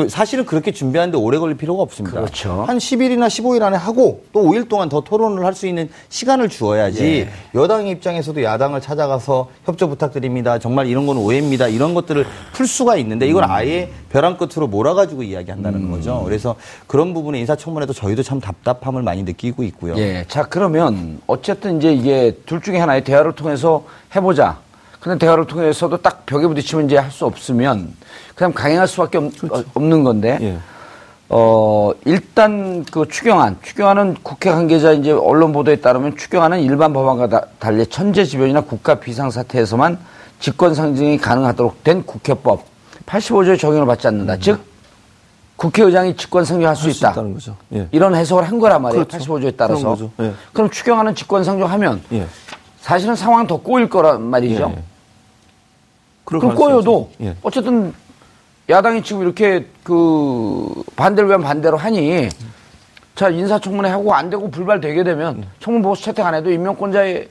사실은 0.08 0.44
그렇게 0.44 0.70
준비하는데 0.72 1.16
오래 1.18 1.38
걸릴 1.38 1.56
필요가 1.56 1.82
없습니다. 1.82 2.20
그렇죠. 2.20 2.64
한 2.66 2.78
10일이나 2.78 3.26
15일 3.28 3.62
안에 3.62 3.76
하고 3.76 4.24
또 4.32 4.42
5일 4.42 4.68
동안 4.68 4.88
더 4.88 5.00
토론을 5.00 5.44
할 5.44 5.54
수 5.54 5.66
있는 5.66 5.88
시간을 6.08 6.48
주어야지 6.48 7.04
예. 7.04 7.28
여당 7.54 7.86
입장에서도 7.88 8.42
야당을 8.42 8.80
찾아가서 8.80 9.48
협조 9.64 9.88
부탁드립니다. 9.88 10.58
정말 10.58 10.86
이런 10.86 11.06
건 11.06 11.16
오해입니다. 11.16 11.68
이런 11.68 11.94
것들을 11.94 12.24
풀 12.52 12.66
수가 12.66 12.96
있는데 12.98 13.26
이걸 13.26 13.44
음. 13.44 13.50
아예 13.50 13.90
벼랑 14.10 14.36
끝으로 14.36 14.66
몰아가지고 14.68 15.22
이야기한다는 15.24 15.90
거죠. 15.90 16.22
그래서 16.24 16.54
그런 16.86 17.12
부분에 17.14 17.40
인사청문회도 17.40 17.92
저희도 17.92 18.22
참 18.22 18.40
답답함을 18.40 19.02
많이 19.02 19.22
느끼고 19.22 19.62
있고요. 19.64 19.96
예. 19.96 20.24
자, 20.28 20.44
그러면 20.44 21.20
어쨌든 21.26 21.78
이제 21.78 21.92
이게 21.92 22.36
둘 22.46 22.60
중에 22.60 22.78
하나의 22.78 23.02
대화를 23.04 23.32
통해서 23.32 23.84
해보자. 24.14 24.58
근데 25.00 25.18
대화를 25.18 25.46
통해서도 25.46 25.98
딱 25.98 26.26
벽에 26.26 26.46
부딪히면 26.46 26.86
이제 26.86 26.96
할 26.96 27.10
수 27.10 27.24
없으면 27.26 27.92
그냥 28.34 28.52
강행할 28.52 28.86
수밖에 28.88 29.18
없, 29.18 29.82
는 29.82 30.04
건데. 30.04 30.38
예. 30.40 30.58
어, 31.30 31.90
일단 32.06 32.84
그 32.90 33.06
추경안, 33.06 33.58
추경안은 33.62 34.16
국회 34.22 34.50
관계자 34.50 34.92
이제 34.92 35.12
언론 35.12 35.52
보도에 35.52 35.76
따르면 35.76 36.16
추경안은 36.16 36.60
일반 36.62 36.92
법안과 36.94 37.28
다- 37.28 37.46
달리 37.58 37.86
천재지변이나 37.86 38.62
국가 38.62 38.94
비상사태에서만 38.94 39.98
직권 40.40 40.74
상정이 40.74 41.18
가능하도록 41.18 41.84
된 41.84 42.02
국회법 42.06 42.64
85조의 43.04 43.58
적용을 43.60 43.86
받지 43.86 44.06
않는다. 44.06 44.38
즉 44.38 44.60
국회의장이 45.56 46.16
직권 46.16 46.44
상정할 46.46 46.74
수 46.76 46.84
음. 46.84 46.86
할수 46.86 46.98
있다. 47.00 47.10
있다 47.10 47.22
는 47.22 47.34
거죠. 47.34 47.56
예. 47.74 47.88
이런 47.90 48.14
해석을 48.14 48.44
한 48.48 48.58
거란 48.58 48.80
말이에요. 48.80 49.04
그렇죠. 49.04 49.24
85조에 49.36 49.54
따라서. 49.56 49.98
예. 50.20 50.32
그럼 50.54 50.70
추경안은 50.70 51.14
직권 51.14 51.44
상정하면 51.44 52.00
예. 52.12 52.26
사실은 52.88 53.14
상황 53.14 53.46
더 53.46 53.58
꼬일 53.58 53.90
거란 53.90 54.22
말이죠. 54.22 54.72
예. 54.74 54.82
그럴 56.24 56.40
그럼 56.40 56.54
꼬여도. 56.56 57.10
예. 57.20 57.36
어쨌든 57.42 57.92
야당이 58.70 59.02
지금 59.02 59.20
이렇게 59.20 59.66
그 59.82 60.82
반대를 60.96 61.28
위한 61.28 61.42
반대로 61.42 61.76
하니 61.76 62.30
자 63.14 63.28
인사청문회 63.28 63.90
하고 63.90 64.14
안 64.14 64.30
되고 64.30 64.50
불발되게 64.50 65.04
되면 65.04 65.46
청문 65.60 65.82
보고서 65.82 66.00
채택 66.00 66.24
안 66.24 66.34
해도 66.34 66.50
임명권자의 66.50 67.28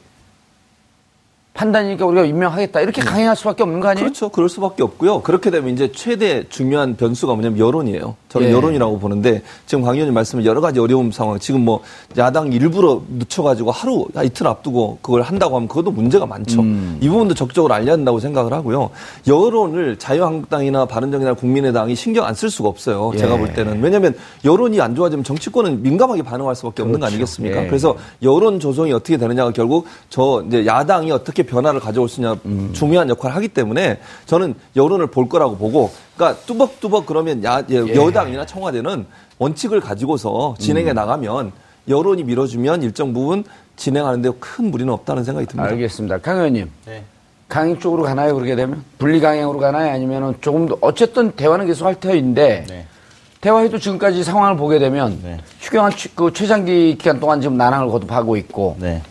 판단이니까 1.61 2.05
우리가 2.05 2.23
임명하겠다 2.25 2.81
이렇게 2.81 3.01
강행할 3.01 3.35
수밖에 3.35 3.63
없는 3.63 3.79
거 3.79 3.87
아니에요? 3.89 4.05
그렇죠. 4.05 4.29
그럴 4.29 4.47
수밖에 4.47 4.83
없고요. 4.83 5.21
그렇게 5.21 5.49
되면 5.49 5.73
이제 5.73 5.91
최대 5.91 6.43
중요한 6.49 6.95
변수가 6.95 7.33
뭐냐면 7.33 7.57
여론이에요. 7.57 8.15
저는 8.29 8.49
예. 8.49 8.51
여론이라고 8.51 8.99
보는데 8.99 9.41
지금 9.65 9.83
강 9.83 9.95
의원님 9.95 10.13
말씀에 10.13 10.45
여러 10.45 10.61
가지 10.61 10.79
어려운 10.79 11.11
상황. 11.11 11.39
지금 11.39 11.65
뭐 11.65 11.81
야당 12.17 12.53
일부러 12.53 13.01
늦춰가지고 13.17 13.71
하루 13.71 14.05
이틀 14.23 14.47
앞두고 14.47 14.99
그걸 15.01 15.23
한다고 15.23 15.55
하면 15.55 15.67
그것도 15.67 15.91
문제가 15.91 16.25
많죠. 16.27 16.61
음. 16.61 16.97
이 17.01 17.09
부분도 17.09 17.33
적극적으로 17.33 17.73
알려야 17.73 17.93
한다고 17.93 18.19
생각을 18.19 18.53
하고요. 18.53 18.91
여론을 19.27 19.97
자유한국당이나 19.97 20.85
바른정의나 20.85 21.33
국민의당이 21.33 21.95
신경 21.95 22.25
안 22.25 22.37
쓸 22.37 22.51
수가 22.51 22.69
없어요. 22.69 23.09
예. 23.15 23.17
제가 23.17 23.35
볼 23.35 23.51
때는 23.53 23.81
왜냐하면 23.81 24.13
여론이 24.45 24.79
안 24.79 24.93
좋아지면 24.93 25.23
정치권은 25.23 25.81
민감하게 25.81 26.21
반응할 26.21 26.55
수밖에 26.55 26.83
없는 26.83 26.99
거 26.99 27.07
그렇죠. 27.07 27.15
아니겠습니까? 27.15 27.63
예. 27.63 27.67
그래서 27.67 27.95
여론 28.21 28.59
조성이 28.59 28.93
어떻게 28.93 29.17
되느냐가 29.17 29.49
결국 29.51 29.87
저 30.11 30.43
이제 30.47 30.67
야당이 30.67 31.09
어떻게 31.11 31.41
변화를 31.47 31.79
가져올 31.79 32.07
수 32.07 32.19
있냐 32.21 32.35
음. 32.45 32.69
중요한 32.73 33.09
역할을 33.09 33.35
하기 33.37 33.47
때문에 33.47 33.99
저는 34.27 34.53
여론을 34.75 35.07
볼 35.07 35.27
거라고 35.27 35.57
보고 35.57 35.89
그러니까 36.15 36.39
뚜벅뚜벅 36.45 37.05
그러면 37.07 37.43
야, 37.43 37.63
예, 37.71 37.75
예. 37.87 37.95
여당이나 37.95 38.45
청와대는 38.45 39.05
원칙을 39.39 39.79
가지고서 39.79 40.55
진행해 40.59 40.91
음. 40.91 40.95
나가면 40.95 41.51
여론이 41.89 42.23
밀어주면 42.23 42.83
일정 42.83 43.13
부분 43.13 43.43
진행하는데 43.77 44.31
큰 44.39 44.69
무리는 44.71 44.91
없다는 44.93 45.23
생각이 45.23 45.47
듭니다. 45.47 45.69
알겠습니다. 45.71 46.17
강 46.19 46.37
의원님. 46.37 46.69
네. 46.85 47.03
강행 47.47 47.79
쪽으로 47.79 48.03
가나요? 48.03 48.33
그렇게 48.35 48.55
되면 48.55 48.83
분리 48.97 49.21
강행으로 49.21 49.57
가나요? 49.59 49.91
아니면은 49.93 50.35
조금 50.41 50.67
더 50.67 50.77
어쨌든 50.81 51.31
대화는 51.31 51.65
계속 51.65 51.85
할 51.85 51.95
터인데 51.99 52.65
네. 52.67 52.85
대화해도 53.39 53.77
지금까지 53.77 54.23
상황을 54.23 54.57
보게 54.57 54.79
되면 54.79 55.17
네. 55.23 55.37
추경안 55.61 55.91
추- 55.91 56.09
그 56.13 56.33
최장기 56.33 56.97
기간 56.99 57.19
동안 57.21 57.39
지금 57.39 57.55
난항을 57.55 57.87
거듭하고 57.89 58.35
있고 58.35 58.75
네. 58.79 59.01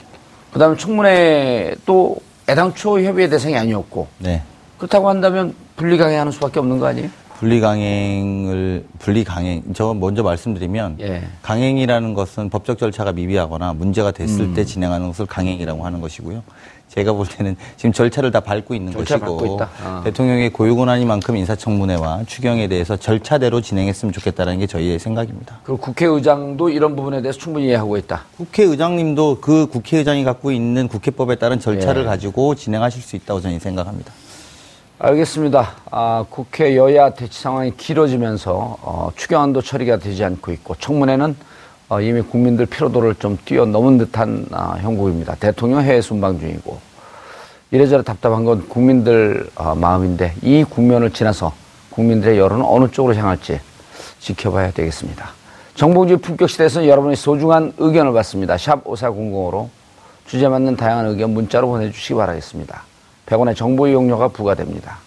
그다음에 0.52 0.76
청문회 0.76 1.76
또 1.86 2.16
애당초 2.48 3.00
협의의 3.00 3.28
대상이 3.30 3.56
아니었고 3.56 4.06
네. 4.18 4.42
그렇다고 4.78 5.08
한다면 5.08 5.54
분리 5.76 5.98
강행하는 5.98 6.32
수밖에 6.32 6.60
없는 6.60 6.78
거 6.78 6.86
아니에요? 6.86 7.10
분리 7.38 7.60
강행을 7.60 8.86
분리 8.98 9.22
강행 9.22 9.62
저 9.74 9.92
먼저 9.92 10.22
말씀드리면 10.22 10.96
예. 11.00 11.22
강행이라는 11.42 12.14
것은 12.14 12.48
법적 12.48 12.78
절차가 12.78 13.12
미비하거나 13.12 13.74
문제가 13.74 14.10
됐을 14.10 14.46
음. 14.46 14.54
때 14.54 14.64
진행하는 14.64 15.08
것을 15.08 15.26
강행이라고 15.26 15.84
하는 15.84 16.00
것이고요. 16.00 16.42
제가 16.88 17.12
볼 17.12 17.26
때는 17.26 17.56
지금 17.76 17.92
절차를 17.92 18.30
다 18.30 18.40
밟고 18.40 18.74
있는 18.74 18.92
절차 18.92 19.18
것이고 19.18 19.56
밟고. 19.58 19.60
아. 19.84 20.02
대통령의 20.04 20.50
고유 20.50 20.76
권한이만큼 20.76 21.36
인사청문회와 21.36 22.22
추경에 22.26 22.68
대해서 22.68 22.96
절차대로 22.96 23.60
진행했으면 23.60 24.12
좋겠다는 24.12 24.60
게 24.60 24.66
저희의 24.66 24.98
생각입니다. 24.98 25.58
그리고 25.64 25.78
국회의장도 25.78 26.70
이런 26.70 26.96
부분에 26.96 27.20
대해서 27.20 27.38
충분히 27.38 27.66
이해하고 27.66 27.98
있다. 27.98 28.24
국회의장님도 28.38 29.38
그 29.40 29.66
국회의장이 29.66 30.24
갖고 30.24 30.52
있는 30.52 30.88
국회법에 30.88 31.34
따른 31.34 31.60
절차를 31.60 32.02
예. 32.02 32.06
가지고 32.06 32.54
진행하실 32.54 33.02
수 33.02 33.16
있다고 33.16 33.40
저는 33.40 33.58
생각합니다. 33.58 34.12
알겠습니다. 34.98 35.72
아, 35.90 36.24
국회 36.30 36.74
여야 36.74 37.10
대치 37.10 37.42
상황이 37.42 37.76
길어지면서 37.76 38.78
어, 38.80 39.10
추경안도 39.14 39.60
처리가 39.60 39.98
되지 39.98 40.24
않고 40.24 40.52
있고 40.52 40.74
청문회는 40.76 41.36
어, 41.90 42.00
이미 42.00 42.22
국민들 42.22 42.64
피로도를 42.64 43.16
좀 43.16 43.36
뛰어넘은 43.44 43.98
듯한 43.98 44.46
아, 44.52 44.78
형국입니다. 44.80 45.34
대통령 45.34 45.82
해외 45.82 46.00
순방 46.00 46.40
중이고 46.40 46.80
이래저래 47.70 48.02
답답한 48.02 48.46
건 48.46 48.66
국민들 48.68 49.50
어, 49.54 49.74
마음인데 49.74 50.34
이 50.40 50.64
국면을 50.64 51.10
지나서 51.10 51.52
국민들의 51.90 52.38
여론은 52.38 52.64
어느 52.64 52.90
쪽으로 52.90 53.14
향할지 53.14 53.60
지켜봐야 54.20 54.70
되겠습니다. 54.70 55.28
정봉주의 55.74 56.20
품격 56.20 56.48
시대에서는 56.48 56.88
여러분의 56.88 57.16
소중한 57.16 57.74
의견을 57.76 58.14
받습니다. 58.14 58.56
샵 58.56 58.82
5400으로 58.84 59.68
주제 60.26 60.48
맞는 60.48 60.76
다양한 60.76 61.08
의견 61.08 61.34
문자로 61.34 61.68
보내주시기 61.68 62.14
바라겠습니다. 62.14 62.85
100원의 63.26 63.56
정보 63.56 63.86
이용료가 63.88 64.28
부과됩니다. 64.28 64.98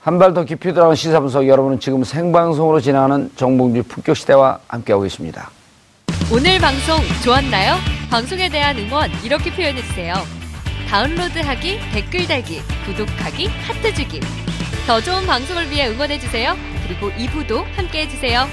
한 0.00 0.18
발 0.18 0.34
더 0.34 0.44
깊이 0.44 0.72
들어간 0.74 0.94
시사분석 0.94 1.48
여러분은 1.48 1.80
지금 1.80 2.04
생방송으로 2.04 2.80
진행하는 2.80 3.30
정봉주 3.36 3.84
품격 3.84 4.16
시대와 4.16 4.58
함께하고 4.68 5.02
계십니다. 5.04 5.50
오늘 6.30 6.58
방송 6.58 6.98
좋았나요? 7.22 7.76
방송에 8.10 8.48
대한 8.50 8.76
응원 8.78 9.10
이렇게 9.22 9.50
표현해주세요. 9.50 10.14
다운로드하기, 10.90 11.78
댓글 11.92 12.26
달기, 12.28 12.60
구독하기, 12.86 13.46
하트 13.46 13.94
주기. 13.94 14.20
더 14.86 15.00
좋은 15.00 15.26
방송을 15.26 15.70
위해 15.70 15.88
응원해주세요. 15.88 16.54
그리고 16.86 17.10
2부도 17.12 17.64
함께해주세요. 17.74 18.46